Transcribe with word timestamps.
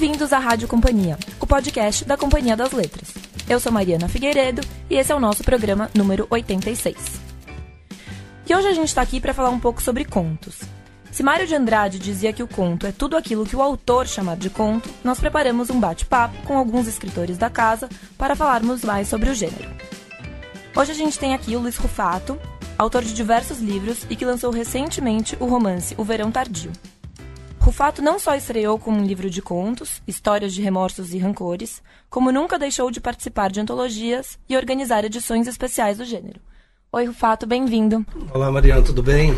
Bem-vindos 0.00 0.32
à 0.32 0.38
Rádio 0.38 0.66
Companhia, 0.66 1.18
o 1.38 1.46
podcast 1.46 2.06
da 2.06 2.16
Companhia 2.16 2.56
das 2.56 2.72
Letras. 2.72 3.12
Eu 3.46 3.60
sou 3.60 3.70
Mariana 3.70 4.08
Figueiredo 4.08 4.62
e 4.88 4.94
esse 4.94 5.12
é 5.12 5.14
o 5.14 5.20
nosso 5.20 5.44
programa 5.44 5.90
número 5.94 6.26
86. 6.30 6.96
E 8.48 8.54
hoje 8.54 8.66
a 8.66 8.72
gente 8.72 8.88
está 8.88 9.02
aqui 9.02 9.20
para 9.20 9.34
falar 9.34 9.50
um 9.50 9.60
pouco 9.60 9.82
sobre 9.82 10.06
contos. 10.06 10.62
Se 11.12 11.22
Mário 11.22 11.46
de 11.46 11.54
Andrade 11.54 11.98
dizia 11.98 12.32
que 12.32 12.42
o 12.42 12.48
conto 12.48 12.86
é 12.86 12.92
tudo 12.92 13.14
aquilo 13.14 13.44
que 13.44 13.54
o 13.54 13.60
autor 13.60 14.06
chamar 14.06 14.38
de 14.38 14.48
conto, 14.48 14.88
nós 15.04 15.20
preparamos 15.20 15.68
um 15.68 15.78
bate-papo 15.78 16.46
com 16.46 16.56
alguns 16.56 16.88
escritores 16.88 17.36
da 17.36 17.50
casa 17.50 17.86
para 18.16 18.34
falarmos 18.34 18.82
mais 18.82 19.06
sobre 19.06 19.28
o 19.28 19.34
gênero. 19.34 19.68
Hoje 20.74 20.92
a 20.92 20.94
gente 20.94 21.18
tem 21.18 21.34
aqui 21.34 21.54
o 21.56 21.60
Luiz 21.60 21.76
Rufato, 21.76 22.40
autor 22.78 23.04
de 23.04 23.12
diversos 23.12 23.58
livros 23.58 24.06
e 24.08 24.16
que 24.16 24.24
lançou 24.24 24.50
recentemente 24.50 25.36
o 25.38 25.44
romance 25.44 25.94
O 25.98 26.04
Verão 26.04 26.32
Tardio. 26.32 26.72
Rufato 27.60 28.00
não 28.00 28.18
só 28.18 28.34
estreou 28.34 28.78
com 28.78 28.90
um 28.90 29.04
livro 29.04 29.28
de 29.28 29.42
contos, 29.42 30.00
histórias 30.06 30.54
de 30.54 30.62
remorsos 30.62 31.12
e 31.12 31.18
rancores, 31.18 31.82
como 32.08 32.32
nunca 32.32 32.58
deixou 32.58 32.90
de 32.90 33.02
participar 33.02 33.50
de 33.50 33.60
antologias 33.60 34.38
e 34.48 34.56
organizar 34.56 35.04
edições 35.04 35.46
especiais 35.46 35.98
do 35.98 36.04
gênero. 36.06 36.40
Oi, 36.90 37.04
Rufato, 37.04 37.46
bem-vindo. 37.46 38.04
Olá, 38.32 38.50
Mariana, 38.50 38.82
tudo 38.82 39.02
bem? 39.02 39.34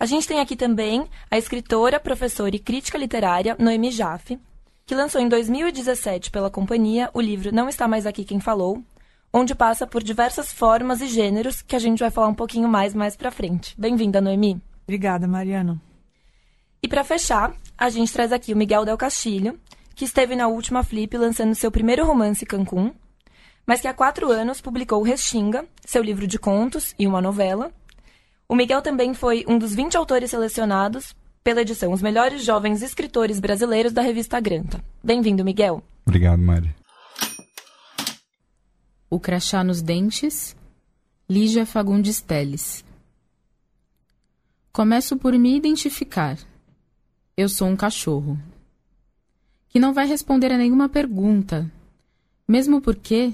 A 0.00 0.06
gente 0.06 0.26
tem 0.26 0.40
aqui 0.40 0.56
também 0.56 1.06
a 1.30 1.36
escritora, 1.36 2.00
professora 2.00 2.56
e 2.56 2.58
crítica 2.58 2.96
literária 2.96 3.54
Noemi 3.58 3.90
Jaffe, 3.90 4.40
que 4.86 4.94
lançou 4.94 5.20
em 5.20 5.28
2017 5.28 6.30
pela 6.30 6.50
companhia 6.50 7.10
o 7.12 7.20
livro 7.20 7.54
Não 7.54 7.68
Está 7.68 7.86
Mais 7.86 8.06
Aqui 8.06 8.24
Quem 8.24 8.40
Falou, 8.40 8.82
onde 9.30 9.54
passa 9.54 9.86
por 9.86 10.02
diversas 10.02 10.50
formas 10.50 11.02
e 11.02 11.06
gêneros 11.06 11.60
que 11.60 11.76
a 11.76 11.78
gente 11.78 11.98
vai 11.98 12.10
falar 12.10 12.28
um 12.28 12.34
pouquinho 12.34 12.68
mais 12.68 12.94
mais 12.94 13.16
pra 13.16 13.30
frente. 13.30 13.74
Bem-vinda, 13.78 14.18
Noemi. 14.18 14.58
Obrigada, 14.86 15.28
Mariana. 15.28 15.78
E 16.82 16.88
para 16.88 17.04
fechar, 17.04 17.54
a 17.76 17.90
gente 17.90 18.12
traz 18.12 18.32
aqui 18.32 18.52
o 18.52 18.56
Miguel 18.56 18.84
Del 18.84 18.96
Castilho, 18.96 19.58
que 19.94 20.04
esteve 20.04 20.36
na 20.36 20.46
última 20.46 20.84
Flip 20.84 21.16
lançando 21.16 21.54
seu 21.54 21.70
primeiro 21.70 22.06
romance 22.06 22.46
Cancún, 22.46 22.92
mas 23.66 23.80
que 23.80 23.88
há 23.88 23.92
quatro 23.92 24.30
anos 24.30 24.60
publicou 24.60 25.02
Restinga, 25.02 25.66
seu 25.84 26.02
livro 26.02 26.26
de 26.26 26.38
contos 26.38 26.94
e 26.98 27.06
uma 27.06 27.20
novela. 27.20 27.72
O 28.48 28.54
Miguel 28.54 28.80
também 28.80 29.12
foi 29.12 29.44
um 29.48 29.58
dos 29.58 29.74
20 29.74 29.96
autores 29.96 30.30
selecionados 30.30 31.14
pela 31.42 31.62
edição 31.62 31.92
Os 31.92 32.00
Melhores 32.00 32.44
Jovens 32.44 32.80
Escritores 32.80 33.40
Brasileiros 33.40 33.92
da 33.92 34.00
revista 34.00 34.38
Granta. 34.40 34.82
Bem-vindo, 35.02 35.44
Miguel. 35.44 35.82
Obrigado, 36.06 36.40
Mari. 36.40 36.74
O 39.10 39.18
crachá 39.18 39.64
nos 39.64 39.82
dentes, 39.82 40.54
Lígia 41.28 41.66
Fagundes 41.66 42.20
Teles. 42.20 42.84
Começo 44.72 45.16
por 45.16 45.32
me 45.32 45.56
identificar. 45.56 46.38
Eu 47.38 47.48
sou 47.48 47.68
um 47.68 47.76
cachorro. 47.76 48.36
Que 49.68 49.78
não 49.78 49.94
vai 49.94 50.08
responder 50.08 50.50
a 50.50 50.58
nenhuma 50.58 50.88
pergunta, 50.88 51.70
mesmo 52.48 52.80
porque 52.80 53.32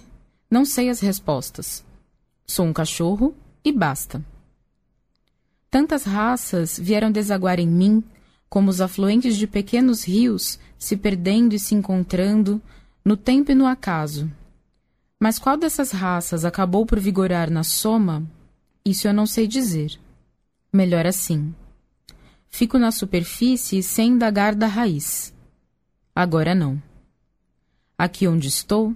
não 0.51 0.67
sei 0.67 0.91
as 0.91 1.01
respostas. 1.01 1.83
Sou 2.47 2.67
um 2.67 2.73
cachorro 2.75 3.35
e 3.65 3.73
basta. 3.73 4.23
Tantas 5.71 6.05
raças 6.05 6.79
vieram 6.79 7.11
desaguar 7.11 7.59
em 7.59 7.67
mim, 7.67 8.05
como 8.47 8.69
os 8.69 8.83
afluentes 8.83 9.39
de 9.39 9.47
pequenos 9.47 10.07
rios 10.07 10.59
se 10.79 10.99
perdendo 10.99 11.55
e 11.55 11.59
se 11.59 11.75
encontrando 11.75 12.61
no 13.03 13.17
tempo 13.17 13.53
e 13.53 13.55
no 13.55 13.65
acaso. 13.65 14.31
Mas 15.19 15.39
qual 15.39 15.57
dessas 15.57 15.93
raças 15.93 16.45
acabou 16.45 16.85
por 16.85 17.01
vigorar 17.01 17.51
na 17.51 17.63
soma? 17.63 18.23
Isso 18.85 19.09
eu 19.09 19.15
não 19.15 19.25
sei 19.25 19.47
dizer. 19.47 19.99
Melhor 20.71 21.07
assim. 21.07 21.55
Fico 22.57 22.79
na 22.79 22.93
superfície 22.93 23.83
sem 23.83 24.13
indagar 24.13 24.55
da 24.55 24.69
raiz. 24.69 25.35
Agora 26.15 26.55
não. 26.55 26.81
Aqui 27.99 28.29
onde 28.29 28.47
estou, 28.47 28.95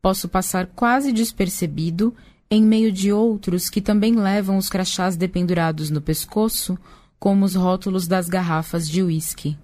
posso 0.00 0.28
passar 0.28 0.68
quase 0.68 1.10
despercebido 1.10 2.14
em 2.48 2.62
meio 2.62 2.92
de 2.92 3.12
outros 3.12 3.68
que 3.68 3.80
também 3.80 4.14
levam 4.14 4.56
os 4.56 4.68
crachás 4.68 5.16
dependurados 5.16 5.90
no 5.90 6.00
pescoço, 6.00 6.78
como 7.18 7.44
os 7.44 7.56
rótulos 7.56 8.06
das 8.06 8.28
garrafas 8.28 8.88
de 8.88 9.02
uísque. 9.02 9.58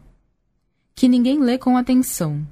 Que 0.92 1.06
ninguém 1.06 1.38
lê 1.38 1.56
com 1.58 1.76
atenção. 1.76 2.44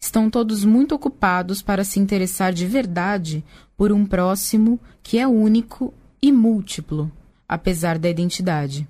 Estão 0.00 0.30
todos 0.30 0.64
muito 0.64 0.94
ocupados 0.94 1.60
para 1.60 1.84
se 1.84 2.00
interessar 2.00 2.54
de 2.54 2.64
verdade 2.64 3.44
por 3.76 3.92
um 3.92 4.06
próximo 4.06 4.80
que 5.02 5.18
é 5.18 5.28
único 5.28 5.92
e 6.22 6.32
múltiplo, 6.32 7.12
apesar 7.46 7.98
da 7.98 8.08
identidade. 8.08 8.88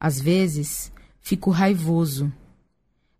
Às 0.00 0.18
vezes, 0.18 0.90
fico 1.20 1.50
raivoso. 1.50 2.32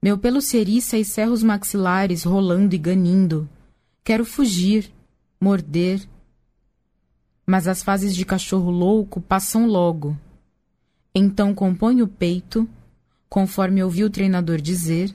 Meu 0.03 0.17
pelo 0.17 0.41
se 0.41 0.57
eriça 0.57 0.97
e 0.97 1.05
cerra 1.05 1.31
os 1.31 1.43
maxilares 1.43 2.23
rolando 2.25 2.75
e 2.75 2.79
ganindo. 2.79 3.47
Quero 4.03 4.25
fugir, 4.25 4.91
morder. 5.39 6.01
Mas 7.45 7.69
as 7.69 7.83
fases 7.83 8.17
de 8.17 8.25
cachorro 8.25 8.71
louco 8.71 9.21
passam 9.21 9.67
logo. 9.67 10.17
Então 11.15 11.55
componho 11.55 12.07
o 12.07 12.09
peito, 12.09 12.67
conforme 13.29 13.85
ouvi 13.85 14.03
o 14.03 14.09
treinador 14.09 14.59
dizer. 14.59 15.15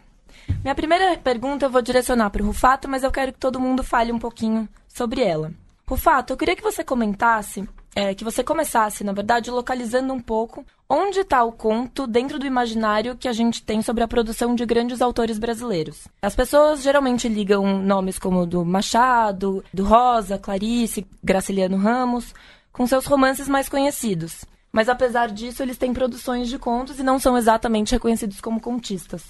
Minha 0.64 0.74
primeira 0.74 1.16
pergunta 1.16 1.68
eu 1.68 1.70
vou 1.70 1.84
direcionar 1.84 2.32
para 2.32 2.42
o 2.42 2.48
Rufato, 2.48 2.90
mas 2.90 3.04
eu 3.04 3.12
quero 3.12 3.34
que 3.34 3.40
todo 3.40 3.60
mundo 3.60 3.84
fale 3.84 4.12
um 4.12 4.18
pouquinho 4.18 4.68
sobre 4.88 5.22
ela. 5.22 5.54
Rufato, 5.88 6.34
eu 6.34 6.38
queria 6.38 6.56
que 6.56 6.64
você 6.64 6.84
comentasse 6.84 7.70
é, 7.96 8.14
que 8.14 8.24
você 8.24 8.44
começasse, 8.44 9.04
na 9.04 9.14
verdade, 9.14 9.50
localizando 9.52 10.14
um 10.14 10.20
pouco 10.20 10.66
onde 10.90 11.20
está 11.20 11.44
o 11.44 11.52
conto 11.52 12.08
dentro 12.08 12.40
do 12.40 12.46
imaginário 12.46 13.16
que 13.16 13.28
a 13.28 13.34
gente 13.34 13.62
tem 13.62 13.82
sobre 13.82 14.04
a 14.04 14.08
produção 14.08 14.56
de 14.56 14.66
grandes 14.66 15.02
autores 15.02 15.38
brasileiros. 15.38 16.08
As 16.22 16.36
pessoas 16.36 16.82
geralmente 16.82 17.28
ligam 17.28 17.82
nomes 17.84 18.18
como 18.18 18.46
do 18.46 18.66
Machado, 18.66 19.64
do 19.74 19.84
Rosa, 19.84 20.38
Clarice, 20.38 21.06
Graciliano 21.24 21.78
Ramos, 21.78 22.34
com 22.72 22.88
seus 22.88 23.06
romances 23.06 23.48
mais 23.48 23.70
conhecidos. 23.70 24.46
Mas 24.72 24.88
apesar 24.88 25.30
disso, 25.30 25.64
eles 25.64 25.78
têm 25.78 25.94
produções 25.94 26.48
de 26.48 26.58
contos 26.58 27.00
e 27.00 27.04
não 27.04 27.20
são 27.20 27.38
exatamente 27.38 27.92
reconhecidos 27.92 28.40
como 28.40 28.62
contistas. 28.62 29.24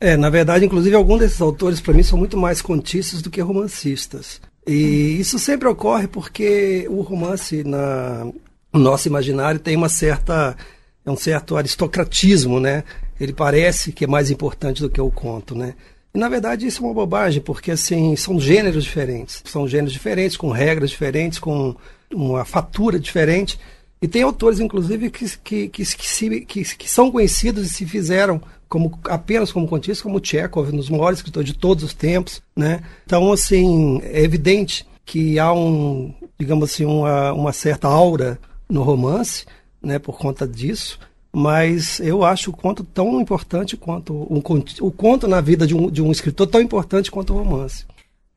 É, 0.00 0.16
na 0.16 0.30
verdade, 0.30 0.64
inclusive, 0.64 0.96
alguns 0.96 1.20
desses 1.20 1.40
autores, 1.42 1.80
para 1.80 1.92
mim, 1.92 2.02
são 2.02 2.18
muito 2.18 2.36
mais 2.36 2.62
contistas 2.62 3.20
do 3.20 3.30
que 3.30 3.40
romancistas. 3.42 4.40
E 4.70 5.18
isso 5.18 5.36
sempre 5.36 5.66
ocorre 5.66 6.06
porque 6.06 6.86
o 6.88 7.00
romance 7.00 7.64
na 7.64 8.24
no 8.72 8.78
nosso 8.78 9.08
imaginário 9.08 9.58
tem 9.58 9.74
uma 9.74 9.88
certa 9.88 10.56
é 11.04 11.10
um 11.10 11.16
certo 11.16 11.56
aristocratismo, 11.56 12.60
né? 12.60 12.84
Ele 13.20 13.32
parece 13.32 13.90
que 13.90 14.04
é 14.04 14.06
mais 14.06 14.30
importante 14.30 14.80
do 14.80 14.88
que 14.88 15.00
o 15.00 15.10
conto, 15.10 15.56
né? 15.56 15.74
E 16.14 16.18
na 16.18 16.28
verdade 16.28 16.68
isso 16.68 16.84
é 16.84 16.86
uma 16.86 16.94
bobagem, 16.94 17.42
porque 17.42 17.72
assim, 17.72 18.14
são 18.14 18.38
gêneros 18.38 18.84
diferentes. 18.84 19.42
São 19.44 19.66
gêneros 19.66 19.92
diferentes, 19.92 20.36
com 20.36 20.50
regras 20.50 20.90
diferentes, 20.90 21.40
com 21.40 21.74
uma 22.12 22.44
fatura 22.44 22.96
diferente. 22.96 23.58
E 24.00 24.06
tem 24.06 24.22
autores, 24.22 24.60
inclusive, 24.60 25.10
que, 25.10 25.24
que, 25.38 25.68
que, 25.68 25.84
que, 25.84 26.08
se, 26.08 26.40
que, 26.42 26.76
que 26.76 26.88
são 26.88 27.10
conhecidos 27.10 27.66
e 27.66 27.74
se 27.74 27.84
fizeram 27.84 28.40
como 28.70 28.98
apenas 29.04 29.50
como 29.50 29.66
contistas, 29.66 30.00
como 30.00 30.24
Chekhov, 30.24 30.72
um 30.72 30.76
dos 30.76 30.88
maiores 30.88 31.18
escritores 31.18 31.50
de 31.50 31.58
todos 31.58 31.82
os 31.82 31.92
tempos, 31.92 32.40
né? 32.56 32.82
Então, 33.04 33.32
assim, 33.32 34.00
é 34.04 34.22
evidente 34.22 34.86
que 35.04 35.40
há 35.40 35.52
um, 35.52 36.14
digamos 36.38 36.70
assim, 36.70 36.84
uma, 36.84 37.32
uma 37.32 37.52
certa 37.52 37.88
aura 37.88 38.38
no 38.68 38.84
romance, 38.84 39.44
né, 39.82 39.98
por 39.98 40.16
conta 40.16 40.46
disso, 40.46 41.00
mas 41.32 41.98
eu 41.98 42.24
acho 42.24 42.50
o 42.50 42.56
conto 42.56 42.84
tão 42.84 43.20
importante 43.20 43.76
quanto 43.76 44.14
um, 44.14 44.40
o 44.80 44.92
conto 44.92 45.26
na 45.26 45.40
vida 45.40 45.66
de 45.66 45.74
um, 45.74 45.90
de 45.90 46.00
um 46.00 46.12
escritor 46.12 46.46
tão 46.46 46.60
importante 46.60 47.10
quanto 47.10 47.34
o 47.34 47.38
romance. 47.38 47.84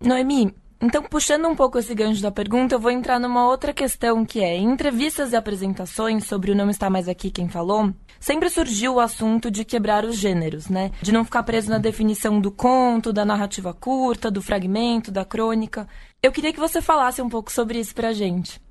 Noemi, 0.02 0.52
então, 0.86 1.02
puxando 1.02 1.48
um 1.48 1.56
pouco 1.56 1.80
esse 1.80 1.96
gancho 1.96 2.22
da 2.22 2.30
pergunta, 2.30 2.76
eu 2.76 2.80
vou 2.80 2.92
entrar 2.92 3.18
numa 3.18 3.48
outra 3.48 3.72
questão 3.72 4.26
que 4.26 4.42
é: 4.42 4.58
em 4.58 4.70
entrevistas 4.70 5.32
e 5.32 5.36
apresentações 5.38 6.26
sobre 6.26 6.52
o 6.52 6.56
Não 6.56 6.70
Está 6.70 6.90
Mais 6.90 7.08
Aqui 7.08 7.32
Quem 7.32 7.48
Falou, 7.48 7.94
sempre 8.20 8.50
surgiu 8.50 8.96
o 8.96 9.00
assunto 9.00 9.50
de 9.50 9.64
quebrar 9.64 10.04
os 10.04 10.18
gêneros, 10.18 10.68
né? 10.68 10.92
De 11.02 11.14
não 11.14 11.24
ficar 11.24 11.42
preso 11.44 11.70
na 11.70 11.78
definição 11.78 12.38
do 12.38 12.52
conto, 12.52 13.14
da 13.14 13.24
narrativa 13.24 13.74
curta, 13.74 14.30
do 14.30 14.42
fragmento, 14.42 15.10
da 15.10 15.24
crônica. 15.24 15.88
Eu 16.22 16.34
queria 16.34 16.52
que 16.52 16.60
você 16.60 16.82
falasse 16.82 17.22
um 17.22 17.30
pouco 17.30 17.50
sobre 17.50 17.80
isso 17.80 17.96
pra 17.96 18.12
gente. 18.12 18.62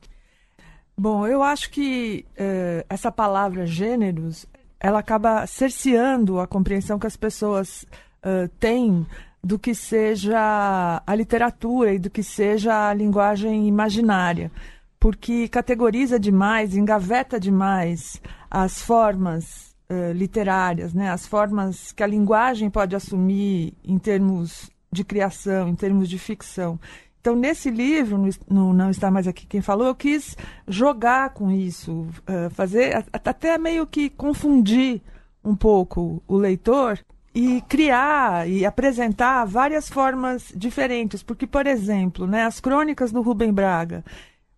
Bom, 0.95 1.27
eu 1.27 1.43
acho 1.43 1.71
que 1.71 2.27
eh, 2.37 2.85
essa 2.91 3.11
palavra 3.11 3.65
gêneros, 3.65 4.45
ela 4.79 4.99
acaba 4.99 5.47
cerceando 5.47 6.39
a 6.39 6.47
compreensão 6.47 6.99
que 6.99 7.07
as 7.07 7.17
pessoas 7.17 7.87
uh, 8.23 8.49
têm 8.61 9.07
do 9.45 9.59
que 9.59 9.75
seja 9.75 11.03
a 11.05 11.15
literatura 11.15 11.93
e 11.93 11.99
do 11.99 12.09
que 12.09 12.23
seja 12.23 12.89
a 12.89 12.95
linguagem 12.95 13.67
imaginária, 13.67 14.53
porque 15.01 15.49
categoriza 15.49 16.19
demais, 16.19 16.77
engaveta 16.77 17.41
demais 17.41 18.23
as 18.49 18.81
formas 18.81 19.75
uh, 19.91 20.13
literárias, 20.13 20.95
né? 20.95 21.11
as 21.11 21.27
formas 21.27 21.91
que 21.91 22.05
a 22.05 22.07
linguagem 22.07 22.71
pode 22.71 22.95
assumir 22.95 23.75
em 23.83 23.99
termos 23.99 24.71
de 24.93 25.03
criação, 25.03 25.69
em 25.69 25.75
termos 25.75 26.09
de 26.09 26.19
ficção. 26.19 26.79
Então, 27.21 27.35
nesse 27.35 27.71
livro, 27.71 28.19
no, 28.49 28.73
Não 28.73 28.91
Está 28.91 29.11
Mais 29.11 29.27
Aqui 29.27 29.47
Quem 29.47 29.61
Falou, 29.61 29.87
eu 29.87 29.95
quis 29.95 30.37
jogar 30.69 31.31
com 31.31 31.51
isso, 31.51 32.07
uh, 32.29 32.51
fazer, 32.51 33.05
até 33.13 33.57
meio 33.59 33.87
que 33.87 34.11
confundir 34.11 35.01
um 35.45 35.57
pouco 35.57 36.23
o 36.29 36.37
leitor 36.37 36.99
e 37.35 37.61
criar 37.63 38.49
e 38.49 38.65
apresentar 38.67 39.45
várias 39.45 39.89
formas 39.89 40.53
diferentes. 40.55 41.23
Porque, 41.23 41.47
por 41.47 41.67
exemplo, 41.67 42.27
né, 42.27 42.45
as 42.45 42.61
crônicas 42.61 43.13
do 43.13 43.23
Rubem 43.23 43.53
Braga. 43.53 44.05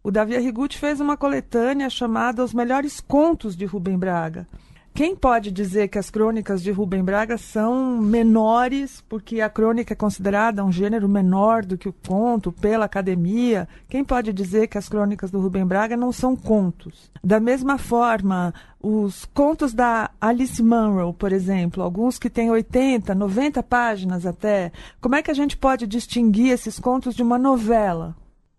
O 0.02 0.10
Davi 0.10 0.36
Arrigucci 0.36 0.78
fez 0.78 1.00
uma 1.00 1.16
coletânea 1.16 1.88
chamada 1.88 2.44
Os 2.44 2.52
Melhores 2.52 3.00
Contos 3.00 3.56
de 3.56 3.64
Rubem 3.64 3.96
Braga. 3.96 4.46
Quem 4.96 5.16
pode 5.16 5.50
dizer 5.50 5.88
que 5.88 5.98
as 5.98 6.08
crônicas 6.08 6.62
de 6.62 6.70
Rubem 6.70 7.02
Braga 7.02 7.36
são 7.36 7.98
menores, 7.98 9.02
porque 9.08 9.40
a 9.40 9.50
crônica 9.50 9.92
é 9.92 9.96
considerada 9.96 10.64
um 10.64 10.70
gênero 10.70 11.08
menor 11.08 11.64
do 11.64 11.76
que 11.76 11.88
o 11.88 11.92
conto 11.92 12.52
pela 12.52 12.84
academia? 12.84 13.66
Quem 13.88 14.04
pode 14.04 14.32
dizer 14.32 14.68
que 14.68 14.78
as 14.78 14.88
crônicas 14.88 15.32
do 15.32 15.40
Rubem 15.40 15.66
Braga 15.66 15.96
não 15.96 16.12
são 16.12 16.36
contos? 16.36 17.10
Da 17.24 17.40
mesma 17.40 17.76
forma, 17.76 18.54
os 18.80 19.24
contos 19.34 19.74
da 19.74 20.12
Alice 20.20 20.62
Munro, 20.62 21.12
por 21.12 21.32
exemplo, 21.32 21.82
alguns 21.82 22.16
que 22.16 22.30
têm 22.30 22.48
80, 22.48 23.16
90 23.16 23.64
páginas 23.64 24.24
até, 24.24 24.70
como 25.00 25.16
é 25.16 25.22
que 25.22 25.30
a 25.32 25.34
gente 25.34 25.56
pode 25.56 25.88
distinguir 25.88 26.52
esses 26.52 26.78
contos 26.78 27.16
de 27.16 27.22
uma 27.24 27.36
novela? 27.36 28.14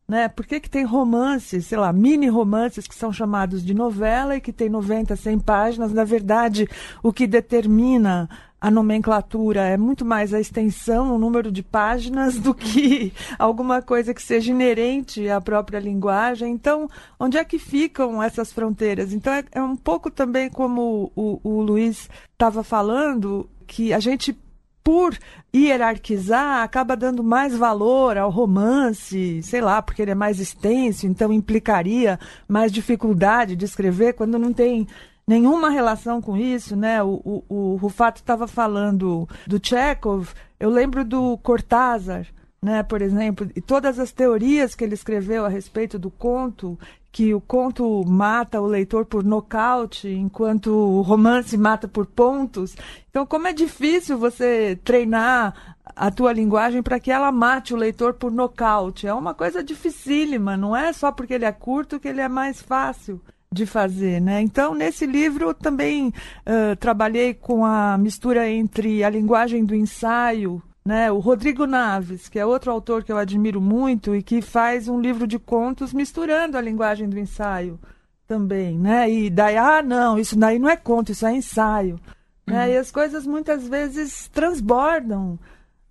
Né? 0.07 0.27
Por 0.27 0.45
que, 0.45 0.59
que 0.59 0.69
tem 0.69 0.83
romances, 0.83 1.65
sei 1.65 1.77
lá, 1.79 1.91
mini 1.91 2.27
romances 2.27 2.85
que 2.87 2.93
são 2.93 3.11
chamados 3.11 3.65
de 3.65 3.73
novela 3.73 4.35
e 4.35 4.41
que 4.41 4.53
tem 4.53 4.69
90, 4.69 5.15
100 5.15 5.39
páginas? 5.39 5.91
Na 5.91 6.03
verdade, 6.03 6.69
o 7.01 7.11
que 7.11 7.25
determina 7.25 8.29
a 8.61 8.71
nomenclatura 8.71 9.61
é 9.61 9.77
muito 9.77 10.05
mais 10.05 10.33
a 10.33 10.39
extensão, 10.39 11.13
o 11.13 11.19
número 11.19 11.51
de 11.51 11.61
páginas, 11.61 12.37
do 12.37 12.53
que 12.53 13.13
alguma 13.37 13.81
coisa 13.81 14.13
que 14.13 14.21
seja 14.21 14.51
inerente 14.51 15.29
à 15.29 15.41
própria 15.41 15.79
linguagem. 15.79 16.51
Então, 16.51 16.89
onde 17.19 17.37
é 17.37 17.43
que 17.43 17.59
ficam 17.59 18.21
essas 18.21 18.51
fronteiras? 18.51 19.11
Então, 19.11 19.33
é, 19.33 19.43
é 19.51 19.61
um 19.61 19.75
pouco 19.75 20.09
também 20.09 20.49
como 20.49 21.11
o, 21.15 21.39
o 21.43 21.61
Luiz 21.61 22.09
estava 22.33 22.63
falando, 22.63 23.49
que 23.67 23.93
a 23.93 23.99
gente 23.99 24.35
por 24.85 25.17
hierarquizar, 25.53 26.61
acaba 26.61 26.95
dando 26.95 27.23
mais 27.23 27.57
valor 27.57 28.19
ao 28.19 28.29
romance, 28.29 29.41
sei 29.41 29.59
lá, 29.59 29.81
porque 29.81 30.03
ele 30.03 30.11
é 30.11 30.15
mais 30.15 30.39
extenso, 30.39 31.07
então 31.07 31.33
implicaria 31.33 32.19
mais 32.47 32.71
dificuldade 32.71 33.55
de 33.55 33.65
escrever, 33.65 34.13
quando 34.13 34.37
não 34.37 34.53
tem 34.53 34.87
nenhuma 35.25 35.71
relação 35.71 36.21
com 36.21 36.37
isso, 36.37 36.75
né? 36.75 37.01
O, 37.01 37.19
o, 37.25 37.43
o 37.49 37.75
Rufato 37.77 38.21
estava 38.21 38.47
falando 38.47 39.27
do 39.47 39.59
Chekhov, 39.59 40.29
eu 40.59 40.69
lembro 40.69 41.03
do 41.03 41.35
Cortázar, 41.39 42.27
né, 42.61 42.83
por 42.83 43.01
exemplo, 43.01 43.49
e 43.55 43.61
todas 43.61 43.97
as 43.97 44.11
teorias 44.11 44.75
que 44.75 44.83
ele 44.83 44.93
escreveu 44.93 45.45
a 45.45 45.49
respeito 45.49 45.97
do 45.97 46.11
conto, 46.11 46.77
que 47.15 47.33
o 47.33 47.39
conto 47.39 48.03
mata 48.05 48.59
o 48.59 48.67
leitor 48.67 49.05
por 49.05 49.23
nocaute, 49.23 50.09
enquanto 50.09 50.67
o 50.67 51.01
romance 51.01 51.57
mata 51.57 51.87
por 51.87 52.05
pontos. 52.05 52.75
Então, 53.09 53.25
como 53.25 53.47
é 53.47 53.53
difícil 53.53 54.17
você 54.17 54.77
treinar 54.83 55.77
a 55.95 56.11
tua 56.11 56.33
linguagem 56.33 56.83
para 56.83 56.99
que 56.99 57.09
ela 57.09 57.31
mate 57.31 57.73
o 57.73 57.77
leitor 57.77 58.15
por 58.15 58.29
nocaute. 58.33 59.07
É 59.07 59.13
uma 59.13 59.33
coisa 59.33 59.63
dificílima, 59.63 60.57
não 60.57 60.75
é 60.75 60.91
só 60.91 61.09
porque 61.09 61.35
ele 61.35 61.45
é 61.45 61.53
curto 61.53 62.01
que 62.01 62.09
ele 62.09 62.19
é 62.19 62.27
mais 62.27 62.61
fácil 62.61 63.21
de 63.49 63.65
fazer, 63.65 64.19
né? 64.19 64.41
Então, 64.41 64.75
nesse 64.75 65.05
livro 65.05 65.53
também 65.53 66.09
uh, 66.09 66.75
trabalhei 66.77 67.33
com 67.33 67.63
a 67.63 67.97
mistura 67.97 68.49
entre 68.49 69.05
a 69.05 69.09
linguagem 69.09 69.63
do 69.63 69.73
ensaio 69.73 70.61
né? 70.85 71.11
O 71.11 71.19
Rodrigo 71.19 71.65
Naves, 71.65 72.29
que 72.29 72.37
é 72.37 72.45
outro 72.45 72.71
autor 72.71 73.03
que 73.03 73.11
eu 73.11 73.17
admiro 73.17 73.59
muito 73.59 74.15
e 74.15 74.21
que 74.21 74.41
faz 74.41 74.87
um 74.87 75.01
livro 75.01 75.25
de 75.25 75.39
contos 75.39 75.91
misturando 75.91 76.57
a 76.57 76.61
linguagem 76.61 77.09
do 77.09 77.17
ensaio 77.17 77.79
também, 78.27 78.77
né? 78.77 79.09
E 79.09 79.29
daí, 79.29 79.57
ah, 79.57 79.81
não, 79.81 80.17
isso 80.17 80.37
daí 80.37 80.59
não 80.59 80.69
é 80.69 80.75
conto, 80.75 81.11
isso 81.11 81.25
é 81.25 81.33
ensaio. 81.33 81.99
Né? 82.45 82.65
Uhum. 82.65 82.73
E 82.73 82.77
as 82.77 82.91
coisas 82.91 83.25
muitas 83.25 83.67
vezes 83.67 84.27
transbordam 84.27 85.39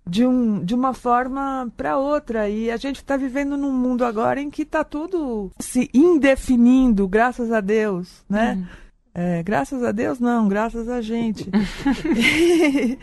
de, 0.07 0.25
um, 0.25 0.63
de 0.63 0.73
uma 0.73 0.93
forma 0.93 1.69
para 1.75 1.97
outra. 1.97 2.49
E 2.49 2.71
a 2.71 2.77
gente 2.77 2.97
está 2.97 3.17
vivendo 3.17 3.57
num 3.57 3.73
mundo 3.73 4.05
agora 4.05 4.39
em 4.39 4.49
que 4.49 4.61
está 4.61 4.83
tudo 4.83 5.51
se 5.59 5.89
indefinindo, 5.93 7.07
graças 7.07 7.51
a 7.51 7.59
Deus, 7.59 8.23
né? 8.29 8.55
Uhum. 8.55 8.85
É, 9.17 9.41
graças 9.43 9.81
a 9.81 9.93
Deus, 9.93 10.19
não, 10.19 10.47
graças 10.47 10.89
a 10.89 11.01
gente. 11.01 11.49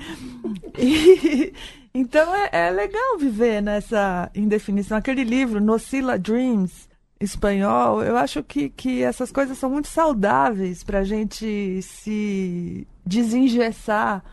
e, 0.79 0.79
e, 0.79 1.55
então 1.95 2.35
é, 2.35 2.49
é, 2.53 2.71
legal 2.71 3.19
viver 3.19 3.61
nessa 3.61 4.31
indefinição. 4.35 4.97
Aquele 4.97 5.25
livro, 5.25 5.61
Nocila 5.61 6.19
Dreams, 6.19 6.89
espanhol, 7.21 8.03
eu 8.03 8.17
acho 8.17 8.43
que, 8.43 8.71
que 8.71 9.03
essas 9.03 9.31
coisas 9.31 9.59
são 9.59 9.71
muito 9.71 9.89
saudáveis 9.89 10.83
para 10.83 11.01
a 11.01 11.05
gente 11.05 11.81
se 11.83 12.87
desengessar 13.05 14.25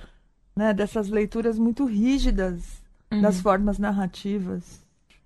né, 0.56 0.74
dessas 0.74 1.10
leituras 1.10 1.60
muito 1.60 1.86
rígidas 1.86 2.82
uhum. 3.12 3.22
das 3.22 3.40
formas 3.40 3.78
narrativas. 3.78 4.82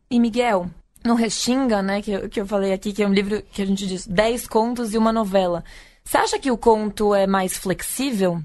E 0.09 0.19
Miguel, 0.19 0.69
no 1.03 1.15
Restinga, 1.15 1.81
né, 1.81 2.01
que 2.01 2.11
eu, 2.11 2.29
que 2.29 2.41
eu 2.41 2.45
falei 2.45 2.73
aqui, 2.73 2.93
que 2.93 3.03
é 3.03 3.07
um 3.07 3.13
livro 3.13 3.41
que 3.51 3.61
a 3.61 3.65
gente 3.65 3.87
diz 3.87 4.07
10 4.07 4.47
contos 4.47 4.93
e 4.93 4.97
uma 4.97 5.11
novela. 5.11 5.63
Você 6.03 6.17
acha 6.17 6.39
que 6.39 6.51
o 6.51 6.57
conto 6.57 7.15
é 7.15 7.25
mais 7.25 7.57
flexível? 7.57 8.43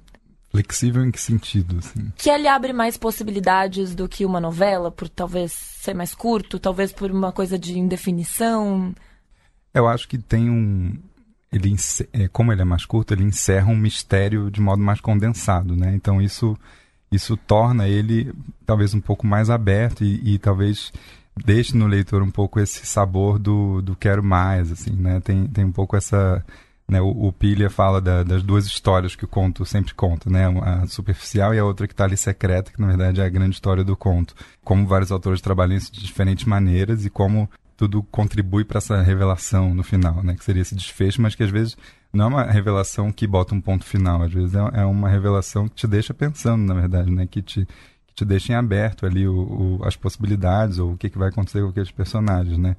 Flexível 0.50 1.04
em 1.04 1.10
que 1.10 1.20
sentido? 1.20 1.78
Assim? 1.78 2.10
Que 2.16 2.30
ele 2.30 2.48
abre 2.48 2.72
mais 2.72 2.96
possibilidades 2.96 3.94
do 3.94 4.08
que 4.08 4.24
uma 4.24 4.40
novela, 4.40 4.90
por 4.90 5.08
talvez 5.08 5.52
ser 5.52 5.94
mais 5.94 6.14
curto, 6.14 6.58
talvez 6.58 6.90
por 6.90 7.10
uma 7.10 7.30
coisa 7.30 7.58
de 7.58 7.78
indefinição. 7.78 8.94
Eu 9.74 9.86
acho 9.86 10.08
que 10.08 10.16
tem 10.16 10.48
um. 10.48 10.96
Ele, 11.52 11.74
é, 12.12 12.28
como 12.28 12.52
ele 12.52 12.62
é 12.62 12.64
mais 12.64 12.84
curto, 12.84 13.12
ele 13.12 13.24
encerra 13.24 13.70
um 13.70 13.76
mistério 13.76 14.50
de 14.50 14.60
modo 14.60 14.82
mais 14.82 15.00
condensado, 15.00 15.76
né? 15.76 15.94
Então 15.94 16.20
isso, 16.20 16.56
isso 17.12 17.36
torna 17.36 17.88
ele 17.88 18.32
talvez 18.66 18.92
um 18.94 19.00
pouco 19.00 19.26
mais 19.26 19.48
aberto 19.48 20.04
e, 20.04 20.34
e 20.34 20.38
talvez 20.38 20.92
deixe 21.36 21.76
no 21.76 21.86
leitor 21.86 22.22
um 22.22 22.30
pouco 22.30 22.60
esse 22.60 22.84
sabor 22.86 23.38
do, 23.38 23.80
do 23.80 23.96
quero 23.96 24.22
mais, 24.22 24.72
assim, 24.72 24.92
né? 24.92 25.20
Tem, 25.20 25.46
tem 25.46 25.64
um 25.64 25.72
pouco 25.72 25.96
essa 25.96 26.44
né, 26.90 27.00
o, 27.02 27.08
o 27.08 27.32
Pilha 27.32 27.68
fala 27.68 28.00
da, 28.00 28.22
das 28.22 28.42
duas 28.42 28.66
histórias 28.66 29.14
que 29.14 29.24
o 29.24 29.28
conto 29.28 29.64
sempre 29.66 29.92
conta, 29.94 30.30
né? 30.30 30.46
A 30.62 30.86
superficial 30.86 31.54
e 31.54 31.58
a 31.58 31.64
outra 31.64 31.86
que 31.86 31.92
está 31.92 32.04
ali 32.04 32.16
secreta, 32.16 32.72
que 32.72 32.80
na 32.80 32.86
verdade 32.86 33.20
é 33.20 33.24
a 33.24 33.28
grande 33.28 33.54
história 33.54 33.84
do 33.84 33.94
conto. 33.94 34.34
Como 34.64 34.86
vários 34.86 35.12
autores 35.12 35.42
trabalham 35.42 35.76
isso 35.76 35.92
de 35.92 36.02
diferentes 36.02 36.46
maneiras 36.46 37.04
e 37.04 37.10
como 37.10 37.48
tudo 37.76 38.02
contribui 38.04 38.64
para 38.64 38.78
essa 38.78 39.02
revelação 39.02 39.74
no 39.74 39.84
final, 39.84 40.22
né? 40.22 40.34
Que 40.34 40.44
seria 40.44 40.62
esse 40.62 40.74
desfecho, 40.74 41.20
mas 41.20 41.34
que 41.34 41.42
às 41.42 41.50
vezes 41.50 41.76
não 42.12 42.24
é 42.24 42.28
uma 42.28 42.42
revelação 42.44 43.12
que 43.12 43.26
bota 43.26 43.54
um 43.54 43.60
ponto 43.60 43.84
final, 43.84 44.22
às 44.22 44.32
vezes 44.32 44.54
é, 44.54 44.80
é 44.80 44.84
uma 44.84 45.10
revelação 45.10 45.68
que 45.68 45.74
te 45.76 45.86
deixa 45.86 46.14
pensando, 46.14 46.64
na 46.64 46.74
verdade, 46.74 47.10
né? 47.10 47.26
Que 47.26 47.42
te, 47.42 47.68
que 48.06 48.14
te 48.14 48.24
deixa 48.24 48.52
em 48.52 48.56
aberto 48.56 49.04
ali 49.04 49.28
o, 49.28 49.78
o, 49.78 49.84
as 49.84 49.94
possibilidades 49.94 50.78
ou 50.78 50.92
o 50.92 50.96
que, 50.96 51.10
que 51.10 51.18
vai 51.18 51.28
acontecer 51.28 51.60
com 51.62 51.68
aqueles 51.68 51.90
personagens, 51.90 52.56
né? 52.56 52.76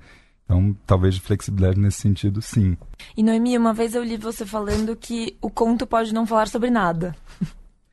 Então, 0.49 0.75
talvez 0.83 1.15
flexibilidade 1.19 1.79
nesse 1.79 2.01
sentido, 2.01 2.41
sim. 2.41 2.75
E 3.15 3.21
Noemi, 3.21 3.55
uma 3.55 3.71
vez 3.71 3.93
eu 3.93 4.03
li 4.03 4.17
você 4.17 4.43
falando 4.43 4.95
que 4.95 5.37
o 5.39 5.47
conto 5.47 5.85
pode 5.85 6.11
não 6.11 6.25
falar 6.25 6.47
sobre 6.47 6.71
nada. 6.71 7.15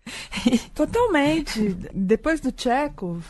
Totalmente. 0.74 1.76
Depois 1.92 2.40
do 2.40 2.50
Chekhov, 2.56 3.22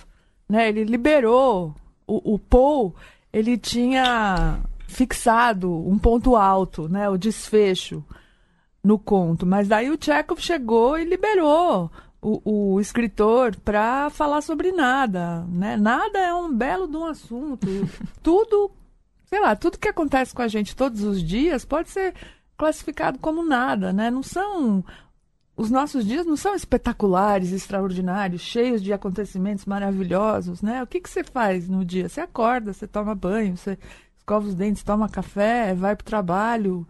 né, 0.49 0.68
ele 0.68 0.85
liberou 0.85 1.75
o, 2.06 2.35
o 2.35 2.38
Paul, 2.38 2.95
ele 3.33 3.59
tinha 3.59 4.61
fixado 4.87 5.73
um 5.73 5.99
ponto 5.99 6.37
alto, 6.37 6.88
né, 6.88 7.11
o 7.11 7.18
desfecho 7.18 8.04
no 8.80 8.97
conto. 8.97 9.45
Mas 9.45 9.66
daí 9.66 9.90
o 9.90 9.99
Chekhov 10.00 10.40
chegou 10.40 10.97
e 10.97 11.04
liberou 11.04 11.90
o, 12.23 12.75
o 12.75 12.80
escritor 12.80 13.56
para 13.56 14.09
falar 14.09 14.40
sobre 14.40 14.71
nada, 14.71 15.45
né? 15.49 15.76
Nada 15.76 16.16
é 16.16 16.33
um 16.33 16.54
belo 16.54 16.87
de 16.87 16.97
um 16.97 17.06
assunto. 17.06 17.66
Tudo 18.23 18.71
sei 19.26 19.40
lá, 19.40 19.54
tudo 19.54 19.78
que 19.78 19.88
acontece 19.88 20.35
com 20.35 20.42
a 20.42 20.49
gente 20.49 20.75
todos 20.75 21.02
os 21.02 21.23
dias 21.23 21.64
pode 21.64 21.90
ser 21.90 22.14
classificado 22.56 23.18
como 23.18 23.45
nada, 23.45 23.92
né? 23.92 24.11
Não 24.11 24.23
são 24.23 24.85
os 25.56 25.71
nossos 25.71 26.04
dias 26.04 26.26
não 26.26 26.37
são 26.37 26.54
espetaculares, 26.54 27.50
extraordinários, 27.50 28.42
cheios 28.42 28.83
de 28.83 28.92
acontecimentos 28.92 29.64
maravilhosos, 29.64 30.61
né? 30.61 30.83
O 30.83 30.87
que 30.87 31.00
que 31.00 31.09
você 31.09 31.25
faz 31.25 31.66
no 31.68 31.85
dia? 31.85 32.09
Você 32.09 32.21
acorda, 32.21 32.75
você 32.75 32.87
toma 32.87 33.14
banho, 33.14 33.56
você 33.56 33.78
escova 34.18 34.47
os 34.47 34.54
dentes, 34.54 34.83
toma 34.83 35.09
café, 35.09 35.75
vai 35.75 35.97
para 35.97 36.02
o 36.02 36.06
trabalho, 36.06 36.87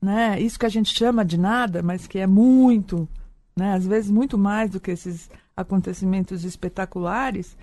né? 0.00 0.40
Isso 0.40 0.58
que 0.58 0.64
a 0.64 0.70
gente 0.70 0.94
chama 0.94 1.24
de 1.24 1.38
nada, 1.38 1.82
mas 1.82 2.06
que 2.06 2.18
é 2.18 2.26
muito, 2.26 3.06
né? 3.54 3.74
Às 3.74 3.86
vezes 3.86 4.10
muito 4.10 4.38
mais 4.38 4.70
do 4.70 4.80
que 4.80 4.90
esses 4.90 5.28
acontecimentos 5.54 6.42
espetaculares. 6.42 7.54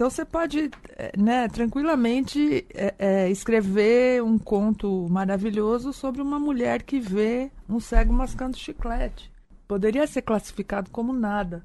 Então 0.00 0.08
você 0.08 0.24
pode, 0.24 0.70
eh, 0.96 1.12
né, 1.14 1.46
tranquilamente 1.46 2.66
é, 2.72 2.94
é, 2.98 3.30
escrever 3.30 4.22
um 4.22 4.38
conto 4.38 5.06
maravilhoso 5.10 5.92
sobre 5.92 6.22
uma 6.22 6.38
mulher 6.38 6.84
que 6.84 6.98
vê 6.98 7.50
um 7.68 7.78
cego 7.78 8.10
mascando 8.10 8.56
chiclete. 8.56 9.30
Poderia 9.68 10.06
ser 10.06 10.22
classificado 10.22 10.88
como 10.88 11.12
nada, 11.12 11.62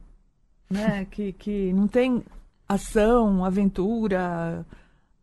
né? 0.69 1.07
que, 1.09 1.31
que 1.31 1.71
não 1.71 1.87
tem 1.87 2.25
ação, 2.67 3.45
aventura, 3.45 4.65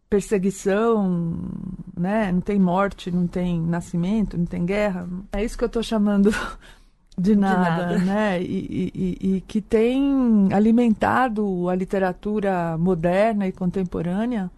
perseguição, 0.09 1.37
né? 1.95 2.33
Não 2.33 2.41
tem 2.41 2.59
morte, 2.59 3.11
não 3.11 3.27
tem 3.27 3.61
nascimento, 3.61 4.39
não 4.39 4.47
tem 4.47 4.65
guerra. 4.65 5.07
É 5.33 5.45
isso 5.45 5.59
que 5.59 5.65
eu 5.65 5.67
estou 5.67 5.83
chamando 5.83 6.31
de 7.19 7.37
nada, 7.37 7.99
de 7.99 8.05
nada. 8.05 8.05
né? 8.05 8.43
E, 8.43 8.93
e, 8.95 9.37
e, 9.37 9.41
que 9.43 9.61
tem 9.61 10.49
alimentado 10.53 11.69
a 11.69 11.75
literatura 11.75 12.77
moderna 12.79 13.47
e 13.47 13.53
contemporânea 13.53 14.51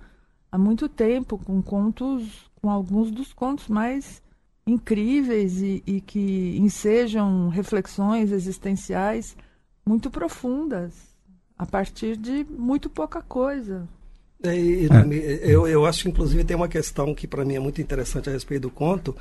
há 0.50 0.58
muito 0.58 0.88
tempo, 0.88 1.38
com 1.38 1.60
contos, 1.60 2.50
com 2.62 2.70
alguns 2.70 3.10
dos 3.10 3.32
contos 3.32 3.68
mais 3.68 4.22
incríveis 4.66 5.60
e, 5.60 5.82
e 5.86 6.00
que 6.00 6.56
ensejam 6.58 7.48
reflexões 7.48 8.32
existenciais 8.32 9.36
muito 9.84 10.10
profundas, 10.10 10.94
a 11.58 11.66
partir 11.66 12.16
de 12.16 12.44
muito 12.44 12.88
pouca 12.88 13.20
coisa. 13.20 13.86
É, 14.42 14.56
é. 14.56 15.40
eu, 15.42 15.66
eu 15.66 15.84
acho 15.86 16.02
que, 16.02 16.08
inclusive, 16.08 16.44
tem 16.44 16.56
uma 16.56 16.68
questão 16.68 17.14
que 17.14 17.26
para 17.26 17.44
mim 17.44 17.54
é 17.56 17.60
muito 17.60 17.80
interessante 17.80 18.28
a 18.28 18.32
respeito 18.32 18.62
do 18.62 18.70
conto, 18.70 19.14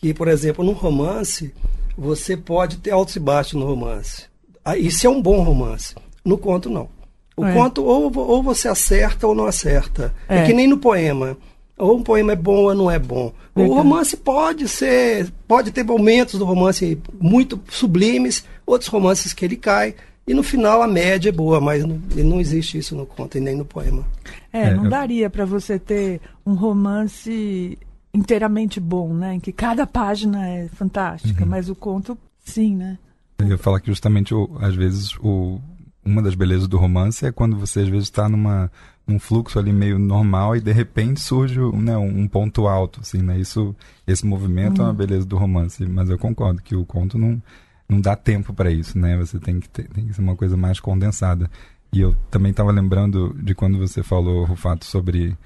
que, 0.00 0.14
por 0.14 0.28
exemplo, 0.28 0.64
num 0.64 0.72
romance, 0.72 1.52
você 1.96 2.36
pode 2.36 2.78
ter 2.78 2.90
altos 2.90 3.16
e 3.16 3.20
baixos 3.20 3.54
no 3.54 3.66
romance. 3.66 4.24
Ah, 4.64 4.76
isso 4.76 5.06
é 5.06 5.10
um 5.10 5.20
bom 5.20 5.42
romance. 5.42 5.94
No 6.24 6.38
conto, 6.38 6.70
não. 6.70 6.88
O 7.36 7.44
é. 7.44 7.52
conto, 7.52 7.84
ou, 7.84 8.10
ou 8.16 8.42
você 8.42 8.68
acerta 8.68 9.26
ou 9.26 9.34
não 9.34 9.46
acerta. 9.46 10.14
É. 10.28 10.38
é 10.38 10.46
que 10.46 10.52
nem 10.52 10.66
no 10.66 10.78
poema. 10.78 11.36
Ou 11.76 11.96
um 11.96 12.02
poema 12.02 12.32
é 12.32 12.36
bom 12.36 12.64
ou 12.64 12.74
não 12.74 12.90
é 12.90 12.98
bom. 12.98 13.32
O 13.54 13.74
romance 13.74 14.16
pode 14.16 14.68
ser, 14.68 15.30
pode 15.48 15.70
ter 15.70 15.82
momentos 15.82 16.38
do 16.38 16.44
romance 16.44 16.98
muito 17.18 17.60
sublimes, 17.68 18.44
outros 18.66 18.88
romances 18.88 19.32
que 19.32 19.44
ele 19.44 19.56
cai, 19.56 19.94
e 20.26 20.34
no 20.34 20.42
final 20.42 20.82
a 20.82 20.86
média 20.86 21.30
é 21.30 21.32
boa, 21.32 21.60
mas 21.60 21.84
não, 21.84 22.00
não 22.16 22.40
existe 22.40 22.78
isso 22.78 22.94
no 22.94 23.06
conto 23.06 23.38
e 23.38 23.40
nem 23.40 23.56
no 23.56 23.64
poema. 23.64 24.06
É, 24.52 24.64
é 24.64 24.74
não 24.74 24.88
daria 24.88 25.28
para 25.28 25.44
você 25.44 25.78
ter 25.78 26.20
um 26.46 26.54
romance 26.54 27.78
inteiramente 28.12 28.80
bom, 28.80 29.14
né? 29.14 29.34
Em 29.34 29.40
que 29.40 29.52
cada 29.52 29.86
página 29.86 30.46
é 30.46 30.68
fantástica, 30.68 31.44
uhum. 31.44 31.50
mas 31.50 31.68
o 31.68 31.74
conto, 31.74 32.18
sim, 32.44 32.76
né? 32.76 32.98
Eu 33.38 33.48
ia 33.48 33.58
falar 33.58 33.80
que 33.80 33.86
justamente, 33.86 34.34
o, 34.34 34.50
às 34.60 34.74
vezes, 34.74 35.16
o, 35.20 35.60
uma 36.04 36.22
das 36.22 36.34
belezas 36.34 36.68
do 36.68 36.76
romance 36.76 37.24
é 37.24 37.32
quando 37.32 37.56
você, 37.56 37.80
às 37.80 37.88
vezes, 37.88 38.04
está 38.04 38.28
numa 38.28 38.70
num 39.06 39.18
fluxo 39.18 39.58
ali 39.58 39.72
meio 39.72 39.98
normal 39.98 40.54
e 40.54 40.60
de 40.60 40.72
repente 40.72 41.20
surge 41.20 41.58
né, 41.74 41.96
um 41.96 42.28
ponto 42.28 42.68
alto, 42.68 43.00
assim, 43.00 43.18
né? 43.18 43.38
Isso, 43.38 43.74
esse 44.06 44.24
movimento 44.24 44.78
uhum. 44.78 44.84
é 44.84 44.86
uma 44.86 44.90
uhum. 44.90 44.96
beleza 44.96 45.26
do 45.26 45.36
romance, 45.36 45.84
mas 45.86 46.08
eu 46.08 46.18
concordo 46.18 46.62
que 46.62 46.76
o 46.76 46.84
conto 46.84 47.18
não, 47.18 47.42
não 47.88 48.00
dá 48.00 48.14
tempo 48.14 48.54
para 48.54 48.70
isso, 48.70 48.96
né? 48.98 49.16
Você 49.16 49.38
tem 49.38 49.58
que, 49.58 49.68
ter, 49.68 49.88
tem 49.88 50.06
que 50.06 50.14
ser 50.14 50.20
uma 50.20 50.36
coisa 50.36 50.56
mais 50.56 50.78
condensada. 50.78 51.50
E 51.92 52.00
eu 52.00 52.14
também 52.30 52.52
estava 52.52 52.70
lembrando 52.70 53.34
de 53.42 53.52
quando 53.54 53.78
você 53.78 54.02
falou, 54.02 54.44
Rufato, 54.44 54.84
sobre 54.84 55.28
o, 55.28 55.36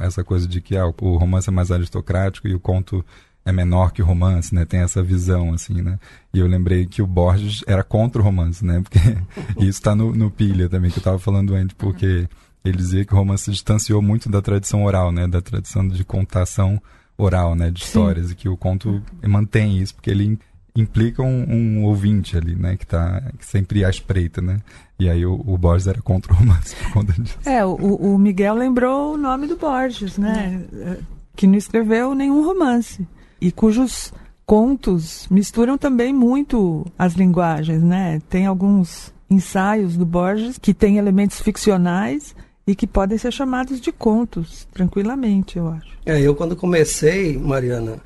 essa 0.00 0.24
coisa 0.24 0.46
de 0.46 0.60
que 0.60 0.76
ah, 0.76 0.86
o 0.86 1.16
romance 1.16 1.48
é 1.48 1.52
mais 1.52 1.70
aristocrático 1.70 2.48
e 2.48 2.54
o 2.54 2.60
conto 2.60 3.04
é 3.44 3.52
menor 3.52 3.92
que 3.92 4.02
o 4.02 4.04
romance, 4.04 4.52
né? 4.52 4.64
Tem 4.64 4.80
essa 4.80 5.02
visão, 5.02 5.54
assim, 5.54 5.80
né? 5.80 6.00
E 6.34 6.40
eu 6.40 6.48
lembrei 6.48 6.84
que 6.84 7.00
o 7.00 7.06
Borges 7.06 7.62
era 7.66 7.84
contra 7.84 8.20
o 8.20 8.24
romance, 8.24 8.64
né? 8.64 8.82
Porque 8.82 8.98
isso 9.58 9.78
está 9.78 9.94
no, 9.94 10.12
no 10.12 10.30
Pilha 10.30 10.68
também, 10.68 10.90
que 10.90 10.98
eu 10.98 11.00
estava 11.00 11.18
falando 11.18 11.54
antes, 11.54 11.74
porque 11.78 12.28
ele 12.64 12.76
dizia 12.76 13.04
que 13.04 13.14
o 13.14 13.16
romance 13.16 13.44
se 13.44 13.52
distanciou 13.52 14.02
muito 14.02 14.28
da 14.28 14.42
tradição 14.42 14.84
oral, 14.84 15.12
né? 15.12 15.28
Da 15.28 15.40
tradição 15.40 15.86
de 15.86 16.04
contação 16.04 16.82
oral, 17.16 17.54
né? 17.54 17.70
De 17.70 17.84
histórias, 17.84 18.26
Sim. 18.26 18.32
e 18.32 18.34
que 18.34 18.48
o 18.48 18.56
conto 18.56 19.00
mantém 19.24 19.78
isso, 19.78 19.94
porque 19.94 20.10
ele 20.10 20.38
implica 20.76 21.22
um, 21.22 21.44
um, 21.48 21.84
ouvinte 21.84 22.36
ali, 22.36 22.54
né? 22.54 22.76
Que 22.76 22.86
tá 22.86 23.22
sempre 23.40 23.84
à 23.84 23.90
espreita, 23.90 24.40
né? 24.40 24.58
E 24.98 25.08
aí 25.08 25.24
o, 25.24 25.34
o, 25.34 25.58
Borges 25.58 25.86
era 25.86 26.00
contra 26.00 26.32
o 26.32 26.36
romance 26.36 26.74
por 26.76 26.92
conta 26.92 27.12
disso. 27.12 27.38
É, 27.44 27.64
o, 27.64 27.74
o 27.74 28.18
Miguel 28.18 28.54
lembrou 28.54 29.14
o 29.14 29.16
nome 29.16 29.46
do 29.46 29.56
Borges, 29.56 30.18
né? 30.18 30.64
É. 30.72 30.98
Que 31.34 31.46
não 31.46 31.56
escreveu 31.56 32.14
nenhum 32.14 32.44
romance. 32.44 33.06
E 33.40 33.52
cujos 33.52 34.12
contos 34.46 35.26
misturam 35.30 35.76
também 35.76 36.12
muito 36.12 36.86
as 36.98 37.14
linguagens, 37.14 37.82
né? 37.82 38.20
Tem 38.28 38.46
alguns 38.46 39.12
ensaios 39.28 39.96
do 39.96 40.06
Borges 40.06 40.56
que 40.56 40.72
têm 40.72 40.98
elementos 40.98 41.40
ficcionais 41.40 42.34
e 42.66 42.74
que 42.74 42.86
podem 42.86 43.16
ser 43.16 43.32
chamados 43.32 43.80
de 43.80 43.92
contos, 43.92 44.66
tranquilamente, 44.72 45.56
eu 45.56 45.68
acho. 45.68 45.88
É, 46.04 46.20
eu 46.20 46.34
quando 46.34 46.56
comecei, 46.56 47.36
Mariana, 47.38 47.98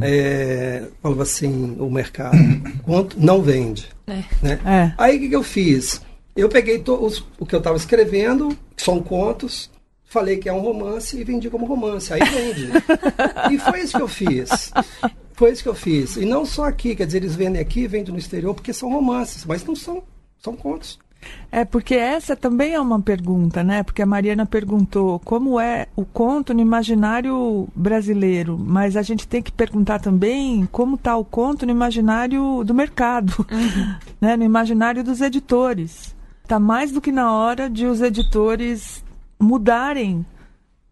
é, 0.00 0.86
falava 1.02 1.22
assim, 1.22 1.76
o 1.78 1.90
mercado, 1.90 2.36
quanto 2.82 3.18
não 3.18 3.42
vende. 3.42 3.88
É. 4.06 4.24
Né? 4.42 4.60
É. 4.64 4.92
Aí 4.98 5.16
o 5.16 5.20
que, 5.20 5.28
que, 5.28 5.36
eu 5.36 5.42
fiz? 5.42 6.00
Eu 6.34 6.48
peguei 6.48 6.82
os, 6.86 7.24
o 7.38 7.46
que 7.46 7.54
eu 7.54 7.58
estava 7.58 7.76
escrevendo, 7.76 8.56
que 8.76 8.82
são 8.82 9.02
contos, 9.02 9.70
falei 10.04 10.38
que 10.38 10.48
é 10.48 10.52
um 10.52 10.60
romance 10.60 11.18
e 11.18 11.24
vendi 11.24 11.48
como 11.50 11.66
romance. 11.66 12.12
Aí 12.12 12.20
vende. 12.20 12.70
e 13.52 13.58
foi 13.58 13.80
isso 13.80 13.96
que 13.96 14.02
eu 14.02 14.08
fiz. 14.08 14.72
Foi 15.34 15.52
isso 15.52 15.62
que 15.62 15.68
eu 15.68 15.74
fiz. 15.74 16.16
E 16.16 16.24
não 16.24 16.44
só 16.44 16.64
aqui, 16.64 16.94
quer 16.94 17.06
dizer, 17.06 17.18
eles 17.18 17.34
vendem 17.34 17.62
aqui, 17.62 17.86
vendem 17.86 18.12
no 18.12 18.18
exterior, 18.18 18.54
porque 18.54 18.72
são 18.72 18.90
romances, 18.90 19.44
mas 19.44 19.64
não 19.64 19.74
são, 19.74 20.02
são 20.38 20.54
contos. 20.54 20.98
É, 21.52 21.64
porque 21.64 21.94
essa 21.94 22.36
também 22.36 22.74
é 22.74 22.80
uma 22.80 23.00
pergunta, 23.00 23.64
né? 23.64 23.82
Porque 23.82 24.02
a 24.02 24.06
Mariana 24.06 24.46
perguntou 24.46 25.18
como 25.20 25.58
é 25.58 25.88
o 25.96 26.04
conto 26.04 26.54
no 26.54 26.60
imaginário 26.60 27.68
brasileiro, 27.74 28.56
mas 28.58 28.96
a 28.96 29.02
gente 29.02 29.26
tem 29.26 29.42
que 29.42 29.50
perguntar 29.50 29.98
também 29.98 30.66
como 30.70 30.94
está 30.94 31.16
o 31.16 31.24
conto 31.24 31.66
no 31.66 31.72
imaginário 31.72 32.62
do 32.64 32.72
mercado, 32.72 33.46
uhum. 33.50 33.94
né? 34.20 34.36
no 34.36 34.44
imaginário 34.44 35.02
dos 35.02 35.20
editores. 35.20 36.14
Está 36.42 36.58
mais 36.58 36.92
do 36.92 37.00
que 37.00 37.12
na 37.12 37.32
hora 37.32 37.68
de 37.68 37.86
os 37.86 38.00
editores 38.00 39.04
mudarem 39.38 40.24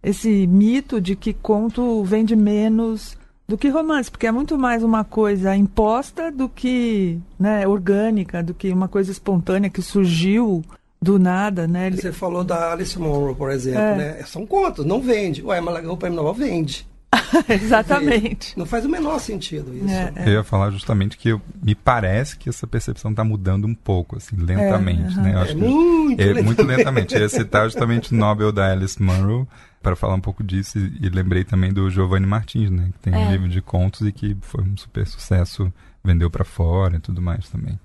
esse 0.02 0.46
mito 0.46 1.00
de 1.00 1.16
que 1.16 1.32
conto 1.32 2.02
vende 2.04 2.34
menos 2.34 3.16
do 3.48 3.56
que 3.56 3.68
romance, 3.68 4.10
porque 4.10 4.26
é 4.26 4.32
muito 4.32 4.58
mais 4.58 4.82
uma 4.82 5.02
coisa 5.02 5.56
imposta 5.56 6.30
do 6.30 6.50
que 6.50 7.18
né, 7.40 7.66
orgânica, 7.66 8.42
do 8.42 8.52
que 8.52 8.70
uma 8.70 8.88
coisa 8.88 9.10
espontânea 9.10 9.70
que 9.70 9.80
surgiu 9.80 10.62
do 11.00 11.18
nada, 11.18 11.66
né? 11.66 11.90
Você 11.90 12.12
falou 12.12 12.44
da 12.44 12.72
Alice 12.72 12.98
Monroe, 12.98 13.34
por 13.34 13.50
exemplo, 13.50 13.80
é. 13.80 13.96
né? 13.96 14.22
São 14.26 14.44
contos, 14.44 14.84
não 14.84 15.00
vende. 15.00 15.42
Ué, 15.42 15.60
mas 15.60 15.86
o 15.86 15.96
Prêmio 15.96 16.16
Nobel 16.16 16.34
vende. 16.34 16.86
Exatamente. 17.48 18.58
Não 18.58 18.66
faz 18.66 18.84
o 18.84 18.88
menor 18.88 19.18
sentido 19.18 19.74
isso. 19.74 19.88
É, 19.88 20.12
é. 20.16 20.28
Eu 20.28 20.32
ia 20.34 20.44
falar 20.44 20.70
justamente 20.70 21.16
que 21.16 21.30
eu, 21.30 21.40
me 21.62 21.74
parece 21.74 22.36
que 22.36 22.48
essa 22.48 22.66
percepção 22.66 23.10
está 23.10 23.24
mudando 23.24 23.66
um 23.66 23.74
pouco, 23.74 24.16
assim, 24.16 24.36
lentamente. 24.36 25.18
É, 25.18 25.22
né? 25.22 25.34
Eu 25.34 25.38
acho 25.38 25.52
é 25.52 25.54
muito, 25.54 26.20
é, 26.20 26.24
lentamente. 26.24 26.44
muito 26.44 26.62
lentamente. 26.62 27.14
Eu 27.14 27.20
ia 27.20 27.28
citar 27.28 27.64
justamente 27.64 28.12
o 28.12 28.16
Nobel 28.16 28.52
da 28.52 28.70
Alice 28.70 29.00
Munro 29.02 29.48
para 29.82 29.96
falar 29.96 30.14
um 30.14 30.20
pouco 30.20 30.42
disso 30.42 30.78
e, 30.78 31.06
e, 31.06 31.08
lembrei 31.08 31.44
também 31.44 31.72
do 31.72 31.88
Giovanni 31.88 32.26
Martins, 32.26 32.70
né? 32.70 32.90
Que 32.92 32.98
tem 32.98 33.14
um 33.14 33.28
é. 33.28 33.32
livro 33.32 33.48
de 33.48 33.62
contos 33.62 34.06
e 34.06 34.12
que 34.12 34.36
foi 34.40 34.62
um 34.64 34.76
super 34.76 35.06
sucesso, 35.06 35.72
vendeu 36.04 36.30
para 36.30 36.44
fora 36.44 36.96
e 36.96 37.00
tudo 37.00 37.22
mais 37.22 37.48
também. 37.48 37.78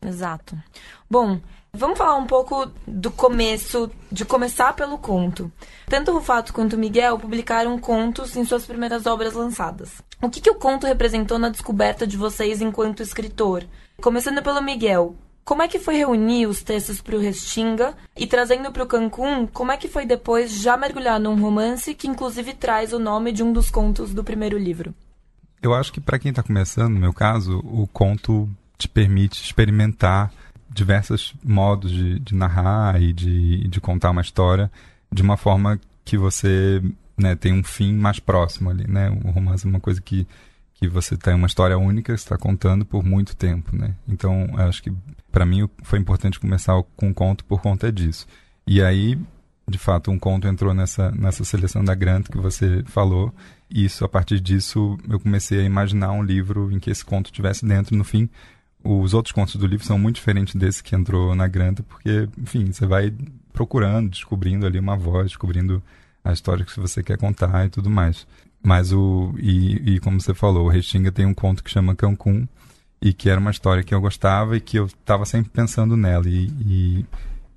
Exato. 0.00 0.56
Bom, 1.10 1.40
vamos 1.72 1.98
falar 1.98 2.16
um 2.16 2.26
pouco 2.26 2.70
do 2.86 3.10
começo, 3.10 3.90
de 4.10 4.24
começar 4.24 4.74
pelo 4.74 4.98
conto. 4.98 5.50
Tanto 5.86 6.10
o 6.10 6.14
Rufato 6.14 6.52
quanto 6.52 6.74
o 6.74 6.78
Miguel 6.78 7.18
publicaram 7.18 7.78
contos 7.78 8.36
em 8.36 8.44
suas 8.44 8.64
primeiras 8.64 9.06
obras 9.06 9.34
lançadas. 9.34 10.02
O 10.22 10.30
que, 10.30 10.40
que 10.40 10.50
o 10.50 10.54
conto 10.54 10.86
representou 10.86 11.38
na 11.38 11.48
descoberta 11.48 12.06
de 12.06 12.16
vocês 12.16 12.60
enquanto 12.60 13.02
escritor? 13.02 13.64
Começando 14.00 14.42
pelo 14.42 14.62
Miguel, 14.62 15.16
como 15.44 15.62
é 15.62 15.68
que 15.68 15.78
foi 15.78 15.96
reunir 15.96 16.46
os 16.46 16.62
textos 16.62 17.00
para 17.00 17.16
o 17.16 17.18
Restinga 17.18 17.94
e 18.14 18.26
trazendo 18.26 18.70
para 18.70 18.82
o 18.82 18.86
Cancún, 18.86 19.46
como 19.46 19.72
é 19.72 19.78
que 19.78 19.88
foi 19.88 20.04
depois 20.04 20.52
já 20.52 20.76
mergulhar 20.76 21.18
num 21.18 21.40
romance 21.40 21.94
que 21.94 22.06
inclusive 22.06 22.52
traz 22.52 22.92
o 22.92 22.98
nome 22.98 23.32
de 23.32 23.42
um 23.42 23.50
dos 23.50 23.70
contos 23.70 24.12
do 24.12 24.22
primeiro 24.22 24.58
livro? 24.58 24.94
Eu 25.62 25.72
acho 25.72 25.92
que 25.92 26.02
para 26.02 26.18
quem 26.18 26.28
está 26.28 26.42
começando, 26.42 26.92
no 26.92 27.00
meu 27.00 27.14
caso, 27.14 27.60
o 27.64 27.86
conto 27.86 28.46
te 28.78 28.88
permite 28.88 29.42
experimentar 29.42 30.32
diversos 30.70 31.34
modos 31.42 31.90
de, 31.90 32.18
de 32.20 32.34
narrar 32.34 33.02
e 33.02 33.12
de, 33.12 33.66
de, 33.68 33.80
contar 33.80 34.10
uma 34.10 34.20
história 34.20 34.70
de 35.10 35.22
uma 35.22 35.36
forma 35.36 35.80
que 36.04 36.16
você 36.16 36.80
né, 37.16 37.34
tem 37.34 37.52
um 37.52 37.64
fim 37.64 37.92
mais 37.94 38.20
próximo 38.20 38.70
ali, 38.70 38.86
né? 38.86 39.10
O 39.24 39.30
romance 39.30 39.66
é 39.66 39.68
uma 39.68 39.80
coisa 39.80 40.00
que, 40.00 40.26
que 40.74 40.86
você 40.86 41.16
tem 41.16 41.34
uma 41.34 41.46
história 41.48 41.76
única, 41.76 42.12
está 42.12 42.38
contando 42.38 42.84
por 42.84 43.04
muito 43.04 43.34
tempo, 43.34 43.74
né? 43.74 43.94
Então, 44.06 44.48
acho 44.56 44.82
que 44.82 44.92
para 45.32 45.44
mim 45.44 45.68
foi 45.82 45.98
importante 45.98 46.38
começar 46.38 46.80
com 46.96 47.08
um 47.08 47.14
conto 47.14 47.44
por 47.44 47.60
conta 47.60 47.90
disso. 47.90 48.26
E 48.66 48.82
aí, 48.82 49.18
de 49.66 49.78
fato, 49.78 50.10
um 50.10 50.18
conto 50.18 50.46
entrou 50.46 50.72
nessa, 50.72 51.10
nessa 51.10 51.44
seleção 51.44 51.84
da 51.84 51.94
Grant 51.94 52.28
que 52.28 52.38
você 52.38 52.82
falou. 52.86 53.34
E 53.70 53.84
isso, 53.84 54.04
a 54.04 54.08
partir 54.08 54.40
disso, 54.40 54.98
eu 55.08 55.18
comecei 55.18 55.60
a 55.60 55.64
imaginar 55.64 56.12
um 56.12 56.22
livro 56.22 56.70
em 56.70 56.78
que 56.78 56.90
esse 56.90 57.04
conto 57.04 57.32
tivesse 57.32 57.66
dentro. 57.66 57.96
No 57.96 58.04
fim, 58.04 58.28
os 58.82 59.14
outros 59.14 59.32
contos 59.32 59.56
do 59.56 59.66
livro 59.66 59.84
são 59.84 59.98
muito 59.98 60.16
diferentes 60.16 60.54
desse 60.54 60.82
que 60.82 60.94
entrou 60.94 61.34
na 61.34 61.46
Granta, 61.48 61.82
porque, 61.82 62.28
enfim, 62.38 62.72
você 62.72 62.86
vai 62.86 63.12
procurando, 63.52 64.10
descobrindo 64.10 64.66
ali 64.66 64.78
uma 64.78 64.96
voz, 64.96 65.28
descobrindo 65.28 65.82
a 66.24 66.32
história 66.32 66.64
que 66.64 66.78
você 66.78 67.02
quer 67.02 67.18
contar 67.18 67.66
e 67.66 67.70
tudo 67.70 67.90
mais. 67.90 68.26
Mas 68.62 68.92
o. 68.92 69.34
E, 69.38 69.94
e 69.94 70.00
como 70.00 70.20
você 70.20 70.34
falou, 70.34 70.66
o 70.66 70.68
Restinga 70.68 71.12
tem 71.12 71.26
um 71.26 71.34
conto 71.34 71.62
que 71.62 71.70
chama 71.70 71.94
Cancún, 71.94 72.46
e 73.00 73.12
que 73.12 73.30
era 73.30 73.40
uma 73.40 73.50
história 73.50 73.82
que 73.82 73.94
eu 73.94 74.00
gostava 74.00 74.56
e 74.56 74.60
que 74.60 74.78
eu 74.78 74.86
estava 74.86 75.24
sempre 75.24 75.50
pensando 75.50 75.96
nela. 75.96 76.28
E, 76.28 76.48
e, 76.66 77.06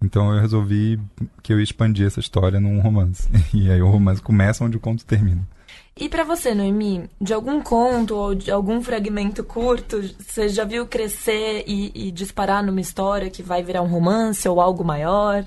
então 0.01 0.33
eu 0.33 0.41
resolvi 0.41 0.99
que 1.41 1.51
eu 1.51 1.57
ia 1.57 1.63
expandir 1.63 2.05
essa 2.05 2.19
história 2.19 2.59
num 2.59 2.79
romance. 2.79 3.29
E 3.53 3.69
aí 3.69 3.81
o 3.81 3.89
romance 3.89 4.21
começa 4.21 4.63
onde 4.63 4.77
o 4.77 4.79
conto 4.79 5.05
termina. 5.05 5.47
E 5.95 6.07
para 6.07 6.23
você, 6.23 6.55
Noemi, 6.55 7.09
de 7.19 7.33
algum 7.33 7.61
conto 7.61 8.15
ou 8.15 8.33
de 8.33 8.49
algum 8.49 8.81
fragmento 8.81 9.43
curto, 9.43 10.01
você 10.19 10.47
já 10.49 10.63
viu 10.63 10.87
crescer 10.87 11.63
e, 11.67 11.91
e 11.93 12.11
disparar 12.11 12.63
numa 12.63 12.81
história 12.81 13.29
que 13.29 13.43
vai 13.43 13.61
virar 13.61 13.81
um 13.81 13.87
romance 13.87 14.47
ou 14.47 14.61
algo 14.61 14.83
maior? 14.83 15.45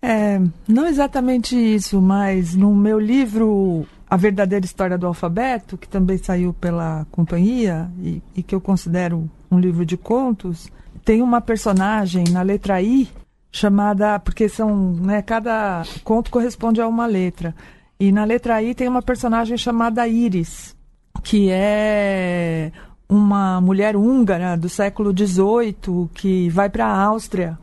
É, 0.00 0.40
não 0.68 0.86
exatamente 0.86 1.56
isso, 1.56 2.00
mas 2.00 2.54
no 2.54 2.74
meu 2.74 3.00
livro 3.00 3.86
A 4.08 4.16
Verdadeira 4.16 4.64
História 4.64 4.96
do 4.96 5.06
Alfabeto, 5.06 5.76
que 5.76 5.88
também 5.88 6.18
saiu 6.18 6.52
pela 6.52 7.06
companhia 7.10 7.90
e, 8.00 8.22
e 8.36 8.42
que 8.42 8.54
eu 8.54 8.60
considero 8.60 9.28
um 9.50 9.58
livro 9.58 9.84
de 9.84 9.96
contos, 9.96 10.70
tem 11.04 11.22
uma 11.22 11.40
personagem 11.40 12.24
na 12.30 12.42
letra 12.42 12.80
I 12.80 13.08
chamada, 13.50 14.18
porque 14.18 14.48
são, 14.48 14.92
né, 14.92 15.22
cada 15.22 15.82
conto 16.04 16.30
corresponde 16.30 16.80
a 16.80 16.86
uma 16.86 17.06
letra. 17.06 17.54
E 18.00 18.12
na 18.12 18.24
letra 18.24 18.62
I 18.62 18.74
tem 18.74 18.86
uma 18.86 19.02
personagem 19.02 19.56
chamada 19.56 20.06
Iris, 20.06 20.76
que 21.24 21.48
é 21.50 22.70
uma 23.08 23.60
mulher 23.60 23.96
húngara 23.96 24.56
do 24.56 24.68
século 24.68 25.12
XVIII 25.16 26.08
que 26.14 26.48
vai 26.48 26.70
para 26.70 26.86
a 26.86 27.02
Áustria. 27.02 27.58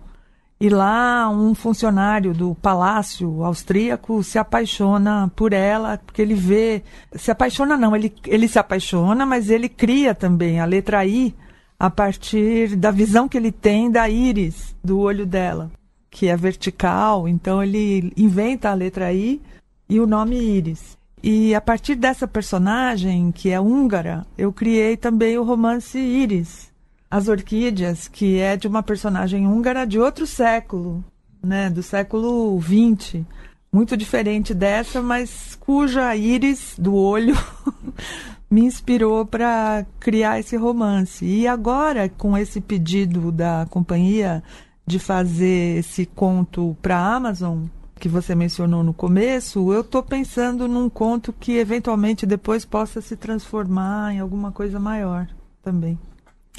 E 0.60 0.70
lá 0.70 1.30
um 1.30 1.54
funcionário 1.56 2.34
do 2.34 2.54
palácio 2.56 3.44
austríaco 3.44 4.24
se 4.24 4.38
apaixona 4.38 5.32
por 5.36 5.54
ela, 5.54 5.98
porque 6.06 6.22
ele 6.22 6.34
vê. 6.34 6.84
Se 7.14 7.32
apaixona, 7.32 7.78
não, 7.78 7.96
ele, 7.96 8.14
ele 8.26 8.48
se 8.48 8.60
apaixona, 8.60 9.26
mas 9.26 9.50
ele 9.50 9.70
cria 9.70 10.14
também 10.14 10.60
a 10.60 10.66
letra 10.66 11.06
I 11.06 11.34
a 11.80 11.90
partir 11.90 12.76
da 12.76 12.92
visão 12.92 13.28
que 13.28 13.38
ele 13.38 13.52
tem 13.52 13.92
da 13.92 14.10
íris, 14.10 14.76
do 14.84 15.00
olho 15.00 15.26
dela, 15.26 15.72
que 16.10 16.28
é 16.28 16.36
vertical. 16.36 17.28
Então 17.28 17.64
ele 17.64 18.12
inventa 18.18 18.70
a 18.70 18.74
letra 18.74 19.14
I 19.14 19.42
e 19.88 20.00
o 20.00 20.08
nome 20.08 20.36
Iris. 20.38 20.98
E 21.24 21.56
a 21.56 21.62
partir 21.62 21.96
dessa 21.96 22.28
personagem, 22.28 23.32
que 23.32 23.50
é 23.50 23.60
húngara, 23.60 24.26
eu 24.38 24.54
criei 24.54 24.96
também 24.96 25.38
o 25.38 25.44
romance 25.44 25.98
Iris, 25.98 26.72
As 27.10 27.28
Orquídeas, 27.28 28.08
que 28.08 28.40
é 28.40 28.56
de 28.56 28.68
uma 28.68 28.84
personagem 28.84 29.48
húngara 29.48 29.86
de 29.86 30.00
outro 30.00 30.28
século, 30.28 31.04
né, 31.44 31.70
do 31.70 31.82
século 31.82 32.60
XX. 32.62 33.24
Muito 33.72 33.98
diferente 33.98 34.54
dessa, 34.54 35.02
mas 35.02 35.58
cuja 35.60 36.16
íris 36.16 36.76
do 36.78 36.96
olho 36.96 37.36
me 38.50 38.62
inspirou 38.62 39.26
para 39.26 39.86
criar 40.00 40.40
esse 40.40 40.56
romance. 40.56 41.26
E 41.26 41.48
agora, 41.48 42.08
com 42.08 42.38
esse 42.38 42.62
pedido 42.62 43.32
da 43.32 43.66
companhia 43.70 44.44
de 44.86 45.00
fazer 45.00 45.80
esse 45.80 46.06
conto 46.06 46.78
para 46.82 46.98
a 46.98 47.16
Amazon, 47.16 47.64
que 48.00 48.10
você 48.10 48.36
mencionou 48.36 48.84
no 48.84 48.94
começo, 48.94 49.74
eu 49.74 49.82
estou 49.82 50.04
pensando 50.04 50.68
num 50.68 50.90
conto 50.90 51.34
que 51.34 51.58
eventualmente 51.58 52.26
depois 52.26 52.66
possa 52.66 53.02
se 53.02 53.16
transformar 53.16 54.14
em 54.14 54.20
alguma 54.20 54.52
coisa 54.52 54.80
maior 54.80 55.28
também. 55.64 55.98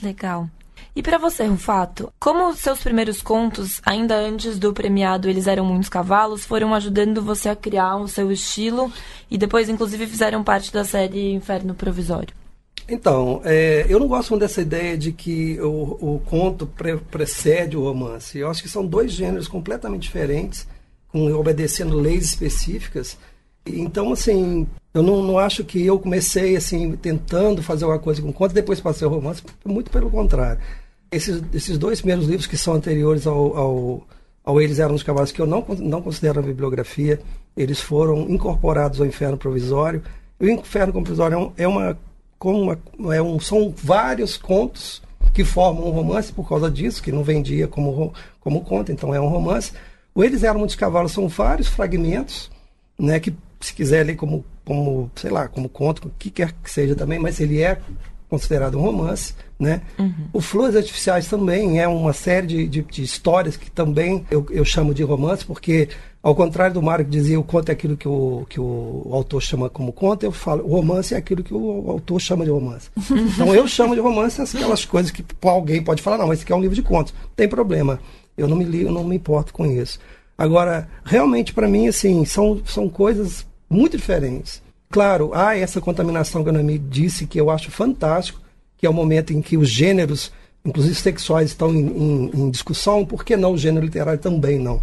Legal. 0.03 0.49
E 0.95 1.03
para 1.03 1.19
você, 1.19 1.47
Rufato, 1.47 2.13
como 2.19 2.55
seus 2.55 2.83
primeiros 2.83 3.23
contos, 3.23 3.81
ainda 3.85 4.17
antes 4.17 4.59
do 4.59 4.73
premiado 4.73 5.29
Eles 5.29 5.47
Eram 5.47 5.65
Muitos 5.65 5.89
Cavalos, 5.89 6.45
foram 6.45 6.75
ajudando 6.75 7.23
você 7.23 7.49
a 7.49 7.57
criar 7.57 7.97
o 7.97 8.09
seu 8.09 8.31
estilo 8.33 8.93
e 9.31 9.39
depois, 9.39 9.69
inclusive, 9.69 10.07
fizeram 10.07 10.43
parte 10.43 10.73
da 10.73 10.85
série 10.85 11.33
Inferno 11.33 11.75
Provisório? 11.75 12.35
Então, 12.89 13.41
é, 13.45 13.85
eu 13.89 13.99
não 13.99 14.07
gosto 14.07 14.31
muito 14.31 14.43
dessa 14.43 14.63
ideia 14.63 14.97
de 14.97 15.13
que 15.13 15.61
o, 15.61 16.15
o 16.15 16.23
conto 16.25 16.67
pre 16.67 16.97
precede 16.97 17.77
o 17.77 17.83
romance. 17.83 18.39
Eu 18.39 18.49
acho 18.49 18.63
que 18.63 18.69
são 18.69 18.87
dois 18.87 19.11
gêneros 19.11 19.49
completamente 19.49 20.03
diferentes 20.03 20.67
com, 21.09 21.33
obedecendo 21.33 21.99
leis 21.99 22.25
específicas. 22.25 23.17
Então, 23.67 24.13
assim, 24.13 24.67
eu 24.95 25.03
não, 25.03 25.23
não 25.23 25.39
acho 25.39 25.65
que 25.65 25.85
eu 25.85 25.99
comecei 25.99 26.57
assim 26.57 26.93
tentando 26.93 27.63
fazer 27.63 27.85
uma 27.85 27.99
coisa 27.99 28.23
com 28.23 28.33
conta 28.33 28.53
e 28.53 28.55
depois 28.55 28.81
passei 28.81 29.07
o 29.07 29.11
romance, 29.11 29.43
muito 29.65 29.91
pelo 29.91 30.11
contrário. 30.11 30.61
Esses, 31.11 31.43
esses 31.53 31.77
dois 31.77 32.01
primeiros 32.01 32.27
livros 32.27 32.47
que 32.47 32.57
são 32.57 32.75
anteriores 32.75 33.27
ao, 33.27 33.57
ao, 33.57 34.07
ao 34.45 34.61
Eles 34.61 34.79
Eram 34.79 34.95
os 34.95 35.03
Cavalos, 35.03 35.33
que 35.33 35.41
eu 35.41 35.47
não, 35.47 35.65
não 35.79 36.01
considero 36.01 36.39
a 36.41 36.43
bibliografia, 36.43 37.21
eles 37.57 37.81
foram 37.81 38.23
incorporados 38.29 39.01
ao 39.01 39.07
Inferno 39.07 39.37
Provisório. 39.37 40.03
O 40.39 40.47
Inferno 40.47 40.93
Provisório 40.93 41.53
é, 41.57 41.67
uma, 41.67 41.99
como 42.39 42.77
uma, 42.99 43.15
é 43.15 43.21
um, 43.21 43.41
são 43.41 43.75
vários 43.77 44.37
contos 44.37 45.03
que 45.33 45.45
formam 45.45 45.89
um 45.89 45.91
romance 45.91 46.33
por 46.33 46.49
causa 46.49 46.71
disso, 46.71 47.03
que 47.03 47.13
não 47.13 47.23
vendia 47.23 47.69
como, 47.69 48.15
como 48.41 48.63
conto, 48.63 48.93
então 48.93 49.15
é 49.15 49.21
um 49.21 49.29
romance. 49.29 49.73
O 50.17 50.25
Eles 50.25 50.43
Eram 50.43 50.61
Muitos 50.61 50.75
Cavalos 50.75 51.13
são 51.13 51.29
vários 51.29 51.69
fragmentos, 51.69 52.51
né, 52.99 53.21
que 53.21 53.35
se 53.61 53.75
quiser 53.75 54.07
ler 54.07 54.17
como, 54.17 54.43
como, 54.65 55.11
sei 55.15 55.31
lá, 55.31 55.47
como 55.47 55.69
conto, 55.69 56.09
o 56.09 56.13
que 56.19 56.31
quer 56.31 56.53
que 56.53 56.71
seja 56.71 56.95
também, 56.95 57.19
mas 57.19 57.39
ele 57.39 57.61
é 57.61 57.79
considerado 58.27 58.79
um 58.79 58.81
romance, 58.81 59.35
né? 59.59 59.83
Uhum. 59.99 60.29
O 60.33 60.41
Flores 60.41 60.75
Artificiais 60.75 61.29
também 61.29 61.81
é 61.81 61.87
uma 61.87 62.13
série 62.15 62.47
de, 62.47 62.67
de, 62.67 62.83
de, 62.83 63.03
histórias 63.03 63.57
que 63.57 63.71
também 63.71 64.27
eu, 64.31 64.45
eu 64.51 64.65
chamo 64.65 64.95
de 64.95 65.03
romance, 65.03 65.45
porque 65.45 65.89
ao 66.23 66.35
contrário 66.35 66.75
do 66.75 66.83
Mário 66.83 67.05
que 67.05 67.11
dizia 67.11 67.39
o 67.39 67.45
conto 67.45 67.69
é 67.69 67.73
aquilo 67.73 67.97
que 67.97 68.09
o, 68.09 68.45
que 68.49 68.59
o 68.59 69.09
autor 69.13 69.41
chama 69.43 69.69
como 69.69 69.93
conto, 69.93 70.25
eu 70.25 70.33
falo 70.33 70.65
o 70.65 70.75
romance 70.75 71.15
é 71.15 71.19
aquilo 71.19 71.45
que 71.45 71.55
o 71.55 71.91
autor 71.91 72.21
chama 72.21 72.45
de 72.45 72.51
romance. 72.51 72.89
então 73.35 73.55
eu 73.55 73.69
chamo 73.69 73.95
de 73.95 74.01
romance 74.01 74.41
aquelas 74.41 74.85
coisas 74.85 75.13
que 75.13 75.23
alguém 75.43 75.83
pode 75.83 76.03
falar, 76.03 76.19
não, 76.19 76.33
esse 76.33 76.43
aqui 76.43 76.53
é 76.53 76.57
um 76.57 76.61
livro 76.61 76.75
de 76.75 76.83
contos, 76.83 77.13
não 77.13 77.31
tem 77.37 77.49
problema. 77.49 78.01
Eu 78.37 78.49
não 78.49 78.57
me 78.57 78.65
ligo, 78.65 78.91
não 78.91 79.05
me 79.05 79.17
importo 79.17 79.53
com 79.53 79.67
isso. 79.67 79.99
Agora, 80.37 80.89
realmente 81.05 81.53
para 81.53 81.69
mim 81.69 81.89
assim, 81.89 82.25
são 82.25 82.61
são 82.65 82.89
coisas 82.89 83.47
muito 83.69 83.97
diferentes. 83.97 84.63
Claro, 84.91 85.33
há 85.35 85.57
essa 85.57 85.81
contaminação 85.81 86.43
que 86.43 86.51
a 86.51 86.53
Nami 86.53 86.79
disse 86.79 87.27
que 87.27 87.41
eu 87.41 87.51
acho 87.51 87.71
fantástico, 87.71 88.41
que 88.79 88.87
é 88.87 88.91
o 88.91 88.95
momento 88.95 89.33
em 89.33 89.43
que 89.43 89.57
os 89.57 89.69
gêneros, 89.69 90.33
inclusive 90.65 90.95
sexuais, 90.95 91.51
estão 91.51 91.75
em, 91.75 91.87
em, 91.87 92.31
em 92.35 92.51
discussão, 92.51 93.05
por 93.05 93.25
que 93.25 93.37
não 93.37 93.53
o 93.53 93.59
gênero 93.59 93.85
literário 93.85 94.21
também 94.21 94.59
não? 94.59 94.83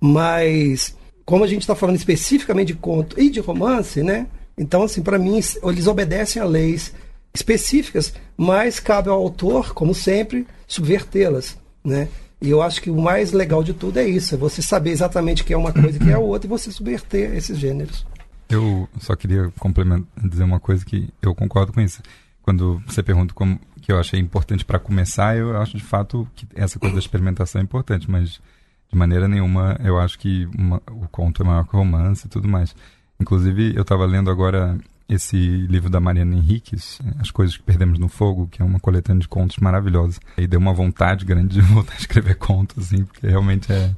Mas, 0.00 0.94
como 1.24 1.44
a 1.44 1.46
gente 1.46 1.62
está 1.62 1.74
falando 1.74 1.96
especificamente 1.96 2.68
de 2.68 2.74
conto 2.74 3.20
e 3.20 3.28
de 3.28 3.40
romance, 3.40 4.02
né? 4.02 4.26
Então, 4.56 4.82
assim, 4.82 5.02
para 5.02 5.18
mim, 5.18 5.40
eles 5.62 5.86
obedecem 5.86 6.40
a 6.40 6.44
leis 6.44 6.92
específicas, 7.34 8.12
mas 8.36 8.80
cabe 8.80 9.08
ao 9.08 9.18
autor, 9.18 9.72
como 9.72 9.94
sempre, 9.94 10.46
subvertê-las, 10.66 11.56
né? 11.84 12.08
E 12.40 12.48
eu 12.48 12.62
acho 12.62 12.80
que 12.80 12.90
o 12.90 13.00
mais 13.00 13.32
legal 13.32 13.62
de 13.62 13.74
tudo 13.74 13.98
é 13.98 14.08
isso, 14.08 14.34
é 14.34 14.38
você 14.38 14.62
saber 14.62 14.90
exatamente 14.90 15.42
o 15.42 15.44
que 15.44 15.52
é 15.52 15.56
uma 15.56 15.72
coisa 15.72 15.98
e 15.98 16.00
o 16.00 16.00
que 16.00 16.10
é 16.10 16.14
a 16.14 16.18
outra 16.18 16.46
e 16.46 16.48
você 16.48 16.72
subverter 16.72 17.34
esses 17.34 17.58
gêneros. 17.58 18.06
Eu 18.48 18.88
só 18.98 19.14
queria 19.14 19.52
complementar, 19.58 20.08
dizer 20.16 20.44
uma 20.44 20.58
coisa 20.58 20.84
que 20.84 21.08
eu 21.20 21.34
concordo 21.34 21.72
com 21.72 21.80
isso. 21.80 22.02
quando 22.42 22.82
você 22.86 23.02
pergunta 23.02 23.34
como 23.34 23.60
que 23.80 23.92
eu 23.92 23.98
achei 23.98 24.18
importante 24.18 24.64
para 24.64 24.78
começar, 24.78 25.36
eu 25.36 25.56
acho 25.56 25.76
de 25.76 25.84
fato 25.84 26.26
que 26.34 26.46
essa 26.54 26.78
coisa 26.78 26.94
da 26.94 27.00
experimentação 27.00 27.60
é 27.60 27.64
importante, 27.64 28.10
mas 28.10 28.40
de 28.90 28.98
maneira 28.98 29.28
nenhuma 29.28 29.78
eu 29.84 29.98
acho 29.98 30.18
que 30.18 30.48
uma, 30.58 30.82
o 30.90 31.06
conto 31.08 31.42
é 31.42 31.46
maior 31.46 31.64
que 31.64 31.76
o 31.76 31.78
romance 31.78 32.26
e 32.26 32.30
tudo 32.30 32.48
mais. 32.48 32.74
Inclusive, 33.20 33.74
eu 33.76 33.82
estava 33.82 34.06
lendo 34.06 34.30
agora 34.30 34.78
esse 35.10 35.36
livro 35.36 35.90
da 35.90 36.00
Mariana 36.00 36.36
Henriques, 36.36 37.00
As 37.18 37.30
Coisas 37.30 37.56
que 37.56 37.62
Perdemos 37.62 37.98
no 37.98 38.08
Fogo, 38.08 38.48
que 38.48 38.62
é 38.62 38.64
uma 38.64 38.78
coletânea 38.78 39.20
de 39.20 39.28
contos 39.28 39.56
maravilhosa. 39.58 40.20
E 40.38 40.46
deu 40.46 40.60
uma 40.60 40.72
vontade 40.72 41.24
grande 41.24 41.54
de 41.54 41.60
voltar 41.72 41.94
a 41.94 41.98
escrever 41.98 42.36
contos, 42.36 42.78
assim, 42.78 43.04
porque 43.04 43.26
realmente 43.26 43.72
é, 43.72 43.90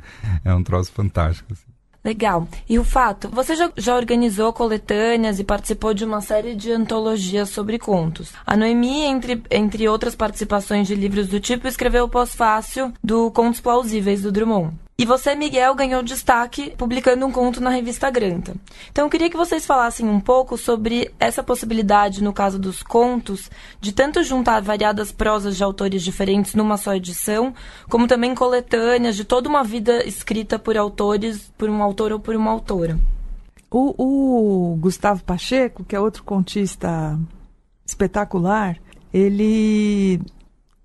é 0.44 0.55
um 0.55 0.62
troço 0.62 0.90
fantástico. 0.92 1.53
Assim. 1.53 1.72
Legal. 2.05 2.48
E 2.68 2.79
o 2.79 2.85
fato, 2.85 3.29
você 3.29 3.55
já, 3.55 3.70
já, 3.77 3.94
organizou 3.94 4.53
coletâneas 4.53 5.38
e 5.38 5.44
participou 5.44 5.94
de 5.94 6.05
uma 6.05 6.20
série 6.20 6.57
de 6.57 6.72
antologias 6.72 7.51
sobre 7.51 7.79
contos. 7.79 8.33
A 8.44 8.57
Noemi, 8.57 9.03
entre, 9.03 9.40
entre 9.51 9.88
outras 9.88 10.16
participações 10.16 10.88
de 10.88 10.96
livros 10.96 11.29
do 11.29 11.38
tipo, 11.38 11.68
escreveu 11.68 12.05
o 12.05 12.09
pós-fácil 12.09 12.92
do 13.05 13.31
Contos 13.31 13.61
Plausíveis 13.61 14.22
do 14.22 14.33
Drummond. 14.33 14.75
E 15.03 15.05
você, 15.05 15.35
Miguel, 15.35 15.75
ganhou 15.75 16.01
destaque 16.01 16.73
publicando 16.79 17.27
um 17.27 17.33
conto 17.33 17.61
na 17.61 17.71
revista 17.71 18.09
Granta. 18.09 18.55
Então 18.88 19.05
eu 19.05 19.11
queria 19.11 19.29
que 19.29 19.37
vocês 19.37 19.67
falassem 19.67 20.09
um 20.09 20.21
pouco 20.21 20.57
sobre 20.57 21.12
essa 21.19 21.43
possibilidade, 21.43 22.23
no 22.23 22.33
caso 22.33 22.57
dos 22.57 22.85
contos, 22.85 23.51
de 23.81 23.91
tanto 23.91 24.23
juntar 24.23 24.62
variadas 24.62 25.11
prosas 25.11 25.57
de 25.57 25.65
autores 25.65 26.05
diferentes 26.05 26.55
numa 26.55 26.77
só 26.77 26.95
edição, 26.95 27.53
como 27.91 28.07
também 28.07 28.33
coletâneas 28.33 29.17
de 29.17 29.25
toda 29.25 29.49
uma 29.49 29.65
vida 29.65 30.07
escrita 30.07 30.57
por 30.57 30.77
autores, 30.77 31.53
por 31.59 31.69
um 31.69 31.83
autor 31.83 32.12
ou 32.12 32.21
por 32.21 32.37
uma 32.37 32.53
autora. 32.53 32.97
O, 33.69 34.73
o 34.73 34.77
Gustavo 34.77 35.25
Pacheco, 35.25 35.83
que 35.83 35.97
é 35.97 36.01
outro 36.01 36.23
contista 36.23 37.19
espetacular, 37.85 38.79
ele 39.12 40.21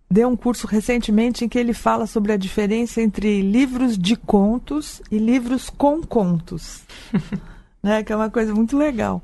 deu 0.10 0.30
um 0.30 0.36
curso 0.36 0.68
recentemente 0.68 1.44
em 1.44 1.50
que 1.50 1.60
ele 1.60 1.74
fala 1.74 2.08
sobre 2.08 2.32
a 2.32 2.38
diferença 2.38 3.02
entre 3.02 3.42
livros 3.42 3.98
de 3.98 4.16
contos 4.16 5.02
e 5.12 5.18
livros 5.18 5.70
com 5.70 6.02
contos. 6.02 6.84
né? 7.84 8.04
Que 8.04 8.14
é 8.14 8.16
uma 8.16 8.30
coisa 8.30 8.54
muito 8.54 8.78
legal. 8.78 9.22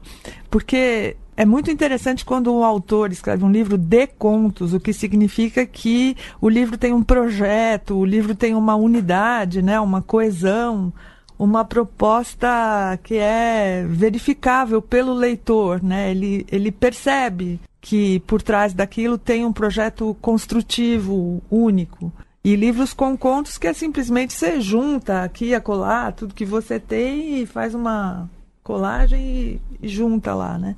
Porque 0.49 1.15
é 1.35 1.45
muito 1.45 1.71
interessante 1.71 2.23
quando 2.23 2.53
um 2.53 2.63
autor 2.63 3.11
escreve 3.11 3.43
um 3.43 3.51
livro 3.51 3.77
de 3.77 4.07
contos, 4.07 4.73
o 4.73 4.79
que 4.79 4.93
significa 4.93 5.65
que 5.65 6.15
o 6.39 6.49
livro 6.49 6.77
tem 6.77 6.93
um 6.93 7.01
projeto, 7.03 7.97
o 7.97 8.05
livro 8.05 8.35
tem 8.35 8.53
uma 8.53 8.75
unidade, 8.75 9.61
né? 9.61 9.79
uma 9.79 10.01
coesão, 10.01 10.93
uma 11.39 11.65
proposta 11.65 12.99
que 13.03 13.15
é 13.15 13.85
verificável 13.87 14.81
pelo 14.81 15.13
leitor. 15.13 15.81
Né? 15.81 16.11
Ele, 16.11 16.45
ele 16.51 16.71
percebe 16.71 17.59
que 17.83 18.21
por 18.21 18.41
trás 18.41 18.73
daquilo 18.73 19.17
tem 19.17 19.45
um 19.45 19.51
projeto 19.51 20.15
construtivo 20.21 21.43
único. 21.51 22.13
E 22.41 22.55
livros 22.55 22.93
com 22.93 23.17
contos 23.17 23.57
que 23.57 23.67
é 23.67 23.73
simplesmente 23.73 24.31
você 24.31 24.61
junta 24.61 25.21
aqui 25.21 25.47
e 25.47 25.55
acolá 25.55 26.09
tudo 26.09 26.33
que 26.33 26.45
você 26.45 26.79
tem 26.79 27.41
e 27.41 27.45
faz 27.45 27.75
uma 27.75 28.29
colagem 28.63 29.59
e, 29.81 29.87
junta 29.87 30.33
lá, 30.33 30.57
né? 30.57 30.77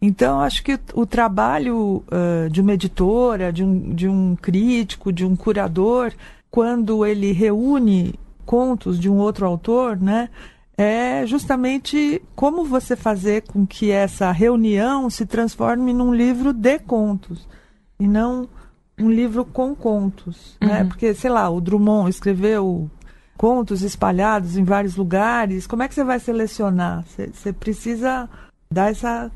Então, 0.00 0.40
acho 0.40 0.64
que 0.64 0.74
o, 0.74 0.80
o 1.02 1.06
trabalho 1.06 2.02
uh, 2.08 2.50
de 2.50 2.60
uma 2.60 2.74
editora, 2.74 3.52
de 3.52 3.62
um, 3.62 3.94
de 3.94 4.08
um 4.08 4.34
crítico, 4.34 5.12
de 5.12 5.24
um 5.24 5.36
curador, 5.36 6.12
quando 6.50 7.06
ele 7.06 7.30
reúne 7.30 8.18
contos 8.44 8.98
de 8.98 9.08
um 9.08 9.18
outro 9.18 9.46
autor, 9.46 9.96
né? 9.96 10.28
É 10.76 11.26
justamente 11.26 12.22
como 12.34 12.64
você 12.64 12.96
fazer 12.96 13.42
com 13.42 13.66
que 13.66 13.90
essa 13.90 14.32
reunião 14.32 15.10
se 15.10 15.26
transforme 15.26 15.92
num 15.92 16.14
livro 16.14 16.52
de 16.52 16.78
contos 16.78 17.46
e 17.98 18.06
não 18.06 18.48
um 18.98 19.10
livro 19.10 19.44
com 19.44 19.74
contos, 19.74 20.56
né? 20.60 20.66
uhum. 20.66 20.74
né? 20.74 20.84
Porque 20.84 21.14
sei 21.14 21.30
lá, 21.30 21.48
o 21.50 21.60
Drummond 21.60 22.10
escreveu 22.10 22.90
contos 23.36 23.82
espalhados 23.82 24.56
em 24.56 24.64
vários 24.64 24.96
lugares. 24.96 25.66
Como 25.66 25.82
é 25.82 25.88
que 25.88 25.94
você 25.94 26.04
vai 26.04 26.20
selecionar? 26.20 27.04
Você, 27.06 27.26
você 27.28 27.52
precisa 27.52 28.28
dar 28.70 28.90
essa 28.90 29.30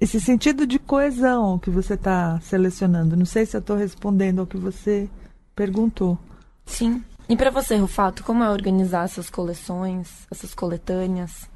esse 0.00 0.18
sentido 0.18 0.66
de 0.66 0.78
coesão 0.78 1.58
que 1.58 1.68
você 1.68 1.92
está 1.92 2.40
selecionando. 2.40 3.16
Não 3.16 3.26
sei 3.26 3.44
se 3.44 3.54
eu 3.54 3.60
estou 3.60 3.76
respondendo 3.76 4.38
ao 4.38 4.46
que 4.46 4.56
você 4.56 5.10
perguntou. 5.54 6.18
Sim. 6.64 7.04
E 7.30 7.36
para 7.36 7.48
você, 7.48 7.76
Rufato, 7.76 8.24
como 8.24 8.42
é 8.42 8.50
organizar 8.50 9.04
essas 9.04 9.30
coleções, 9.30 10.08
essas 10.32 10.52
coletâneas? 10.52 11.48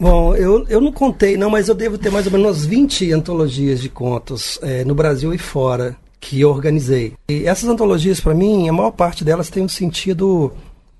Bom, 0.00 0.34
eu, 0.34 0.66
eu 0.68 0.80
não 0.80 0.90
contei, 0.90 1.36
não, 1.36 1.50
mas 1.50 1.68
eu 1.68 1.74
devo 1.74 1.98
ter 1.98 2.10
mais 2.10 2.24
ou 2.24 2.32
menos 2.32 2.64
20 2.64 3.12
antologias 3.12 3.78
de 3.78 3.90
contos 3.90 4.58
é, 4.62 4.86
no 4.86 4.94
Brasil 4.94 5.34
e 5.34 5.36
fora 5.36 5.94
que 6.18 6.40
eu 6.40 6.48
organizei. 6.48 7.12
E 7.28 7.44
essas 7.44 7.68
antologias, 7.68 8.20
para 8.20 8.32
mim, 8.32 8.70
a 8.70 8.72
maior 8.72 8.90
parte 8.90 9.22
delas 9.22 9.50
tem 9.50 9.62
um 9.62 9.68
sentido. 9.68 10.50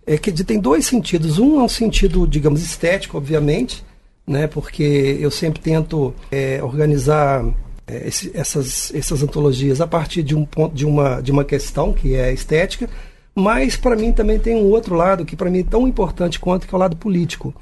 É, 0.07 0.19
que 0.19 0.31
tem 0.45 0.61
dois 0.61 0.85
sentidos. 0.85 1.39
Um 1.39 1.61
é 1.61 1.63
um 1.63 1.69
sentido, 1.69 2.27
digamos, 2.27 2.63
estético, 2.63 3.17
obviamente, 3.17 3.83
né, 4.27 4.47
porque 4.47 5.17
eu 5.19 5.31
sempre 5.31 5.63
tento 5.63 6.15
é, 6.31 6.63
organizar 6.63 7.47
é, 7.87 8.09
esse, 8.09 8.31
essas, 8.35 8.95
essas 8.95 9.23
antologias 9.23 9.81
a 9.81 9.87
partir 9.87 10.23
de, 10.23 10.35
um 10.35 10.45
ponto, 10.45 10.75
de, 10.75 10.85
uma, 10.85 11.23
de 11.23 11.33
uma 11.33 11.45
questão 11.45 11.95
que 11.95 12.15
é 12.15 12.31
estética 12.31 12.91
mas 13.39 13.77
para 13.77 13.95
mim 13.95 14.13
também 14.13 14.39
tem 14.39 14.57
um 14.57 14.71
outro 14.71 14.95
lado 14.95 15.25
que 15.25 15.37
para 15.37 15.49
mim 15.49 15.61
é 15.61 15.65
tão 15.65 15.87
importante 15.87 16.41
quanto 16.41 16.67
que 16.67 16.75
é 16.75 16.77
o 16.77 16.81
lado 16.81 16.97
político. 16.97 17.55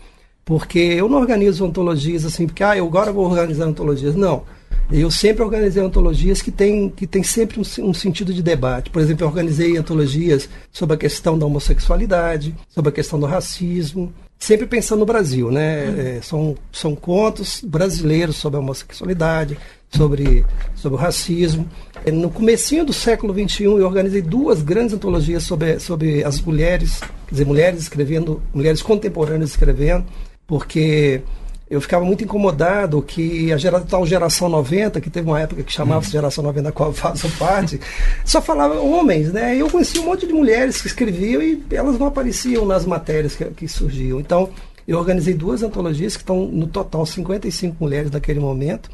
Porque 0.45 0.79
eu 0.79 1.09
não 1.09 1.19
organizo 1.19 1.65
antologias 1.65 2.25
assim, 2.25 2.47
porque 2.47 2.63
ah, 2.63 2.77
eu 2.77 2.87
agora 2.87 3.13
vou 3.13 3.27
organizar 3.27 3.65
antologias. 3.65 4.15
Não. 4.15 4.45
Eu 4.91 5.11
sempre 5.11 5.43
organizei 5.43 5.83
antologias 5.83 6.41
que 6.41 6.53
têm 6.53 6.89
que 6.89 7.07
tem 7.07 7.23
sempre 7.23 7.59
um, 7.59 7.89
um, 7.89 7.93
sentido 7.93 8.33
de 8.33 8.43
debate. 8.43 8.89
Por 8.89 9.03
exemplo, 9.03 9.25
eu 9.25 9.29
organizei 9.29 9.77
antologias 9.77 10.49
sobre 10.71 10.95
a 10.95 10.99
questão 10.99 11.37
da 11.37 11.45
homossexualidade, 11.45 12.55
sobre 12.69 12.91
a 12.91 12.93
questão 12.93 13.19
do 13.19 13.27
racismo, 13.27 14.13
sempre 14.39 14.67
pensando 14.67 15.01
no 15.01 15.07
Brasil, 15.07 15.51
né? 15.51 15.89
Uhum. 15.89 16.01
É, 16.01 16.21
são, 16.23 16.55
são 16.73 16.95
contos 16.95 17.61
brasileiros 17.63 18.37
sobre 18.37 18.57
a 18.59 18.61
homossexualidade, 18.61 19.59
sobre, 19.97 20.45
sobre 20.75 20.99
o 20.99 21.01
racismo. 21.01 21.69
É, 22.05 22.11
no 22.11 22.31
comecinho 22.31 22.85
do 22.85 22.93
século 22.93 23.33
XXI, 23.33 23.65
eu 23.65 23.87
organizei 23.87 24.23
duas 24.23 24.63
grandes 24.63 24.95
antologias 24.95 25.43
sobre, 25.43 25.79
sobre 25.81 26.23
as 26.25 26.41
mulheres, 26.41 27.01
quer 27.01 27.33
dizer, 27.33 27.47
mulheres 27.47 27.81
escrevendo, 27.81 28.43
mulheres 28.53 28.83
contemporâneas 28.83 29.51
escrevendo, 29.51 30.05
porque 30.47 31.23
eu 31.69 31.81
ficava 31.81 32.05
muito 32.05 32.23
incomodado 32.23 33.03
que 33.03 33.53
a 33.53 33.81
tal 33.81 34.07
geração 34.07 34.49
90, 34.49 35.01
que 35.01 35.11
teve 35.11 35.29
uma 35.29 35.41
época 35.41 35.65
que 35.65 35.73
chamava-se 35.73 36.13
geração 36.13 36.45
90, 36.45 36.63
da 36.63 36.73
qual 36.73 36.91
eu 36.91 36.95
faço 36.95 37.29
parte, 37.37 37.81
só 38.25 38.41
falava 38.41 38.81
homens, 38.81 39.33
né? 39.33 39.57
Eu 39.57 39.69
conhecia 39.69 40.01
um 40.01 40.05
monte 40.05 40.27
de 40.27 40.33
mulheres 40.33 40.81
que 40.81 40.87
escreviam 40.87 41.43
e 41.43 41.61
elas 41.73 41.99
não 41.99 42.07
apareciam 42.07 42.65
nas 42.65 42.87
matérias 42.87 43.35
que, 43.35 43.45
que 43.47 43.67
surgiam. 43.67 44.21
Então, 44.21 44.49
eu 44.87 44.97
organizei 44.97 45.35
duas 45.35 45.65
antologias 45.65 46.17
que 46.17 46.23
estão 46.23 46.47
no 46.47 46.69
total 46.69 47.05
55 47.05 47.77
mulheres 47.81 48.13
naquele 48.13 48.39
momento. 48.39 48.89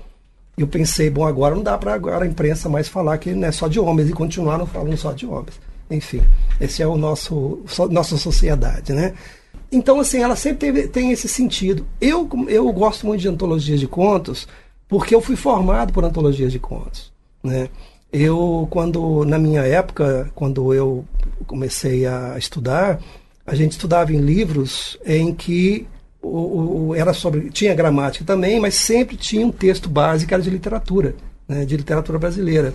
Eu 0.62 0.68
pensei, 0.68 1.10
bom, 1.10 1.26
agora 1.26 1.54
não 1.54 1.62
dá 1.62 1.76
para 1.76 1.92
agora 1.92 2.24
a 2.24 2.28
imprensa 2.28 2.68
mais 2.68 2.88
falar 2.88 3.18
que 3.18 3.32
não 3.32 3.48
é 3.48 3.52
só 3.52 3.66
de 3.66 3.80
homens 3.80 4.08
e 4.08 4.12
continuar 4.12 4.58
não 4.58 4.66
falando 4.66 4.96
só 4.96 5.12
de 5.12 5.26
homens. 5.26 5.60
Enfim, 5.90 6.22
esse 6.60 6.82
é 6.82 6.86
o 6.86 6.96
nosso 6.96 7.64
nossa 7.90 8.16
sociedade, 8.16 8.92
né? 8.92 9.12
Então, 9.70 9.98
assim, 9.98 10.22
ela 10.22 10.36
sempre 10.36 10.58
teve, 10.58 10.88
tem 10.88 11.10
esse 11.10 11.26
sentido. 11.28 11.86
Eu, 12.00 12.28
eu 12.48 12.70
gosto 12.72 13.06
muito 13.06 13.20
de 13.20 13.28
antologias 13.28 13.80
de 13.80 13.88
contos 13.88 14.46
porque 14.86 15.14
eu 15.14 15.20
fui 15.20 15.34
formado 15.34 15.92
por 15.92 16.04
antologias 16.04 16.52
de 16.52 16.58
contos, 16.58 17.12
né? 17.42 17.68
Eu, 18.12 18.68
quando, 18.70 19.24
na 19.24 19.38
minha 19.38 19.62
época, 19.62 20.30
quando 20.34 20.74
eu 20.74 21.04
comecei 21.46 22.06
a 22.06 22.36
estudar, 22.38 23.00
a 23.46 23.54
gente 23.54 23.72
estudava 23.72 24.12
em 24.12 24.18
livros 24.18 24.98
em 25.04 25.34
que 25.34 25.88
o, 26.22 26.88
o, 26.88 26.94
era 26.94 27.12
sobre 27.12 27.50
tinha 27.50 27.74
gramática 27.74 28.24
também, 28.24 28.60
mas 28.60 28.74
sempre 28.74 29.16
tinha 29.16 29.46
um 29.46 29.50
texto 29.50 29.88
básico 29.88 30.32
era 30.32 30.42
de 30.42 30.50
literatura, 30.50 31.14
né, 31.48 31.64
de 31.64 31.76
literatura 31.76 32.18
brasileira. 32.18 32.72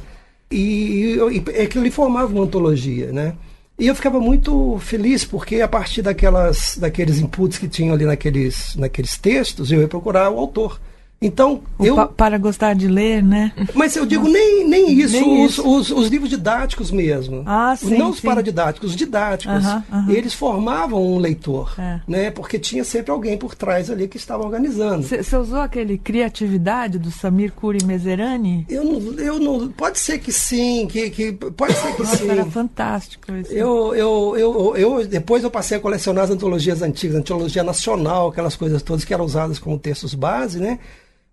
E, 0.51 1.17
e, 1.31 1.43
e 1.51 1.61
aquilo 1.61 1.83
lhe 1.83 1.91
formava 1.91 2.33
uma 2.33 2.43
antologia, 2.43 3.11
né? 3.11 3.35
E 3.79 3.87
eu 3.87 3.95
ficava 3.95 4.19
muito 4.19 4.79
feliz 4.79 5.23
porque 5.23 5.61
a 5.61 5.67
partir 5.67 6.01
daquelas, 6.01 6.77
daqueles 6.79 7.19
inputs 7.19 7.59
que 7.59 7.67
tinham 7.67 7.93
ali 7.93 8.05
naqueles, 8.05 8.75
naqueles 8.75 9.17
textos, 9.17 9.71
eu 9.71 9.81
ia 9.81 9.87
procurar 9.87 10.31
o 10.31 10.39
autor. 10.39 10.79
Então, 11.19 11.61
o 11.79 11.85
eu. 11.85 11.95
Pa 11.95 12.07
para 12.07 12.37
gostar 12.37 12.75
de 12.75 12.87
ler, 12.87 13.23
né? 13.23 13.51
Mas 13.73 13.95
eu 13.95 14.05
digo 14.05 14.27
nem, 14.27 14.67
nem 14.67 14.91
isso, 14.91 15.13
nem 15.13 15.45
os, 15.45 15.53
isso. 15.53 15.67
Os, 15.67 15.89
os, 15.89 16.07
livros 16.09 16.29
didáticos 16.29 16.91
mesmo. 16.91 17.41
Ah, 17.45 17.75
sim. 17.75 17.97
Não 17.97 18.11
os 18.11 18.19
paradidáticos, 18.19 18.91
os 18.91 18.95
didáticos. 18.95 19.65
Uh 19.65 19.67
-huh, 19.67 19.83
uh 19.91 20.07
-huh. 20.07 20.15
Eles 20.15 20.35
formavam 20.35 21.03
um 21.03 21.17
leitor, 21.17 21.73
é. 21.79 22.01
né? 22.07 22.29
Porque 22.29 22.59
tinha 22.59 22.83
sempre 22.83 23.11
alguém 23.11 23.35
por 23.35 23.55
trás 23.55 23.89
ali 23.89 24.07
que 24.07 24.17
estava 24.17 24.43
organizando. 24.43 25.03
Você 25.03 25.35
usou 25.35 25.59
aquele 25.59 25.97
criatividade 25.97 26.99
do 26.99 27.09
Samir 27.09 27.51
Kuri 27.51 27.83
Meserani? 27.83 28.65
Eu 28.69 28.83
não, 28.83 29.13
eu 29.13 29.39
não. 29.39 29.69
Pode 29.69 29.97
ser 29.97 30.19
que 30.19 30.31
sim, 30.31 30.87
que, 30.87 31.09
que 31.09 31.31
pode 31.31 31.73
ser 31.73 31.95
que 31.95 32.03
Nossa, 32.03 32.17
sim. 32.17 32.29
Era 32.29 32.45
fantástico 32.45 33.33
isso. 33.33 33.51
Eu, 33.51 33.95
eu, 33.95 34.35
eu, 34.37 34.77
eu, 34.77 35.07
depois 35.07 35.43
eu 35.43 35.49
passei 35.49 35.77
a 35.77 35.79
colecionar 35.79 36.25
as 36.25 36.29
antologias 36.29 36.83
antigas, 36.83 37.17
antologia 37.17 37.63
nacional, 37.63 38.29
aquelas 38.29 38.55
coisas 38.55 38.83
todas 38.83 39.03
que 39.03 39.13
eram 39.13 39.25
usadas 39.25 39.57
como 39.57 39.79
textos 39.79 40.13
base, 40.13 40.59
né? 40.59 40.77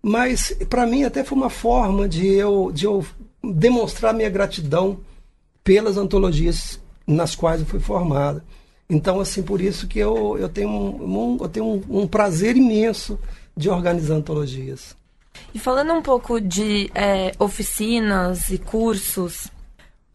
Mas 0.07 0.55
para 0.69 0.85
mim 0.85 1.03
até 1.03 1.23
foi 1.23 1.35
uma 1.35 1.49
forma 1.49 2.07
de 2.07 2.27
eu, 2.27 2.71
de 2.71 2.85
eu 2.85 3.03
demonstrar 3.43 4.13
minha 4.13 4.29
gratidão 4.29 4.99
pelas 5.63 5.97
antologias 5.97 6.79
nas 7.07 7.33
quais 7.33 7.61
eu 7.61 7.65
fui 7.65 7.79
formado. 7.79 8.43
Então, 8.87 9.19
assim, 9.19 9.41
por 9.41 9.59
isso 9.59 9.87
que 9.87 9.97
eu, 9.97 10.37
eu 10.37 10.47
tenho, 10.47 10.69
um, 10.69 11.33
um 11.33 11.37
eu 11.41 11.49
tenho 11.49 11.65
um, 11.65 12.01
um 12.01 12.07
prazer 12.07 12.55
imenso 12.55 13.17
de 13.57 13.67
organizar 13.67 14.13
antologias. 14.13 14.95
E 15.55 15.57
falando 15.57 15.91
um 15.91 16.03
pouco 16.03 16.39
de 16.39 16.91
é, 16.93 17.31
oficinas 17.39 18.49
e 18.51 18.59
cursos, 18.59 19.47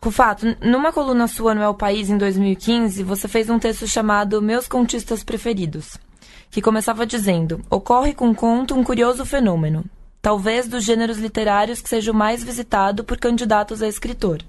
Rufato, 0.00 0.56
numa 0.62 0.92
coluna 0.92 1.26
sua 1.26 1.52
no 1.52 1.62
El 1.62 1.74
País 1.74 2.08
em 2.08 2.16
2015, 2.16 3.02
você 3.02 3.26
fez 3.26 3.50
um 3.50 3.58
texto 3.58 3.88
chamado 3.88 4.40
Meus 4.40 4.68
Contistas 4.68 5.24
Preferidos, 5.24 5.98
que 6.50 6.62
começava 6.62 7.06
dizendo: 7.06 7.60
Ocorre 7.70 8.14
com 8.14 8.30
o 8.30 8.34
conto 8.34 8.74
um 8.74 8.84
curioso 8.84 9.24
fenômeno, 9.24 9.84
talvez 10.20 10.68
dos 10.68 10.84
gêneros 10.84 11.18
literários 11.18 11.80
que 11.80 11.88
seja 11.88 12.12
o 12.12 12.14
mais 12.14 12.42
visitado 12.42 13.04
por 13.04 13.18
candidatos 13.18 13.82
a 13.82 13.88
escritor. 13.88 14.44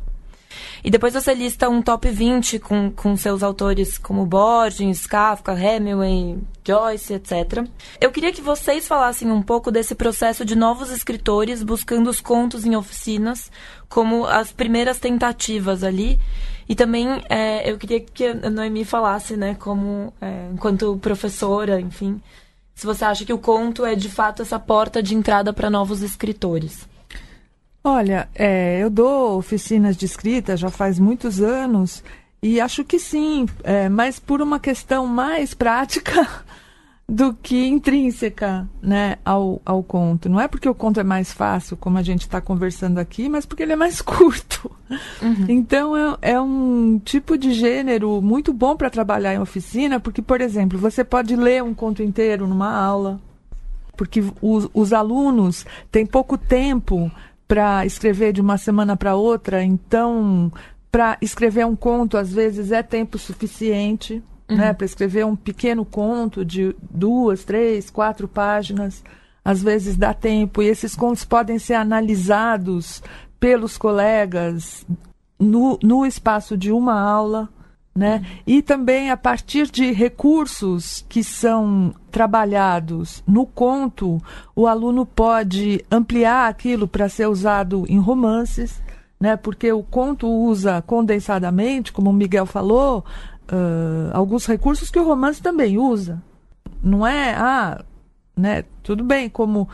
E 0.83 0.89
depois 0.89 1.13
você 1.13 1.33
lista 1.33 1.69
um 1.69 1.81
top 1.81 2.09
20 2.09 2.59
com, 2.59 2.91
com 2.91 3.15
seus 3.15 3.43
autores 3.43 3.97
como 3.97 4.25
Borges, 4.25 5.05
Kafka, 5.05 5.53
Hemingway, 5.53 6.37
Joyce, 6.65 7.13
etc. 7.13 7.65
Eu 7.99 8.11
queria 8.11 8.31
que 8.31 8.41
vocês 8.41 8.87
falassem 8.87 9.31
um 9.31 9.41
pouco 9.41 9.71
desse 9.71 9.95
processo 9.95 10.43
de 10.43 10.55
novos 10.55 10.89
escritores 10.89 11.63
buscando 11.63 12.09
os 12.09 12.19
contos 12.19 12.65
em 12.65 12.75
oficinas, 12.75 13.51
como 13.87 14.25
as 14.25 14.51
primeiras 14.51 14.99
tentativas 14.99 15.83
ali. 15.83 16.19
E 16.71 16.75
também 16.75 17.05
é, 17.27 17.69
eu 17.69 17.77
queria 17.77 17.99
que 17.99 18.25
a 18.25 18.49
Noemi 18.49 18.85
falasse, 18.85 19.35
né, 19.35 19.57
como 19.59 20.13
é, 20.21 20.47
enquanto 20.53 20.97
professora, 21.01 21.81
enfim, 21.81 22.21
se 22.73 22.85
você 22.85 23.03
acha 23.03 23.25
que 23.25 23.33
o 23.33 23.37
conto 23.37 23.85
é 23.85 23.93
de 23.93 24.07
fato 24.07 24.41
essa 24.41 24.57
porta 24.57 25.03
de 25.03 25.13
entrada 25.13 25.51
para 25.51 25.69
novos 25.69 26.01
escritores. 26.01 26.87
Olha, 27.83 28.29
é, 28.33 28.79
eu 28.79 28.89
dou 28.89 29.37
oficinas 29.37 29.97
de 29.97 30.05
escrita 30.05 30.55
já 30.55 30.69
faz 30.69 30.97
muitos 30.97 31.41
anos 31.41 32.01
e 32.41 32.61
acho 32.61 32.85
que 32.85 32.99
sim, 32.99 33.49
é, 33.65 33.89
mas 33.89 34.17
por 34.17 34.41
uma 34.41 34.57
questão 34.57 35.05
mais 35.05 35.53
prática 35.53 36.25
do 37.11 37.33
que 37.33 37.67
intrínseca 37.67 38.65
né, 38.81 39.17
ao, 39.25 39.61
ao 39.65 39.83
conto. 39.83 40.29
Não 40.29 40.39
é 40.39 40.47
porque 40.47 40.69
o 40.69 40.73
conto 40.73 40.97
é 40.97 41.03
mais 41.03 41.33
fácil, 41.33 41.75
como 41.75 41.97
a 41.97 42.01
gente 42.01 42.21
está 42.21 42.39
conversando 42.39 42.99
aqui, 42.99 43.27
mas 43.27 43.45
porque 43.45 43.63
ele 43.63 43.73
é 43.73 43.75
mais 43.75 43.99
curto. 44.01 44.71
Uhum. 45.21 45.45
Então 45.49 45.97
é, 45.97 46.17
é 46.21 46.41
um 46.41 46.97
tipo 47.03 47.37
de 47.37 47.51
gênero 47.51 48.21
muito 48.21 48.53
bom 48.53 48.77
para 48.77 48.89
trabalhar 48.89 49.33
em 49.33 49.39
oficina, 49.39 49.99
porque, 49.99 50.21
por 50.21 50.39
exemplo, 50.39 50.79
você 50.79 51.03
pode 51.03 51.35
ler 51.35 51.61
um 51.61 51.73
conto 51.73 52.01
inteiro 52.01 52.47
numa 52.47 52.73
aula, 52.73 53.19
porque 53.97 54.23
os, 54.41 54.69
os 54.73 54.93
alunos 54.93 55.65
têm 55.91 56.05
pouco 56.05 56.37
tempo 56.37 57.11
para 57.45 57.85
escrever 57.85 58.31
de 58.31 58.39
uma 58.39 58.57
semana 58.57 58.95
para 58.95 59.15
outra, 59.15 59.61
então 59.61 60.49
para 60.89 61.17
escrever 61.21 61.65
um 61.65 61.75
conto 61.75 62.15
às 62.15 62.31
vezes 62.31 62.71
é 62.71 62.81
tempo 62.81 63.17
suficiente, 63.17 64.23
uhum. 64.51 64.57
né? 64.57 64.73
Para 64.73 64.85
escrever 64.85 65.25
um 65.25 65.35
pequeno 65.35 65.83
conto 65.85 66.45
de 66.45 66.75
duas, 66.89 67.43
três, 67.43 67.89
quatro 67.89 68.27
páginas, 68.27 69.03
às 69.43 69.61
vezes 69.63 69.97
dá 69.97 70.13
tempo 70.13 70.61
e 70.61 70.67
esses 70.67 70.95
contos 70.95 71.25
podem 71.25 71.57
ser 71.57 71.73
analisados 71.73 73.01
pelos 73.39 73.77
colegas 73.77 74.85
no, 75.39 75.79
no 75.81 76.05
espaço 76.05 76.55
de 76.55 76.71
uma 76.71 76.99
aula 76.99 77.49
né? 77.93 78.25
E 78.47 78.61
também 78.61 79.11
a 79.11 79.17
partir 79.17 79.69
de 79.69 79.91
recursos 79.91 81.05
que 81.09 81.23
são 81.23 81.93
trabalhados 82.09 83.21
no 83.27 83.45
conto, 83.45 84.21
o 84.55 84.65
aluno 84.65 85.05
pode 85.05 85.83
ampliar 85.91 86.49
aquilo 86.49 86.87
para 86.87 87.09
ser 87.09 87.27
usado 87.27 87.85
em 87.89 87.99
romances, 87.99 88.81
né? 89.19 89.35
Porque 89.35 89.71
o 89.73 89.83
conto 89.83 90.27
usa 90.27 90.81
condensadamente, 90.81 91.91
como 91.91 92.09
o 92.09 92.13
Miguel 92.13 92.45
falou, 92.45 93.03
uh, 93.51 94.11
alguns 94.13 94.45
recursos 94.45 94.89
que 94.89 94.99
o 94.99 95.03
romance 95.03 95.41
também 95.41 95.77
usa. 95.77 96.21
Não 96.81 97.05
é, 97.05 97.35
ah, 97.35 97.83
né? 98.35 98.63
Tudo 98.81 99.03
bem, 99.03 99.29
como 99.29 99.69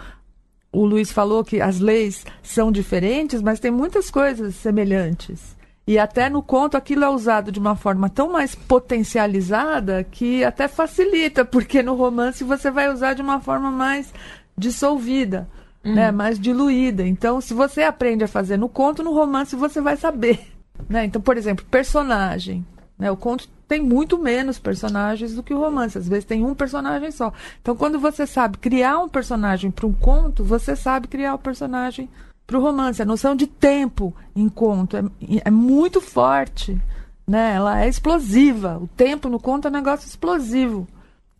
o 0.71 0.85
Luiz 0.85 1.11
falou 1.11 1.43
que 1.43 1.61
as 1.61 1.79
leis 1.79 2.25
são 2.41 2.71
diferentes, 2.71 3.41
mas 3.41 3.59
tem 3.59 3.71
muitas 3.71 4.09
coisas 4.09 4.55
semelhantes. 4.55 5.55
E 5.87 5.97
até 5.97 6.29
no 6.29 6.43
conto 6.43 6.75
aquilo 6.75 7.05
é 7.05 7.09
usado 7.09 7.49
de 7.49 7.59
uma 7.59 7.75
forma 7.75 8.09
tão 8.09 8.29
mais 8.29 8.53
potencializada 8.53 10.03
que 10.03 10.43
até 10.43 10.67
facilita, 10.67 11.45
porque 11.45 11.81
no 11.81 11.95
romance 11.95 12.43
você 12.43 12.69
vai 12.69 12.91
usar 12.91 13.13
de 13.13 13.21
uma 13.21 13.39
forma 13.39 13.71
mais 13.71 14.13
dissolvida, 14.57 15.47
uhum. 15.85 15.95
né, 15.95 16.11
mais 16.11 16.37
diluída. 16.37 17.07
Então, 17.07 17.39
se 17.39 17.53
você 17.53 17.83
aprende 17.83 18.25
a 18.25 18.27
fazer 18.27 18.57
no 18.57 18.67
conto, 18.67 19.01
no 19.01 19.13
romance 19.13 19.55
você 19.55 19.79
vai 19.79 19.95
saber. 19.95 20.41
Né? 20.89 21.05
Então, 21.05 21.21
por 21.21 21.37
exemplo, 21.37 21.65
personagem. 21.71 22.65
Né? 22.97 23.11
O 23.11 23.17
conto 23.17 23.47
tem 23.67 23.81
muito 23.81 24.17
menos 24.17 24.57
personagens 24.57 25.35
do 25.35 25.43
que 25.43 25.53
o 25.53 25.59
romance. 25.59 25.97
Às 25.97 26.07
vezes 26.07 26.25
tem 26.25 26.43
um 26.43 26.55
personagem 26.55 27.11
só. 27.11 27.31
Então, 27.61 27.75
quando 27.75 27.99
você 27.99 28.25
sabe 28.25 28.57
criar 28.57 28.99
um 28.99 29.09
personagem 29.09 29.69
para 29.69 29.85
um 29.85 29.93
conto, 29.93 30.43
você 30.43 30.75
sabe 30.75 31.07
criar 31.07 31.33
o 31.33 31.35
um 31.35 31.39
personagem 31.39 32.09
para 32.45 32.57
o 32.57 32.61
romance. 32.61 33.01
A 33.01 33.05
noção 33.05 33.35
de 33.35 33.45
tempo 33.45 34.15
em 34.35 34.49
conto 34.49 34.97
é, 34.97 35.03
é, 35.45 35.51
muito 35.51 35.99
forte, 35.99 36.81
né? 37.27 37.55
Ela 37.55 37.83
é 37.83 37.89
explosiva. 37.89 38.77
O 38.77 38.87
tempo 38.87 39.29
no 39.29 39.39
conto 39.39 39.67
é 39.67 39.69
um 39.69 39.73
negócio 39.73 40.07
explosivo. 40.07 40.87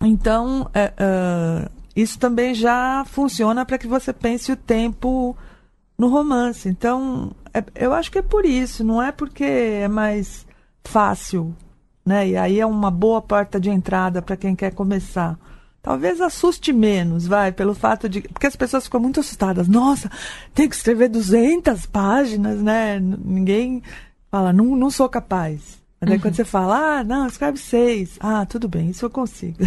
Então, 0.02 0.70
é, 0.74 0.93
é, 0.98 1.70
isso 1.96 2.20
também 2.20 2.54
já 2.54 3.04
funciona 3.06 3.65
para 3.65 3.78
que 3.78 3.88
você 3.88 4.13
pense 4.13 4.52
o 4.52 4.58
tempo 4.58 5.36
no 5.98 6.10
romance. 6.10 6.70
Então, 6.70 7.32
é, 7.54 7.63
eu 7.74 7.93
acho 7.93 8.12
que 8.12 8.20
é 8.20 8.22
por 8.22 8.46
isso, 8.46 8.84
não 8.84 9.02
é 9.02 9.12
porque 9.12 9.43
é 9.43 9.88
mais 9.88 10.46
fácil, 10.88 11.56
né? 12.06 12.30
E 12.30 12.38
aí 12.38 12.60
é 12.60 12.65
uma 12.65 12.89
boa 12.89 13.21
porta 13.21 13.60
de 13.60 13.69
entrada 13.69 14.21
para 14.21 14.38
quem 14.38 14.56
quer 14.56 14.73
começar 14.73 15.38
talvez 15.88 16.19
assuste 16.19 16.73
menos, 16.73 17.26
vai, 17.26 17.50
pelo 17.54 17.73
fato 17.73 18.10
de. 18.10 18.19
Porque 18.21 18.45
as 18.45 18.58
pessoas 18.58 18.84
ficam 18.84 19.00
muito 19.00 19.21
assustadas. 19.21 19.69
Nossa, 19.69 20.12
tem 20.54 20.67
que 20.67 20.76
escrever 20.76 21.08
200 21.08 21.86
páginas, 21.86 22.62
né? 22.62 23.00
Ninguém 23.00 23.82
fala, 24.30 24.52
não, 24.52 24.76
não 24.76 24.91
sou 24.91 25.08
capaz. 25.08 25.82
Mas 26.02 26.12
uhum. 26.12 26.19
quando 26.19 26.36
você 26.36 26.43
fala, 26.43 27.00
ah, 27.00 27.04
não, 27.06 27.26
escreve 27.26 27.58
seis. 27.58 28.17
Ah, 28.19 28.45
tudo 28.45 28.67
bem, 28.67 28.89
isso 28.89 29.06
eu 29.06 29.10
consigo. 29.10 29.60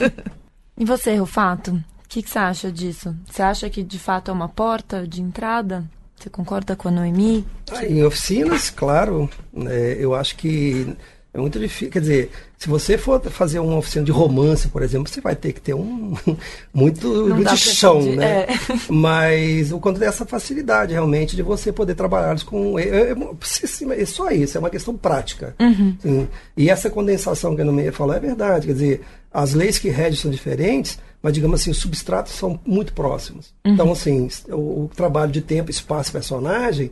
e 0.76 0.84
você, 0.84 1.16
Rufato? 1.16 1.72
O 1.72 2.08
que, 2.08 2.22
que 2.22 2.28
você 2.28 2.38
acha 2.38 2.70
disso? 2.70 3.16
Você 3.26 3.42
acha 3.42 3.70
que 3.70 3.82
de 3.82 3.98
fato 3.98 4.30
é 4.30 4.34
uma 4.34 4.48
porta 4.48 5.08
de 5.08 5.22
entrada? 5.22 5.84
Você 6.18 6.30
concorda 6.30 6.74
com 6.74 6.88
a 6.88 6.90
Noemi? 6.90 7.46
Ah, 7.70 7.84
em 7.84 8.02
oficinas, 8.02 8.70
claro. 8.70 9.28
É, 9.68 9.96
eu 10.00 10.14
acho 10.14 10.36
que 10.36 10.96
é 11.36 11.38
muito 11.38 11.60
difícil. 11.60 11.90
Quer 11.90 12.00
dizer, 12.00 12.30
se 12.56 12.66
você 12.66 12.96
for 12.96 13.20
fazer 13.24 13.58
uma 13.58 13.76
oficina 13.76 14.02
de 14.02 14.10
romance, 14.10 14.68
por 14.68 14.82
exemplo, 14.82 15.12
você 15.12 15.20
vai 15.20 15.36
ter 15.36 15.52
que 15.52 15.60
ter 15.60 15.74
um 15.74 16.14
muito, 16.72 17.44
de 17.44 17.56
chão, 17.58 18.00
né? 18.00 18.44
É. 18.44 18.48
Mas 18.88 19.70
o 19.70 19.78
quanto 19.78 20.00
dessa 20.00 20.24
facilidade 20.24 20.94
realmente 20.94 21.36
de 21.36 21.42
você 21.42 21.70
poder 21.70 21.94
trabalhar 21.94 22.42
com. 22.44 22.78
É, 22.78 22.84
é, 22.84 23.12
é, 23.12 24.06
só 24.06 24.30
isso, 24.30 24.56
é 24.56 24.60
uma 24.60 24.70
questão 24.70 24.96
prática. 24.96 25.54
Uhum. 25.60 26.26
E 26.56 26.70
essa 26.70 26.88
condensação 26.88 27.54
que 27.54 27.60
a 27.60 27.66
Nomeia 27.66 27.92
falou 27.92 28.14
é 28.14 28.20
verdade. 28.20 28.66
Quer 28.66 28.72
dizer, 28.72 29.00
as 29.32 29.54
leis 29.54 29.78
que 29.78 29.88
regem 29.88 30.20
são 30.20 30.30
diferentes, 30.30 30.98
mas 31.22 31.32
digamos 31.32 31.60
assim, 31.60 31.70
os 31.70 31.78
substratos 31.78 32.32
são 32.32 32.58
muito 32.64 32.92
próximos. 32.92 33.54
Uhum. 33.64 33.74
Então, 33.74 33.92
assim, 33.92 34.28
o, 34.48 34.84
o 34.84 34.90
trabalho 34.94 35.32
de 35.32 35.40
tempo, 35.40 35.70
espaço, 35.70 36.12
personagem, 36.12 36.90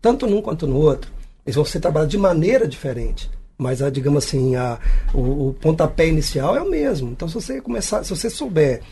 tanto 0.00 0.26
num 0.26 0.42
quanto 0.42 0.66
no 0.66 0.76
outro, 0.76 1.10
eles 1.44 1.56
vão 1.56 1.64
ser 1.64 1.80
trabalhados 1.80 2.10
de 2.12 2.18
maneira 2.18 2.66
diferente 2.66 3.30
mas 3.62 3.80
a, 3.80 3.88
digamos 3.88 4.24
assim, 4.24 4.56
a, 4.56 4.78
o, 5.14 5.48
o, 5.48 5.54
pontapé 5.54 6.08
inicial 6.08 6.56
é 6.56 6.60
o 6.60 6.68
mesmo. 6.68 7.10
Então, 7.10 7.28
se 7.28 7.34
você 7.34 7.60
começar, 7.60 8.02
se 8.02 8.10
você 8.10 8.28
souber 8.28 8.82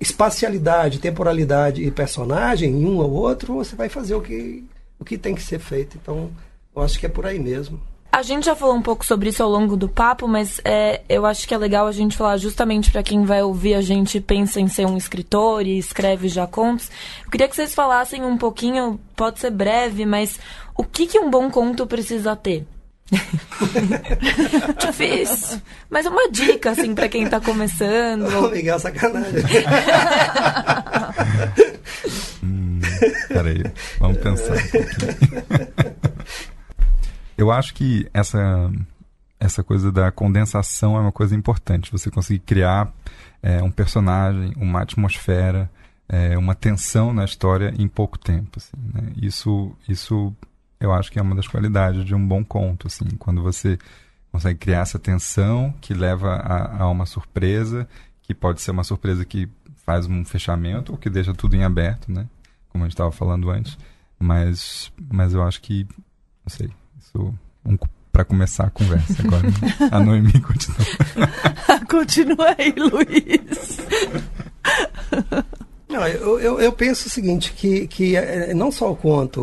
espacialidade, 0.00 0.98
temporalidade 0.98 1.82
e 1.84 1.90
personagem 1.90 2.70
em 2.70 2.84
um 2.84 2.98
ou 2.98 3.12
outro, 3.12 3.54
você 3.54 3.76
vai 3.76 3.88
fazer 3.88 4.14
o 4.16 4.20
que, 4.20 4.64
o 4.98 5.04
que 5.04 5.16
tem 5.16 5.34
que 5.34 5.42
ser 5.42 5.60
feito. 5.60 5.96
Então, 6.02 6.30
eu 6.74 6.82
acho 6.82 6.98
que 6.98 7.06
é 7.06 7.08
por 7.08 7.24
aí 7.24 7.38
mesmo. 7.38 7.80
A 8.12 8.20
gente 8.20 8.44
já 8.44 8.54
falou 8.54 8.74
um 8.74 8.82
pouco 8.82 9.06
sobre 9.06 9.30
isso 9.30 9.42
ao 9.42 9.48
longo 9.48 9.74
do 9.74 9.88
papo, 9.88 10.28
mas 10.28 10.60
é, 10.66 11.00
eu 11.08 11.24
acho 11.24 11.48
que 11.48 11.54
é 11.54 11.56
legal 11.56 11.86
a 11.86 11.92
gente 11.92 12.14
falar 12.14 12.36
justamente 12.36 12.90
para 12.90 13.02
quem 13.02 13.24
vai 13.24 13.42
ouvir 13.42 13.72
a 13.72 13.80
gente 13.80 14.20
pensa 14.20 14.60
em 14.60 14.68
ser 14.68 14.86
um 14.86 14.98
escritor 14.98 15.66
e 15.66 15.78
escreve 15.78 16.28
já 16.28 16.46
contos. 16.46 16.90
Eu 17.24 17.30
queria 17.30 17.48
que 17.48 17.56
vocês 17.56 17.74
falassem 17.74 18.22
um 18.22 18.36
pouquinho, 18.36 19.00
pode 19.16 19.40
ser 19.40 19.50
breve, 19.50 20.04
mas 20.04 20.38
o 20.76 20.84
que, 20.84 21.06
que 21.06 21.18
um 21.18 21.30
bom 21.30 21.50
conto 21.50 21.86
precisa 21.86 22.36
ter? 22.36 22.66
Difícil. 24.78 25.62
Mas 25.88 26.04
uma 26.04 26.30
dica, 26.30 26.72
assim, 26.72 26.94
para 26.94 27.08
quem 27.08 27.26
tá 27.26 27.40
começando. 27.40 28.26
Ô, 28.44 28.50
Miguel, 28.50 28.78
sacanagem. 28.78 29.42
hum, 32.44 32.78
peraí, 33.28 33.64
vamos 33.98 34.18
pensar 34.18 34.52
um. 34.52 36.42
Eu 37.42 37.50
acho 37.50 37.74
que 37.74 38.08
essa, 38.14 38.70
essa 39.40 39.64
coisa 39.64 39.90
da 39.90 40.12
condensação 40.12 40.96
é 40.96 41.00
uma 41.00 41.10
coisa 41.10 41.34
importante. 41.34 41.90
Você 41.90 42.08
conseguir 42.08 42.38
criar 42.38 42.94
é, 43.42 43.60
um 43.60 43.70
personagem, 43.70 44.52
uma 44.56 44.82
atmosfera, 44.82 45.68
é, 46.08 46.38
uma 46.38 46.54
tensão 46.54 47.12
na 47.12 47.24
história 47.24 47.74
em 47.76 47.88
pouco 47.88 48.16
tempo. 48.16 48.58
Assim, 48.58 48.76
né? 48.94 49.12
Isso, 49.20 49.72
isso 49.88 50.32
eu 50.78 50.92
acho 50.92 51.10
que 51.10 51.18
é 51.18 51.22
uma 51.22 51.34
das 51.34 51.48
qualidades 51.48 52.04
de 52.04 52.14
um 52.14 52.24
bom 52.24 52.44
conto, 52.44 52.86
assim, 52.86 53.08
quando 53.18 53.42
você 53.42 53.76
consegue 54.30 54.60
criar 54.60 54.82
essa 54.82 55.00
tensão 55.00 55.74
que 55.80 55.92
leva 55.92 56.34
a, 56.34 56.84
a 56.84 56.88
uma 56.88 57.06
surpresa, 57.06 57.88
que 58.22 58.32
pode 58.32 58.60
ser 58.60 58.70
uma 58.70 58.84
surpresa 58.84 59.24
que 59.24 59.48
faz 59.84 60.06
um 60.06 60.24
fechamento 60.24 60.92
ou 60.92 60.98
que 60.98 61.10
deixa 61.10 61.34
tudo 61.34 61.56
em 61.56 61.64
aberto, 61.64 62.08
né? 62.08 62.28
Como 62.68 62.84
a 62.84 62.86
gente 62.86 62.94
estava 62.94 63.10
falando 63.10 63.50
antes. 63.50 63.76
Mas, 64.16 64.92
mas 65.10 65.34
eu 65.34 65.42
acho 65.42 65.60
que, 65.60 65.84
não 66.46 66.48
sei, 66.48 66.70
isso 67.12 67.34
um, 67.64 67.78
para 68.10 68.24
começar 68.24 68.64
a 68.64 68.70
conversa 68.70 69.22
agora. 69.22 69.48
A 69.90 70.00
Noemi 70.00 70.40
continua. 70.40 70.78
continua 71.88 72.56
aí, 72.58 72.74
Luiz. 72.76 73.78
Não, 75.88 76.06
eu, 76.08 76.40
eu, 76.40 76.60
eu, 76.60 76.72
penso 76.72 77.06
o 77.06 77.10
seguinte, 77.10 77.52
que, 77.52 77.86
que 77.86 78.16
é, 78.16 78.54
não 78.54 78.72
só 78.72 78.90
o 78.90 78.96
conto, 78.96 79.40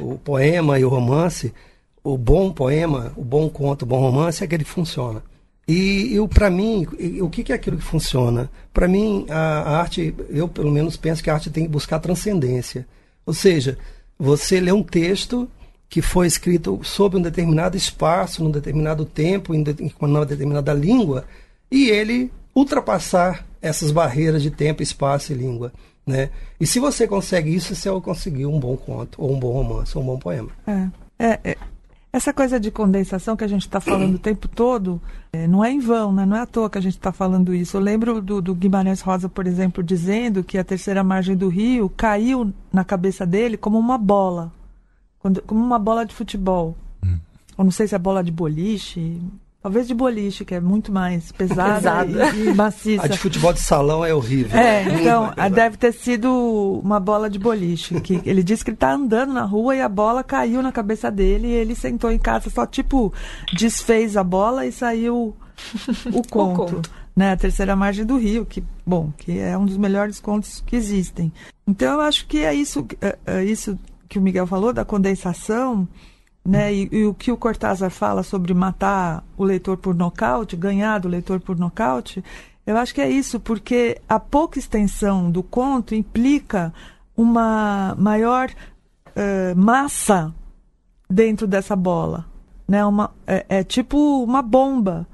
o 0.00 0.18
poema 0.24 0.78
e 0.78 0.84
o 0.84 0.88
romance, 0.88 1.52
o 2.02 2.16
bom 2.16 2.52
poema, 2.52 3.12
o 3.16 3.24
bom 3.24 3.48
conto, 3.48 3.82
o 3.82 3.86
bom 3.86 4.00
romance 4.00 4.42
é 4.42 4.46
que 4.46 4.54
ele 4.54 4.64
funciona. 4.64 5.22
E, 5.68 6.16
e 6.16 6.28
para 6.28 6.50
mim, 6.50 6.86
o 7.20 7.28
que, 7.28 7.44
que 7.44 7.52
é 7.52 7.54
aquilo 7.54 7.76
que 7.76 7.84
funciona? 7.84 8.50
Para 8.72 8.88
mim, 8.88 9.26
a, 9.28 9.36
a, 9.36 9.78
arte, 9.78 10.14
eu 10.28 10.48
pelo 10.48 10.70
menos 10.70 10.96
penso 10.96 11.22
que 11.22 11.30
a 11.30 11.34
arte 11.34 11.50
tem 11.50 11.64
que 11.64 11.70
buscar 11.70 12.00
transcendência. 12.00 12.86
Ou 13.24 13.32
seja, 13.34 13.78
você 14.18 14.58
lê 14.58 14.72
um 14.72 14.82
texto 14.82 15.48
que 15.90 16.00
foi 16.00 16.28
escrito 16.28 16.80
sobre 16.84 17.18
um 17.18 17.22
determinado 17.22 17.76
espaço, 17.76 18.44
num 18.44 18.50
determinado 18.50 19.04
tempo, 19.04 19.52
em, 19.52 19.64
uma 20.00 20.24
determinada 20.24 20.72
língua, 20.72 21.24
e 21.68 21.90
ele 21.90 22.30
ultrapassar 22.54 23.44
essas 23.60 23.90
barreiras 23.90 24.40
de 24.40 24.50
tempo, 24.52 24.82
espaço 24.82 25.32
e 25.32 25.34
língua. 25.34 25.72
Né? 26.06 26.30
E 26.60 26.66
se 26.66 26.78
você 26.78 27.08
consegue 27.08 27.52
isso, 27.52 27.74
você 27.74 27.90
conseguiu 28.00 28.52
um 28.52 28.60
bom 28.60 28.76
conto, 28.76 29.20
ou 29.20 29.34
um 29.34 29.38
bom 29.38 29.52
romance, 29.52 29.98
ou 29.98 30.04
um 30.04 30.06
bom 30.06 30.18
poema. 30.18 30.48
É, 30.64 30.88
é, 31.18 31.40
é. 31.44 31.56
Essa 32.12 32.32
coisa 32.32 32.58
de 32.58 32.72
condensação 32.72 33.36
que 33.36 33.44
a 33.44 33.48
gente 33.48 33.62
está 33.62 33.80
falando 33.80 34.14
o 34.14 34.18
tempo 34.22 34.46
todo, 34.48 35.00
é, 35.32 35.46
não 35.46 35.64
é 35.64 35.72
em 35.72 35.80
vão, 35.80 36.12
né? 36.12 36.24
não 36.24 36.36
é 36.36 36.40
à 36.40 36.46
toa 36.46 36.70
que 36.70 36.78
a 36.78 36.80
gente 36.80 36.96
está 36.96 37.12
falando 37.12 37.52
isso. 37.52 37.76
Eu 37.76 37.80
lembro 37.80 38.22
do, 38.22 38.40
do, 38.40 38.54
Guimarães 38.54 39.00
Rosa, 39.00 39.28
por 39.28 39.46
exemplo, 39.46 39.82
dizendo 39.82 40.42
que 40.42 40.56
a 40.56 40.64
terceira 40.64 41.02
margem 41.02 41.36
do 41.36 41.48
rio 41.48 41.88
caiu 41.88 42.52
na 42.72 42.84
cabeça 42.84 43.26
dele 43.26 43.56
como 43.56 43.78
uma 43.78 43.98
bola, 43.98 44.52
quando, 45.20 45.40
como 45.42 45.62
uma 45.62 45.78
bola 45.78 46.04
de 46.04 46.14
futebol. 46.14 46.76
Hum. 47.04 47.18
Ou 47.56 47.64
não 47.64 47.70
sei 47.70 47.86
se 47.86 47.94
é 47.94 47.98
bola 47.98 48.24
de 48.24 48.32
boliche, 48.32 49.20
Talvez 49.62 49.86
de 49.86 49.92
boliche, 49.92 50.42
que 50.42 50.54
é 50.54 50.60
muito 50.60 50.90
mais 50.90 51.30
pesada 51.32 52.06
e, 52.34 52.48
e, 52.48 52.52
maciça. 52.56 53.04
A 53.04 53.06
de 53.06 53.18
futebol 53.18 53.52
de 53.52 53.60
salão 53.60 54.02
é 54.02 54.14
horrível. 54.14 54.58
É, 54.58 54.84
então 54.84 55.30
deve 55.52 55.76
ter 55.76 55.92
sido 55.92 56.80
uma 56.82 56.98
bola 56.98 57.28
de 57.28 57.38
boliche. 57.38 58.00
Que 58.00 58.22
ele 58.24 58.42
disse 58.42 58.64
que 58.64 58.70
ele 58.70 58.76
está 58.76 58.92
andando 58.92 59.34
na 59.34 59.42
rua 59.42 59.76
e 59.76 59.82
a 59.82 59.88
bola 59.88 60.24
caiu 60.24 60.62
na 60.62 60.72
cabeça 60.72 61.10
dele 61.10 61.48
e 61.48 61.52
ele 61.52 61.74
sentou 61.74 62.10
em 62.10 62.18
casa, 62.18 62.48
só 62.48 62.64
tipo 62.64 63.12
desfez 63.52 64.16
a 64.16 64.24
bola 64.24 64.64
e 64.64 64.72
saiu 64.72 65.36
o 66.06 66.22
conto. 66.26 66.62
o 66.62 66.66
conto. 66.66 66.90
Né, 67.14 67.32
a 67.32 67.36
terceira 67.36 67.76
margem 67.76 68.06
do 68.06 68.16
rio, 68.16 68.46
que 68.46 68.64
bom, 68.86 69.12
que 69.18 69.38
é 69.38 69.58
um 69.58 69.66
dos 69.66 69.76
melhores 69.76 70.18
contos 70.20 70.62
que 70.64 70.74
existem. 70.74 71.30
Então 71.66 71.94
eu 71.94 72.00
acho 72.00 72.26
que 72.26 72.38
é 72.38 72.54
isso, 72.54 72.86
é, 73.02 73.18
é 73.26 73.44
isso 73.44 73.78
que 74.10 74.18
o 74.18 74.22
Miguel 74.22 74.46
falou 74.46 74.74
da 74.74 74.84
condensação 74.84 75.88
né? 76.44 76.72
E, 76.72 76.88
e, 76.90 77.04
o 77.04 77.14
que 77.14 77.30
o 77.30 77.36
Cortázar 77.36 77.90
fala 77.90 78.22
sobre 78.22 78.54
matar 78.54 79.24
o 79.36 79.44
leitor 79.44 79.76
por 79.76 79.94
nocaute, 79.94 80.56
ganhar 80.56 80.98
do 80.98 81.08
leitor 81.08 81.40
por 81.40 81.58
nocaute, 81.58 82.24
eu 82.66 82.76
acho 82.76 82.94
que 82.94 83.00
é 83.00 83.10
isso, 83.10 83.38
porque 83.38 84.00
a 84.08 84.18
pouca 84.18 84.58
extensão 84.58 85.30
do 85.30 85.42
conto 85.42 85.94
implica 85.94 86.72
uma 87.16 87.94
maior 87.98 88.48
uh, 88.48 89.56
massa 89.56 90.34
dentro 91.08 91.46
dessa 91.46 91.76
bola. 91.76 92.26
Né? 92.66 92.84
Uma, 92.84 93.10
é, 93.26 93.44
é 93.48 93.64
tipo 93.64 94.22
uma 94.22 94.40
bomba 94.40 95.06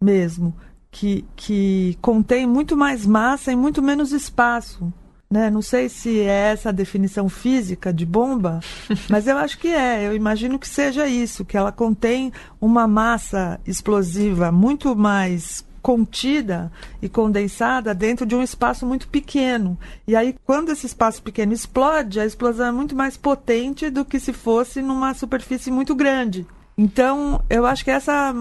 mesmo, 0.00 0.54
que, 0.90 1.24
que 1.36 1.96
contém 2.00 2.46
muito 2.46 2.76
mais 2.76 3.06
massa 3.06 3.52
e 3.52 3.56
muito 3.56 3.82
menos 3.82 4.12
espaço. 4.12 4.92
Né? 5.30 5.50
Não 5.50 5.62
sei 5.62 5.88
se 5.88 6.20
é 6.20 6.52
essa 6.52 6.68
a 6.68 6.72
definição 6.72 7.28
física 7.28 7.92
de 7.92 8.06
bomba, 8.06 8.60
mas 9.10 9.26
eu 9.26 9.36
acho 9.38 9.58
que 9.58 9.68
é. 9.68 10.06
Eu 10.06 10.14
imagino 10.14 10.58
que 10.58 10.68
seja 10.68 11.06
isso, 11.06 11.44
que 11.44 11.56
ela 11.56 11.72
contém 11.72 12.32
uma 12.60 12.86
massa 12.86 13.60
explosiva 13.66 14.52
muito 14.52 14.94
mais 14.94 15.64
contida 15.84 16.72
e 17.02 17.10
condensada 17.10 17.94
dentro 17.94 18.24
de 18.24 18.34
um 18.34 18.42
espaço 18.42 18.86
muito 18.86 19.06
pequeno. 19.06 19.78
E 20.08 20.16
aí, 20.16 20.34
quando 20.46 20.70
esse 20.70 20.86
espaço 20.86 21.22
pequeno 21.22 21.52
explode, 21.52 22.18
a 22.18 22.24
explosão 22.24 22.68
é 22.68 22.72
muito 22.72 22.96
mais 22.96 23.18
potente 23.18 23.90
do 23.90 24.02
que 24.02 24.18
se 24.18 24.32
fosse 24.32 24.80
numa 24.80 25.12
superfície 25.12 25.70
muito 25.70 25.94
grande. 25.94 26.46
Então, 26.76 27.42
eu 27.50 27.66
acho 27.66 27.84
que 27.84 27.90
essa 27.90 28.34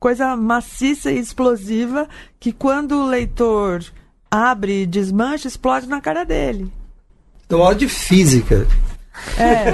coisa 0.00 0.34
maciça 0.36 1.10
e 1.12 1.18
explosiva 1.18 2.08
que 2.40 2.50
quando 2.50 2.92
o 2.92 3.06
leitor 3.06 3.84
abre, 4.30 4.86
desmancha, 4.86 5.48
explode 5.48 5.86
na 5.86 6.00
cara 6.00 6.24
dele. 6.24 6.70
Então, 7.46 7.62
aula 7.62 7.74
de 7.74 7.88
física. 7.88 8.66
É. 9.38 9.68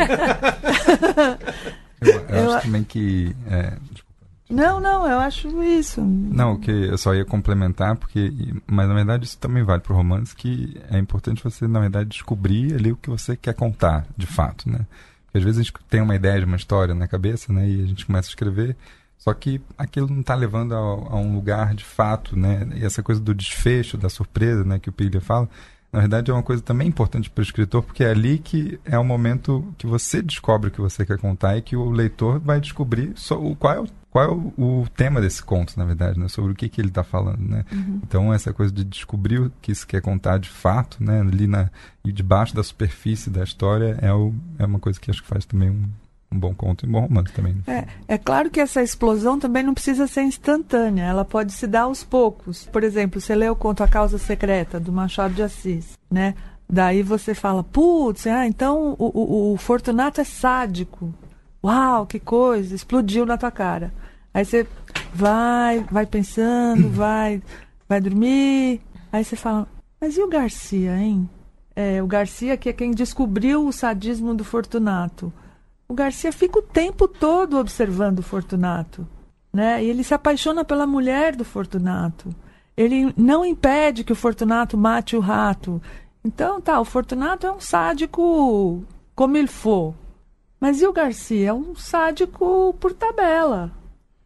eu, 2.00 2.12
eu, 2.28 2.28
eu, 2.28 2.52
acho 2.52 2.66
também 2.66 2.84
que. 2.84 3.34
É, 3.50 3.72
não, 4.48 4.78
não, 4.78 5.06
eu 5.06 5.18
acho 5.18 5.62
isso. 5.62 6.02
Não, 6.02 6.58
que 6.58 6.70
eu 6.70 6.98
só 6.98 7.14
ia 7.14 7.24
complementar, 7.24 7.96
porque. 7.96 8.32
Mas 8.66 8.88
na 8.88 8.94
verdade 8.94 9.24
isso 9.24 9.38
também 9.38 9.64
vale 9.64 9.80
para 9.80 9.92
o 9.92 9.96
romance, 9.96 10.36
que 10.36 10.80
é 10.90 10.98
importante 10.98 11.42
você, 11.42 11.66
na 11.66 11.80
verdade, 11.80 12.10
descobrir 12.10 12.74
ali 12.74 12.92
o 12.92 12.96
que 12.96 13.08
você 13.08 13.36
quer 13.36 13.54
contar, 13.54 14.06
de 14.16 14.26
fato, 14.26 14.68
né? 14.68 14.86
Porque 15.24 15.38
às 15.38 15.44
vezes 15.44 15.58
a 15.58 15.62
gente 15.62 15.72
tem 15.88 16.02
uma 16.02 16.14
ideia 16.14 16.38
de 16.38 16.44
uma 16.44 16.56
história 16.56 16.94
na 16.94 17.08
cabeça, 17.08 17.52
né? 17.52 17.68
E 17.68 17.82
a 17.82 17.86
gente 17.86 18.04
começa 18.06 18.28
a 18.28 18.30
escrever 18.30 18.76
só 19.24 19.32
que 19.32 19.58
aquilo 19.78 20.06
não 20.06 20.20
está 20.20 20.34
levando 20.34 20.74
a, 20.74 20.78
a, 20.78 21.16
um 21.16 21.34
lugar 21.34 21.74
de 21.74 21.82
fato, 21.82 22.38
né? 22.38 22.68
E 22.74 22.84
essa 22.84 23.02
coisa 23.02 23.18
do 23.18 23.34
desfecho, 23.34 23.96
da 23.96 24.10
surpresa, 24.10 24.62
né, 24.64 24.78
que 24.78 24.90
o 24.90 24.92
Piglia 24.92 25.18
fala, 25.18 25.48
na 25.90 26.00
verdade 26.00 26.30
é 26.30 26.34
uma 26.34 26.42
coisa 26.42 26.62
também 26.62 26.88
importante 26.88 27.30
para 27.30 27.40
o 27.40 27.44
escritor, 27.44 27.82
porque 27.82 28.04
é 28.04 28.10
ali 28.10 28.36
que 28.36 28.78
é 28.84 28.98
o 28.98 29.04
momento 29.04 29.74
que 29.78 29.86
você 29.86 30.20
descobre 30.20 30.68
o 30.68 30.70
que 30.70 30.80
você 30.80 31.06
quer 31.06 31.16
contar 31.16 31.56
e 31.56 31.62
que 31.62 31.74
o 31.74 31.90
leitor 31.90 32.38
vai 32.38 32.60
descobrir 32.60 33.14
o, 33.30 33.56
qual 33.56 33.72
é 33.72 33.80
o 33.80 33.86
qual 34.10 34.24
é 34.24 34.28
o, 34.28 34.82
o, 34.82 34.86
tema 34.94 35.20
desse 35.20 35.42
conto, 35.42 35.76
na 35.76 35.84
verdade, 35.84 36.20
né? 36.20 36.28
Sobre 36.28 36.52
o 36.52 36.54
que, 36.54 36.68
que 36.68 36.80
ele 36.80 36.86
está 36.86 37.02
falando, 37.02 37.40
né? 37.40 37.64
Uhum. 37.72 38.00
Então, 38.04 38.32
essa 38.32 38.52
coisa 38.52 38.72
de 38.72 38.84
descobrir 38.84 39.40
o 39.40 39.52
que 39.60 39.72
isso 39.72 39.84
quer 39.84 40.00
contar 40.00 40.38
de 40.38 40.48
fato, 40.48 41.02
né? 41.02 41.20
Ali 41.20 41.48
na, 41.48 41.68
e 42.04 42.12
debaixo 42.12 42.54
da 42.54 42.62
superfície 42.62 43.28
da 43.28 43.42
história 43.42 43.98
é, 44.00 44.12
o, 44.12 44.32
é 44.56 44.64
uma 44.64 44.78
coisa 44.78 45.00
que 45.00 45.10
acho 45.10 45.20
que 45.20 45.28
faz 45.28 45.44
também 45.44 45.70
um, 45.70 45.88
um 46.34 46.38
bom 46.38 46.54
conto 46.54 46.84
e 46.84 46.88
um 46.88 46.92
bom 46.92 47.00
romance 47.00 47.32
também. 47.32 47.56
É, 47.66 47.86
é 48.08 48.18
claro 48.18 48.50
que 48.50 48.60
essa 48.60 48.82
explosão 48.82 49.38
também 49.38 49.62
não 49.62 49.74
precisa 49.74 50.06
ser 50.06 50.22
instantânea, 50.22 51.04
ela 51.04 51.24
pode 51.24 51.52
se 51.52 51.66
dar 51.66 51.82
aos 51.82 52.02
poucos. 52.02 52.66
Por 52.66 52.82
exemplo, 52.82 53.20
você 53.20 53.34
lê 53.34 53.48
o 53.48 53.56
conto 53.56 53.82
A 53.82 53.88
Causa 53.88 54.18
Secreta, 54.18 54.80
do 54.80 54.92
Machado 54.92 55.34
de 55.34 55.42
Assis, 55.42 55.96
né? 56.10 56.34
Daí 56.68 57.02
você 57.02 57.34
fala, 57.34 57.62
putz, 57.62 58.26
ah, 58.26 58.46
então 58.46 58.96
o, 58.98 59.04
o, 59.04 59.52
o 59.52 59.56
Fortunato 59.56 60.20
é 60.20 60.24
sádico. 60.24 61.14
Uau, 61.62 62.06
que 62.06 62.18
coisa, 62.18 62.74
explodiu 62.74 63.24
na 63.24 63.38
tua 63.38 63.50
cara. 63.50 63.92
Aí 64.32 64.44
você 64.44 64.66
vai, 65.14 65.80
vai 65.90 66.06
pensando, 66.06 66.88
vai, 66.90 67.42
vai 67.88 68.00
dormir. 68.00 68.80
Aí 69.12 69.24
você 69.24 69.36
fala, 69.36 69.68
mas 70.00 70.16
e 70.16 70.22
o 70.22 70.28
Garcia, 70.28 70.96
hein? 70.96 71.28
É, 71.76 72.02
o 72.02 72.06
Garcia 72.06 72.56
que 72.56 72.68
é 72.68 72.72
quem 72.72 72.92
descobriu 72.92 73.66
o 73.66 73.72
sadismo 73.72 74.34
do 74.34 74.44
Fortunato 74.44 75.32
o 75.88 75.94
Garcia 75.94 76.32
fica 76.32 76.58
o 76.58 76.62
tempo 76.62 77.06
todo 77.06 77.58
observando 77.58 78.20
o 78.20 78.22
Fortunato. 78.22 79.06
Né? 79.52 79.84
E 79.84 79.88
ele 79.88 80.02
se 80.02 80.14
apaixona 80.14 80.64
pela 80.64 80.86
mulher 80.86 81.36
do 81.36 81.44
Fortunato. 81.44 82.34
Ele 82.76 83.12
não 83.16 83.44
impede 83.44 84.02
que 84.02 84.12
o 84.12 84.16
Fortunato 84.16 84.76
mate 84.76 85.16
o 85.16 85.20
rato. 85.20 85.80
Então, 86.24 86.60
tá, 86.60 86.80
o 86.80 86.84
Fortunato 86.84 87.46
é 87.46 87.52
um 87.52 87.60
sádico 87.60 88.82
como 89.14 89.36
ele 89.36 89.46
for. 89.46 89.94
Mas 90.58 90.80
e 90.80 90.86
o 90.86 90.92
Garcia? 90.92 91.50
É 91.50 91.52
um 91.52 91.76
sádico 91.76 92.74
por 92.80 92.92
tabela. 92.94 93.70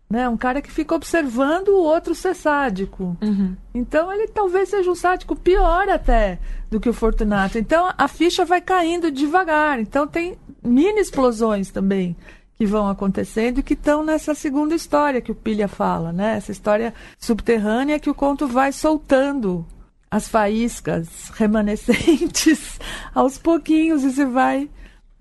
Né? 0.09 0.27
Um 0.29 0.39
cara 0.39 0.63
que 0.63 0.71
fica 0.71 0.95
observando 0.95 1.69
o 1.69 1.83
outro 1.83 2.15
ser 2.15 2.35
sádico. 2.35 3.17
Uhum. 3.21 3.55
Então 3.75 4.11
ele 4.11 4.27
talvez 4.29 4.71
seja 4.71 4.91
um 4.91 4.95
sádico 4.95 5.37
pior 5.37 5.89
até 5.89 6.39
do 6.71 6.81
que 6.81 6.89
o 6.89 6.95
Fortunato. 6.95 7.59
Então 7.59 7.93
a 7.97 8.09
ficha 8.09 8.45
vai 8.45 8.61
caindo 8.61 9.11
devagar. 9.11 9.79
Então 9.79 10.07
tem 10.07 10.39
mini 10.63 11.01
explosões 11.01 11.71
também 11.71 12.17
que 12.59 12.67
vão 12.67 12.89
acontecendo 12.89 13.61
e 13.61 13.63
que 13.63 13.75
estão 13.75 14.03
nessa 14.03 14.35
segunda 14.35 14.75
história 14.75 15.21
que 15.21 15.31
o 15.31 15.35
Pilha 15.35 15.69
fala, 15.69 16.13
né? 16.13 16.37
Essa 16.37 16.51
história 16.51 16.93
subterrânea 17.19 18.01
que 18.01 18.11
o 18.11 18.15
conto 18.15 18.49
vai 18.49 18.73
soltando 18.73 19.65
as 20.11 20.27
faíscas 20.27 21.31
remanescentes 21.35 22.81
aos 23.15 23.39
pouquinhos 23.39 24.03
e 24.03 24.11
você 24.11 24.25
vai 24.25 24.69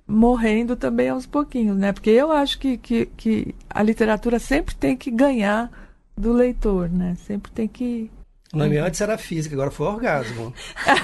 morrendo 0.08 0.76
também 0.76 1.10
aos 1.10 1.26
pouquinhos, 1.26 1.78
né? 1.78 1.92
Porque 1.92 2.10
eu 2.10 2.32
acho 2.32 2.58
que, 2.58 2.78
que, 2.78 3.08
que 3.18 3.54
a 3.70 3.84
literatura 3.84 4.40
sempre 4.40 4.74
tem 4.74 4.96
que 4.96 5.12
ganhar 5.12 5.70
do 6.16 6.32
leitor, 6.32 6.90
né? 6.90 7.18
Sempre 7.28 7.52
tem 7.52 7.68
que 7.68 8.10
O 8.54 8.58
nome 8.58 8.78
antes 8.78 9.02
era 9.02 9.18
física, 9.18 9.54
agora 9.54 9.70
foi 9.70 9.86
orgasmo. 9.88 10.54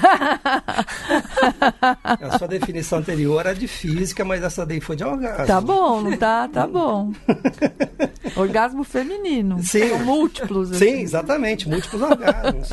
a 2.04 2.38
sua 2.38 2.48
definição 2.48 3.00
anterior 3.00 3.42
era 3.42 3.54
de 3.54 3.68
física, 3.68 4.24
mas 4.24 4.42
essa 4.42 4.66
daí 4.66 4.80
foi 4.80 4.96
de 4.96 5.04
orgasmo. 5.04 5.48
Tá 5.48 5.60
bom, 5.60 6.02
não 6.02 6.18
tá? 6.18 6.48
Tá 6.48 6.66
bom. 6.66 7.12
orgasmo 8.38 8.86
feminino. 8.86 9.62
Sim. 9.62 9.90
São 9.90 10.00
múltiplos. 10.00 10.70
Sim, 10.70 10.76
assim. 10.76 11.02
exatamente, 11.02 11.68
múltiplos 11.68 12.02
orgasmos. 12.02 12.72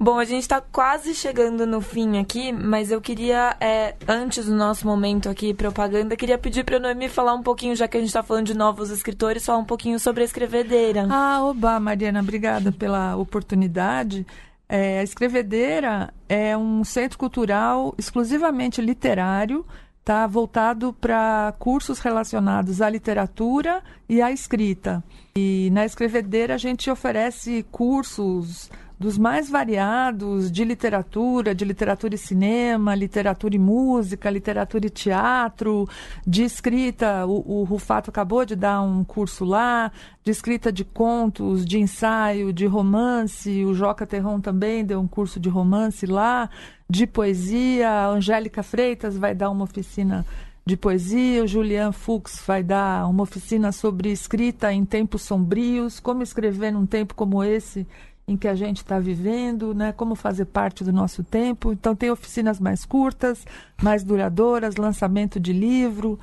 Bom, 0.00 0.16
a 0.16 0.24
gente 0.24 0.42
está 0.42 0.60
quase 0.60 1.12
chegando 1.12 1.66
no 1.66 1.80
fim 1.80 2.18
aqui, 2.18 2.52
mas 2.52 2.92
eu 2.92 3.00
queria, 3.00 3.56
é, 3.60 3.96
antes 4.06 4.46
do 4.46 4.54
nosso 4.54 4.86
momento 4.86 5.28
aqui, 5.28 5.52
propaganda, 5.52 6.16
queria 6.16 6.38
pedir 6.38 6.62
para 6.62 6.76
a 6.76 6.80
Noemi 6.80 7.08
falar 7.08 7.34
um 7.34 7.42
pouquinho, 7.42 7.74
já 7.74 7.88
que 7.88 7.96
a 7.96 8.00
gente 8.00 8.10
está 8.10 8.22
falando 8.22 8.46
de 8.46 8.56
novos 8.56 8.90
escritores, 8.90 9.44
falar 9.44 9.58
um 9.58 9.64
pouquinho 9.64 9.98
sobre 9.98 10.22
a 10.22 10.24
escrevedeira. 10.24 11.08
Ah, 11.10 11.42
oba, 11.42 11.80
Mariana, 11.80 12.20
obrigada 12.20 12.70
pela 12.70 13.16
oportunidade. 13.16 14.24
É, 14.68 15.00
a 15.00 15.02
Escrevedeira 15.02 16.12
é 16.28 16.56
um 16.56 16.84
centro 16.84 17.18
cultural 17.18 17.92
exclusivamente 17.98 18.80
literário, 18.80 19.66
tá 20.04 20.26
voltado 20.26 20.92
para 20.92 21.54
cursos 21.58 21.98
relacionados 21.98 22.80
à 22.80 22.88
literatura 22.88 23.82
e 24.08 24.22
à 24.22 24.30
escrita. 24.30 25.02
E 25.36 25.70
na 25.72 25.84
Escrevedeira 25.84 26.54
a 26.54 26.58
gente 26.58 26.88
oferece 26.88 27.64
cursos 27.72 28.70
dos 28.98 29.16
mais 29.16 29.48
variados 29.48 30.50
de 30.50 30.64
literatura, 30.64 31.54
de 31.54 31.64
literatura 31.64 32.16
e 32.16 32.18
cinema, 32.18 32.94
literatura 32.94 33.54
e 33.54 33.58
música, 33.58 34.28
literatura 34.28 34.86
e 34.86 34.90
teatro, 34.90 35.88
de 36.26 36.42
escrita. 36.42 37.24
O, 37.26 37.60
o 37.60 37.64
Rufato 37.64 38.10
acabou 38.10 38.44
de 38.44 38.56
dar 38.56 38.82
um 38.82 39.04
curso 39.04 39.44
lá, 39.44 39.92
de 40.24 40.32
escrita 40.32 40.72
de 40.72 40.84
contos, 40.84 41.64
de 41.64 41.78
ensaio, 41.78 42.52
de 42.52 42.66
romance. 42.66 43.64
O 43.64 43.72
Joca 43.72 44.06
Terron 44.06 44.40
também 44.40 44.84
deu 44.84 45.00
um 45.00 45.06
curso 45.06 45.38
de 45.38 45.48
romance 45.48 46.04
lá, 46.04 46.50
de 46.90 47.06
poesia. 47.06 47.88
A 47.88 48.08
Angélica 48.08 48.64
Freitas 48.64 49.16
vai 49.16 49.34
dar 49.34 49.50
uma 49.50 49.64
oficina 49.64 50.26
de 50.66 50.76
poesia, 50.76 51.44
o 51.44 51.46
Julian 51.46 51.92
Fuchs 51.92 52.42
vai 52.46 52.62
dar 52.62 53.08
uma 53.08 53.22
oficina 53.22 53.72
sobre 53.72 54.12
escrita 54.12 54.70
em 54.70 54.84
tempos 54.84 55.22
sombrios, 55.22 55.98
como 55.98 56.22
escrever 56.22 56.70
num 56.70 56.84
tempo 56.84 57.14
como 57.14 57.42
esse 57.42 57.86
em 58.28 58.36
que 58.36 58.46
a 58.46 58.54
gente 58.54 58.76
está 58.76 59.00
vivendo, 59.00 59.74
né? 59.74 59.90
Como 59.90 60.14
fazer 60.14 60.44
parte 60.44 60.84
do 60.84 60.92
nosso 60.92 61.24
tempo. 61.24 61.72
Então 61.72 61.96
tem 61.96 62.10
oficinas 62.10 62.60
mais 62.60 62.84
curtas, 62.84 63.46
mais 63.82 64.04
duradouras, 64.04 64.76
lançamento 64.76 65.40
de 65.40 65.50
livro, 65.50 66.20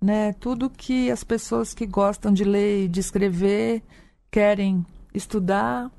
né? 0.00 0.32
Tudo 0.32 0.70
que 0.70 1.10
as 1.10 1.22
pessoas 1.22 1.74
que 1.74 1.86
gostam 1.86 2.32
de 2.32 2.42
ler 2.42 2.86
e 2.86 2.88
de 2.88 3.00
escrever 3.00 3.82
querem 4.30 4.84
estudar, 5.12 5.90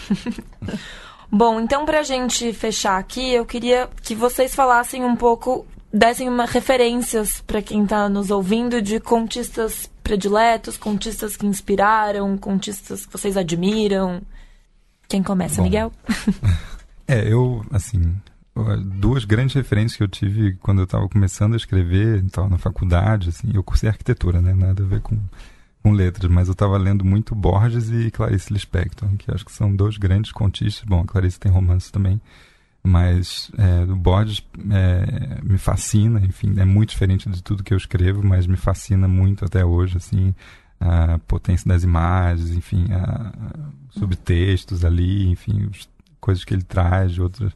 Bom, 1.29 1.59
então 1.59 1.85
pra 1.85 2.03
gente 2.03 2.53
fechar 2.53 2.97
aqui, 2.97 3.33
eu 3.33 3.45
queria 3.45 3.89
que 4.01 4.15
vocês 4.15 4.55
falassem 4.55 5.03
um 5.03 5.13
pouco, 5.15 5.67
dessem 5.93 6.29
uma 6.29 6.45
referências 6.45 7.43
para 7.45 7.61
quem 7.61 7.83
está 7.83 8.07
nos 8.07 8.31
ouvindo 8.31 8.81
de 8.81 9.01
contistas 9.01 9.91
prediletos, 10.01 10.77
contistas 10.77 11.35
que 11.35 11.45
inspiraram, 11.45 12.37
contistas 12.37 13.05
que 13.05 13.11
vocês 13.11 13.35
admiram. 13.35 14.21
Quem 15.07 15.23
começa, 15.23 15.57
Bom. 15.57 15.63
Miguel? 15.63 15.91
É, 17.09 17.31
eu, 17.31 17.65
assim, 17.71 18.17
duas 18.99 19.23
grandes 19.23 19.55
referências 19.55 19.95
que 19.95 20.03
eu 20.03 20.07
tive 20.07 20.55
quando 20.55 20.79
eu 20.79 20.83
estava 20.83 21.07
começando 21.07 21.53
a 21.53 21.57
escrever, 21.57 22.21
então, 22.23 22.49
na 22.49 22.57
faculdade, 22.57 23.29
assim, 23.29 23.49
eu 23.53 23.63
cursei 23.63 23.87
arquitetura, 23.87 24.41
né, 24.41 24.53
nada 24.53 24.83
a 24.83 24.85
ver 24.85 24.99
com, 24.99 25.17
com 25.81 25.91
letras, 25.93 26.29
mas 26.29 26.49
eu 26.49 26.51
estava 26.51 26.77
lendo 26.77 27.05
muito 27.05 27.33
Borges 27.33 27.89
e 27.89 28.11
Clarice 28.11 28.51
Lispector, 28.51 29.07
que 29.17 29.31
acho 29.31 29.45
que 29.45 29.53
são 29.53 29.73
dois 29.73 29.97
grandes 29.97 30.33
contistas. 30.33 30.83
Bom, 30.85 30.99
a 30.99 31.05
Clarice 31.05 31.39
tem 31.39 31.49
romance 31.49 31.89
também, 31.89 32.19
mas 32.83 33.51
é, 33.57 33.89
o 33.89 33.95
Borges 33.95 34.43
é, 34.69 35.41
me 35.43 35.57
fascina, 35.57 36.19
enfim, 36.19 36.55
é 36.57 36.65
muito 36.65 36.89
diferente 36.89 37.29
de 37.29 37.41
tudo 37.41 37.63
que 37.63 37.73
eu 37.73 37.77
escrevo, 37.77 38.21
mas 38.21 38.47
me 38.47 38.57
fascina 38.57 39.07
muito 39.07 39.45
até 39.45 39.63
hoje, 39.63 39.95
assim, 39.95 40.35
a 40.79 41.19
potência 41.27 41.67
das 41.67 41.83
imagens, 41.83 42.51
enfim, 42.51 42.87
a, 42.91 43.31
a 43.31 43.99
subtextos 43.99 44.85
ali, 44.85 45.29
enfim, 45.29 45.67
os, 45.71 45.89
coisas 46.19 46.43
que 46.43 46.53
ele 46.53 46.63
traz 46.63 47.13
de 47.13 47.21
outras 47.21 47.53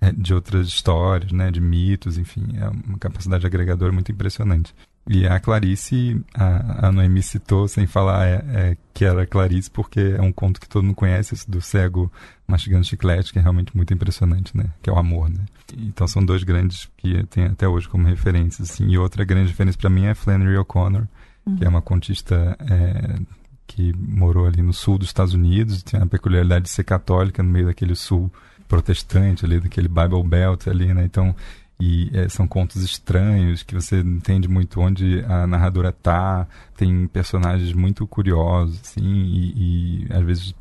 é, 0.00 0.12
de 0.12 0.34
outras 0.34 0.68
histórias, 0.68 1.32
né, 1.32 1.50
de 1.50 1.60
mitos, 1.60 2.18
enfim, 2.18 2.46
é 2.56 2.68
uma 2.68 2.98
capacidade 2.98 3.46
agregadora 3.46 3.92
muito 3.92 4.12
impressionante. 4.12 4.74
E 5.06 5.26
a 5.26 5.38
Clarice, 5.38 6.20
a, 6.34 6.88
a 6.88 6.92
Noemi 6.92 7.22
citou, 7.22 7.68
sem 7.68 7.86
falar 7.86 8.26
é, 8.26 8.44
é, 8.48 8.76
que 8.92 9.04
era 9.04 9.26
Clarice, 9.26 9.70
porque 9.70 10.14
é 10.16 10.22
um 10.22 10.32
conto 10.32 10.58
que 10.58 10.68
todo 10.68 10.82
mundo 10.82 10.94
conhece, 10.94 11.34
esse 11.34 11.50
do 11.50 11.60
cego 11.60 12.10
mastigando 12.46 12.84
chiclete, 12.84 13.32
que 13.32 13.38
é 13.38 13.42
realmente 13.42 13.76
muito 13.76 13.92
impressionante, 13.92 14.56
né? 14.56 14.70
Que 14.82 14.88
é 14.88 14.92
o 14.92 14.98
amor, 14.98 15.28
né? 15.28 15.44
Então 15.76 16.08
são 16.08 16.24
dois 16.24 16.42
grandes 16.42 16.88
que 16.96 17.22
tem 17.24 17.44
até 17.44 17.68
hoje 17.68 17.86
como 17.86 18.06
referências, 18.06 18.70
assim. 18.70 18.88
E 18.88 18.96
outra 18.96 19.24
grande 19.24 19.50
referência 19.50 19.78
para 19.78 19.90
mim 19.90 20.06
é 20.06 20.14
Flannery 20.14 20.56
O'Connor, 20.56 21.06
uhum. 21.46 21.56
que 21.56 21.64
é 21.64 21.68
uma 21.68 21.82
contista 21.82 22.56
é, 22.60 23.18
que 23.66 23.92
morou 23.96 24.46
ali 24.46 24.62
no 24.62 24.72
sul 24.72 24.98
dos 24.98 25.08
Estados 25.08 25.34
Unidos, 25.34 25.82
tinha 25.82 26.02
a 26.02 26.06
peculiaridade 26.06 26.64
de 26.64 26.70
ser 26.70 26.84
católica 26.84 27.42
no 27.42 27.50
meio 27.50 27.66
daquele 27.66 27.94
sul 27.94 28.30
protestante 28.68 29.44
ali, 29.44 29.60
daquele 29.60 29.88
Bible 29.88 30.22
Belt 30.24 30.66
ali, 30.66 30.92
né? 30.92 31.04
Então 31.04 31.34
e 31.80 32.10
é, 32.14 32.28
são 32.28 32.46
contos 32.46 32.82
estranhos 32.82 33.62
que 33.62 33.74
você 33.74 34.02
não 34.02 34.16
entende 34.16 34.48
muito 34.48 34.80
onde 34.80 35.24
a 35.24 35.46
narradora 35.46 35.92
tá 35.92 36.46
tem 36.76 37.06
personagens 37.08 37.72
muito 37.72 38.06
curiosos 38.06 38.80
assim 38.80 39.02
e, 39.02 40.04
e 40.06 40.12
às 40.12 40.22
vezes 40.22 40.54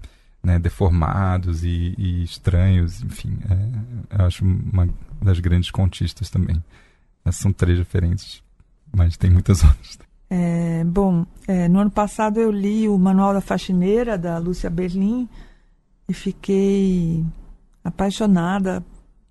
né, 0.43 0.59
deformados 0.59 1.63
e, 1.63 1.93
e, 1.97 2.23
estranhos 2.23 3.01
enfim 3.03 3.37
é, 3.49 4.19
eu 4.19 4.25
acho 4.25 4.43
uma 4.43 4.89
das 5.21 5.39
grandes 5.39 5.69
contistas 5.69 6.29
também 6.29 6.61
essas 7.23 7.41
são 7.41 7.53
três 7.53 7.77
referências 7.77 8.41
mas 8.91 9.15
tem 9.15 9.29
muitas 9.29 9.61
outras 9.63 9.99
é, 10.35 10.83
bom 10.83 11.25
é, 11.47 11.67
no 11.67 11.79
ano 11.79 11.91
passado 11.91 12.39
eu 12.39 12.49
li 12.49 12.89
o 12.89 12.97
Manual 12.97 13.33
da 13.33 13.41
Faxineira 13.41 14.17
da 14.17 14.39
Lúcia 14.39 14.69
Berlim 14.69 15.29
e 16.09 16.13
fiquei 16.13 17.23
apaixonada 17.83 18.83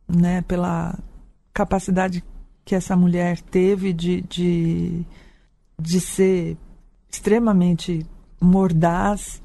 né 0.07 0.43
pela 0.43 0.97
capacidade 1.53 2.23
que 2.65 2.75
essa 2.75 2.97
mulher 2.97 3.41
teve 3.41 3.93
de, 3.93 4.21
de, 4.23 5.05
de 5.79 6.01
ser 6.01 6.57
extremamente 7.11 8.07
mordaz, 8.41 9.43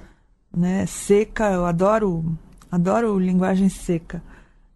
né, 0.55 0.85
seca. 0.85 1.51
Eu 1.51 1.65
adoro, 1.65 2.37
adoro 2.71 3.19
linguagem 3.19 3.69
seca, 3.69 4.21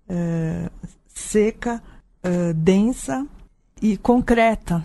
é, 0.08 0.70
seca, 1.08 1.82
é, 2.24 2.54
densa 2.54 3.26
e 3.82 3.98
concreta. 3.98 4.84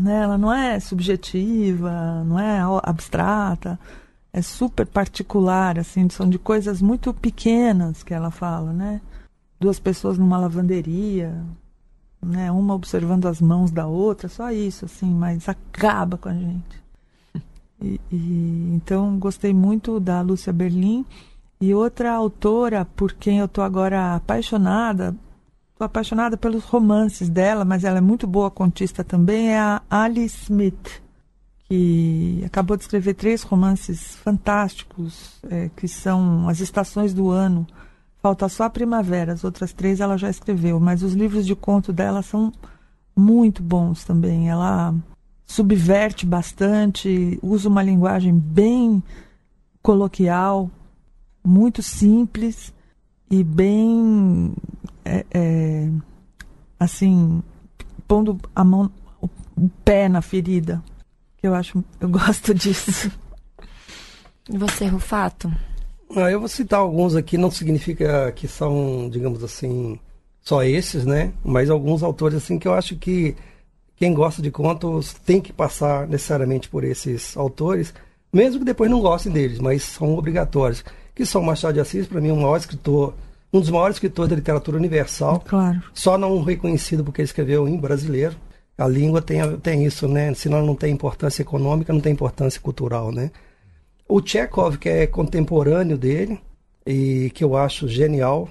Né? 0.00 0.22
Ela 0.22 0.38
não 0.38 0.52
é 0.52 0.80
subjetiva, 0.80 2.24
não 2.24 2.38
é 2.38 2.60
abstrata, 2.82 3.78
é 4.32 4.40
super 4.40 4.86
particular, 4.86 5.78
assim, 5.78 6.08
são 6.08 6.28
de 6.28 6.38
coisas 6.38 6.80
muito 6.80 7.12
pequenas 7.12 8.02
que 8.02 8.14
ela 8.14 8.30
fala, 8.30 8.72
né? 8.72 9.00
Duas 9.60 9.78
pessoas 9.78 10.16
numa 10.16 10.38
lavanderia, 10.38 11.44
né? 12.22 12.50
Uma 12.50 12.74
observando 12.74 13.26
as 13.26 13.40
mãos 13.40 13.70
da 13.70 13.86
outra, 13.86 14.28
só 14.28 14.50
isso, 14.50 14.86
assim, 14.86 15.10
mas 15.12 15.48
acaba 15.48 16.16
com 16.16 16.30
a 16.30 16.34
gente. 16.34 16.82
E, 17.82 18.00
e, 18.10 18.72
então 18.74 19.18
gostei 19.18 19.52
muito 19.52 19.98
da 20.00 20.20
Lúcia 20.22 20.52
Berlim 20.52 21.04
e 21.60 21.74
outra 21.74 22.12
autora 22.12 22.84
por 22.84 23.12
quem 23.12 23.38
eu 23.38 23.46
estou 23.46 23.64
agora 23.64 24.14
apaixonada, 24.14 25.14
apaixonada 25.84 26.36
pelos 26.36 26.64
romances 26.64 27.28
dela, 27.28 27.64
mas 27.64 27.84
ela 27.84 27.98
é 27.98 28.00
muito 28.00 28.26
boa 28.26 28.50
contista 28.50 29.02
também, 29.04 29.50
é 29.50 29.58
a 29.58 29.82
Alice 29.90 30.44
Smith, 30.44 31.02
que 31.68 32.42
acabou 32.44 32.76
de 32.76 32.84
escrever 32.84 33.14
três 33.14 33.42
romances 33.42 34.16
fantásticos, 34.16 35.38
é, 35.48 35.70
que 35.76 35.86
são 35.86 36.48
As 36.48 36.60
Estações 36.60 37.14
do 37.14 37.30
Ano, 37.30 37.66
Falta 38.22 38.50
só 38.50 38.64
a 38.64 38.70
primavera, 38.70 39.32
as 39.32 39.44
outras 39.44 39.72
três 39.72 39.98
ela 39.98 40.18
já 40.18 40.28
escreveu, 40.28 40.78
mas 40.78 41.02
os 41.02 41.14
livros 41.14 41.46
de 41.46 41.56
conto 41.56 41.90
dela 41.90 42.20
são 42.20 42.52
muito 43.16 43.62
bons 43.62 44.04
também. 44.04 44.50
Ela 44.50 44.94
subverte 45.46 46.26
bastante, 46.26 47.38
usa 47.42 47.68
uma 47.68 47.82
linguagem 47.82 48.34
bem 48.34 49.02
coloquial, 49.82 50.70
muito 51.42 51.82
simples 51.82 52.74
e 53.30 53.42
bem 53.42 54.52
é, 55.04 55.24
é, 55.30 55.88
assim 56.78 57.42
pondo 58.06 58.38
a 58.54 58.64
mão 58.64 58.90
o, 59.20 59.28
o 59.56 59.68
pé 59.84 60.08
na 60.08 60.22
ferida 60.22 60.82
que 61.36 61.46
eu 61.46 61.54
acho 61.54 61.84
eu 62.00 62.08
gosto 62.08 62.52
disso 62.54 63.10
E 64.48 64.58
você, 64.58 64.86
Rufato? 64.86 65.50
Ah, 66.16 66.28
eu 66.28 66.40
vou 66.40 66.48
citar 66.48 66.80
alguns 66.80 67.14
aqui, 67.14 67.38
não 67.38 67.52
significa 67.52 68.32
que 68.32 68.48
são, 68.48 69.08
digamos 69.08 69.44
assim, 69.44 69.96
só 70.42 70.64
esses, 70.64 71.06
né? 71.06 71.32
Mas 71.44 71.70
alguns 71.70 72.02
autores 72.02 72.36
assim 72.36 72.58
que 72.58 72.66
eu 72.66 72.74
acho 72.74 72.96
que 72.96 73.36
quem 73.94 74.12
gosta 74.12 74.42
de 74.42 74.50
contos 74.50 75.12
tem 75.12 75.40
que 75.40 75.52
passar 75.52 76.08
necessariamente 76.08 76.68
por 76.68 76.82
esses 76.82 77.36
autores, 77.36 77.94
mesmo 78.32 78.58
que 78.58 78.64
depois 78.64 78.90
não 78.90 79.00
gostem 79.00 79.30
deles, 79.30 79.60
mas 79.60 79.84
são 79.84 80.16
obrigatórios. 80.16 80.84
Que 81.14 81.24
são 81.24 81.42
Machado 81.42 81.74
de 81.74 81.80
Assis, 81.80 82.08
para 82.08 82.20
mim, 82.20 82.32
um 82.32 82.40
maior 82.40 82.56
escritor, 82.56 83.14
um 83.52 83.60
dos 83.60 83.70
maiores 83.70 83.96
escritores 83.96 84.30
da 84.30 84.36
literatura 84.36 84.76
universal. 84.76 85.40
Claro. 85.40 85.82
Só 85.92 86.16
não 86.16 86.42
reconhecido 86.42 87.04
porque 87.04 87.20
ele 87.20 87.26
escreveu 87.26 87.66
em 87.66 87.76
brasileiro. 87.76 88.36
A 88.78 88.86
língua 88.86 89.20
tem, 89.20 89.40
tem 89.58 89.84
isso, 89.84 90.08
né? 90.08 90.32
Senão 90.34 90.64
não 90.64 90.74
tem 90.74 90.92
importância 90.92 91.42
econômica, 91.42 91.92
não 91.92 92.00
tem 92.00 92.12
importância 92.12 92.60
cultural, 92.60 93.12
né? 93.12 93.30
O 94.08 94.20
Chekhov, 94.24 94.78
que 94.78 94.88
é 94.88 95.06
contemporâneo 95.06 95.98
dele 95.98 96.40
e 96.86 97.30
que 97.34 97.44
eu 97.44 97.56
acho 97.56 97.86
genial, 97.86 98.48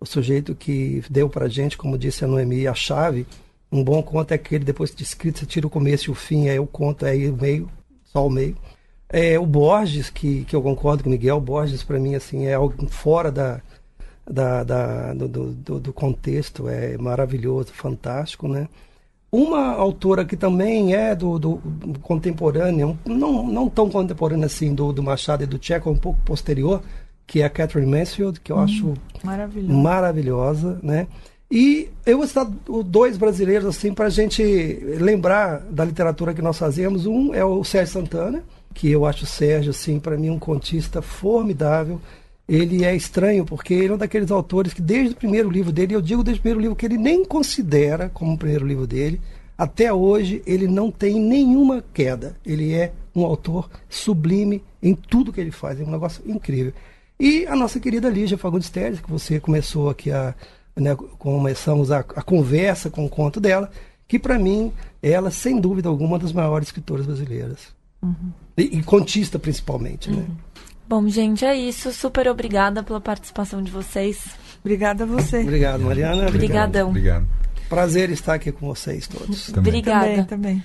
o 0.00 0.06
sujeito 0.06 0.54
que 0.54 1.02
deu 1.10 1.28
pra 1.28 1.48
gente, 1.48 1.76
como 1.76 1.98
disse 1.98 2.24
a 2.24 2.28
Noemi, 2.28 2.66
a 2.66 2.74
chave. 2.74 3.26
Um 3.72 3.82
bom 3.82 4.02
conto 4.02 4.32
é 4.32 4.34
aquele, 4.36 4.64
depois 4.64 4.94
de 4.94 5.02
escrito, 5.02 5.40
você 5.40 5.46
tira 5.46 5.66
o 5.66 5.70
começo 5.70 6.08
e 6.08 6.12
o 6.12 6.14
fim, 6.14 6.48
aí 6.48 6.58
o 6.58 6.66
conto 6.66 7.04
é 7.04 7.10
aí 7.10 7.28
o 7.28 7.36
meio, 7.36 7.68
só 8.04 8.24
o 8.26 8.30
meio. 8.30 8.56
É, 9.08 9.38
o 9.38 9.46
Borges, 9.46 10.08
que, 10.08 10.44
que 10.44 10.54
eu 10.54 10.62
concordo 10.62 11.02
com 11.02 11.08
o 11.08 11.12
Miguel, 11.12 11.40
Borges 11.40 11.82
para 11.82 11.98
mim 11.98 12.14
assim 12.14 12.46
é 12.46 12.54
algo 12.54 12.86
fora 12.88 13.30
da, 13.30 13.60
da, 14.28 14.64
da 14.64 15.14
do, 15.14 15.28
do, 15.28 15.80
do, 15.80 15.92
contexto, 15.92 16.68
é 16.68 16.96
maravilhoso, 16.96 17.72
fantástico, 17.72 18.48
né? 18.48 18.68
Uma 19.30 19.72
autora 19.72 20.24
que 20.24 20.36
também 20.36 20.94
é 20.94 21.14
do, 21.14 21.38
do, 21.38 21.60
contemporâneo, 22.02 22.96
não, 23.04 23.46
não 23.46 23.68
tão 23.68 23.90
contemporânea 23.90 24.46
assim 24.46 24.72
do, 24.72 24.92
do 24.92 25.02
Machado 25.02 25.42
e 25.42 25.46
do 25.46 25.58
Tcheco, 25.58 25.90
um 25.90 25.96
pouco 25.96 26.20
posterior, 26.24 26.82
que 27.26 27.42
é 27.42 27.44
a 27.44 27.50
Catherine 27.50 27.90
Mansfield, 27.90 28.40
que 28.40 28.52
eu 28.52 28.56
hum, 28.56 28.60
acho 28.60 28.94
maravilhosa. 29.22 29.72
maravilhosa, 29.74 30.80
né? 30.82 31.06
E 31.50 31.88
eu 32.06 32.18
vou 32.18 32.26
citar 32.26 32.46
dois 32.84 33.16
brasileiros 33.16 33.66
assim 33.66 33.92
para 33.92 34.06
a 34.06 34.10
gente 34.10 34.42
lembrar 34.42 35.60
da 35.70 35.84
literatura 35.84 36.34
que 36.34 36.42
nós 36.42 36.58
fazemos. 36.58 37.06
Um 37.06 37.34
é 37.34 37.44
o 37.44 37.62
Sérgio 37.62 37.92
Santana, 37.92 38.42
que 38.72 38.90
eu 38.90 39.06
acho 39.06 39.24
o 39.24 39.26
Sérgio 39.26 39.70
assim 39.70 40.00
para 40.00 40.16
mim 40.16 40.30
um 40.30 40.38
contista 40.38 41.02
formidável. 41.02 42.00
Ele 42.46 42.84
é 42.84 42.94
estranho 42.94 43.44
porque 43.44 43.72
ele 43.72 43.92
é 43.92 43.94
um 43.94 43.98
daqueles 43.98 44.30
autores 44.30 44.74
que 44.74 44.82
desde 44.82 45.14
o 45.14 45.16
primeiro 45.16 45.50
livro 45.50 45.72
dele, 45.72 45.94
eu 45.94 46.02
digo 46.02 46.22
desde 46.22 46.40
o 46.40 46.42
primeiro 46.42 46.60
livro 46.60 46.76
que 46.76 46.84
ele 46.84 46.98
nem 46.98 47.24
considera 47.24 48.10
como 48.10 48.34
o 48.34 48.38
primeiro 48.38 48.66
livro 48.66 48.86
dele, 48.86 49.20
até 49.56 49.92
hoje 49.92 50.42
ele 50.46 50.66
não 50.66 50.90
tem 50.90 51.18
nenhuma 51.18 51.82
queda. 51.94 52.36
Ele 52.44 52.74
é 52.74 52.92
um 53.14 53.24
autor 53.24 53.70
sublime 53.88 54.62
em 54.82 54.94
tudo 54.94 55.32
que 55.32 55.40
ele 55.40 55.52
faz, 55.52 55.80
é 55.80 55.84
um 55.84 55.90
negócio 55.90 56.22
incrível. 56.26 56.72
E 57.18 57.46
a 57.46 57.54
nossa 57.54 57.78
querida 57.78 58.08
Lígia 58.08 58.36
Fagundes 58.36 58.68
Teles, 58.68 59.00
que 59.00 59.10
você 59.10 59.38
começou 59.38 59.88
aqui 59.88 60.10
a. 60.10 60.34
Né, 60.76 60.96
começamos 61.18 61.92
a, 61.92 62.00
a 62.00 62.22
conversa 62.22 62.90
com 62.90 63.06
o 63.06 63.08
conto 63.08 63.40
dela, 63.40 63.70
que 64.08 64.18
para 64.18 64.36
mim, 64.40 64.72
ela, 65.00 65.30
sem 65.30 65.60
dúvida 65.60 65.88
alguma, 65.88 66.10
uma 66.10 66.18
das 66.18 66.32
maiores 66.32 66.66
escritoras 66.66 67.06
brasileiras. 67.06 67.68
Uhum. 68.02 68.32
E, 68.58 68.78
e, 68.78 68.82
contista, 68.82 69.38
principalmente, 69.38 70.10
né? 70.10 70.16
uhum. 70.16 70.22
né? 70.22 70.36
Bom, 70.86 71.08
gente, 71.08 71.44
é 71.44 71.56
isso. 71.56 71.92
Super 71.92 72.28
obrigada 72.28 72.82
pela 72.82 73.00
participação 73.00 73.62
de 73.62 73.70
vocês. 73.70 74.24
Obrigada 74.60 75.04
a 75.04 75.06
você. 75.06 75.40
Obrigado, 75.40 75.82
Mariana. 75.82 76.28
Obrigadão. 76.28 76.88
Obrigado. 76.90 77.26
Prazer 77.68 78.10
estar 78.10 78.34
aqui 78.34 78.52
com 78.52 78.66
vocês 78.66 79.06
todos. 79.06 79.46
Também. 79.46 79.68
Obrigada. 79.68 80.24
Também, 80.24 80.24
também. 80.24 80.64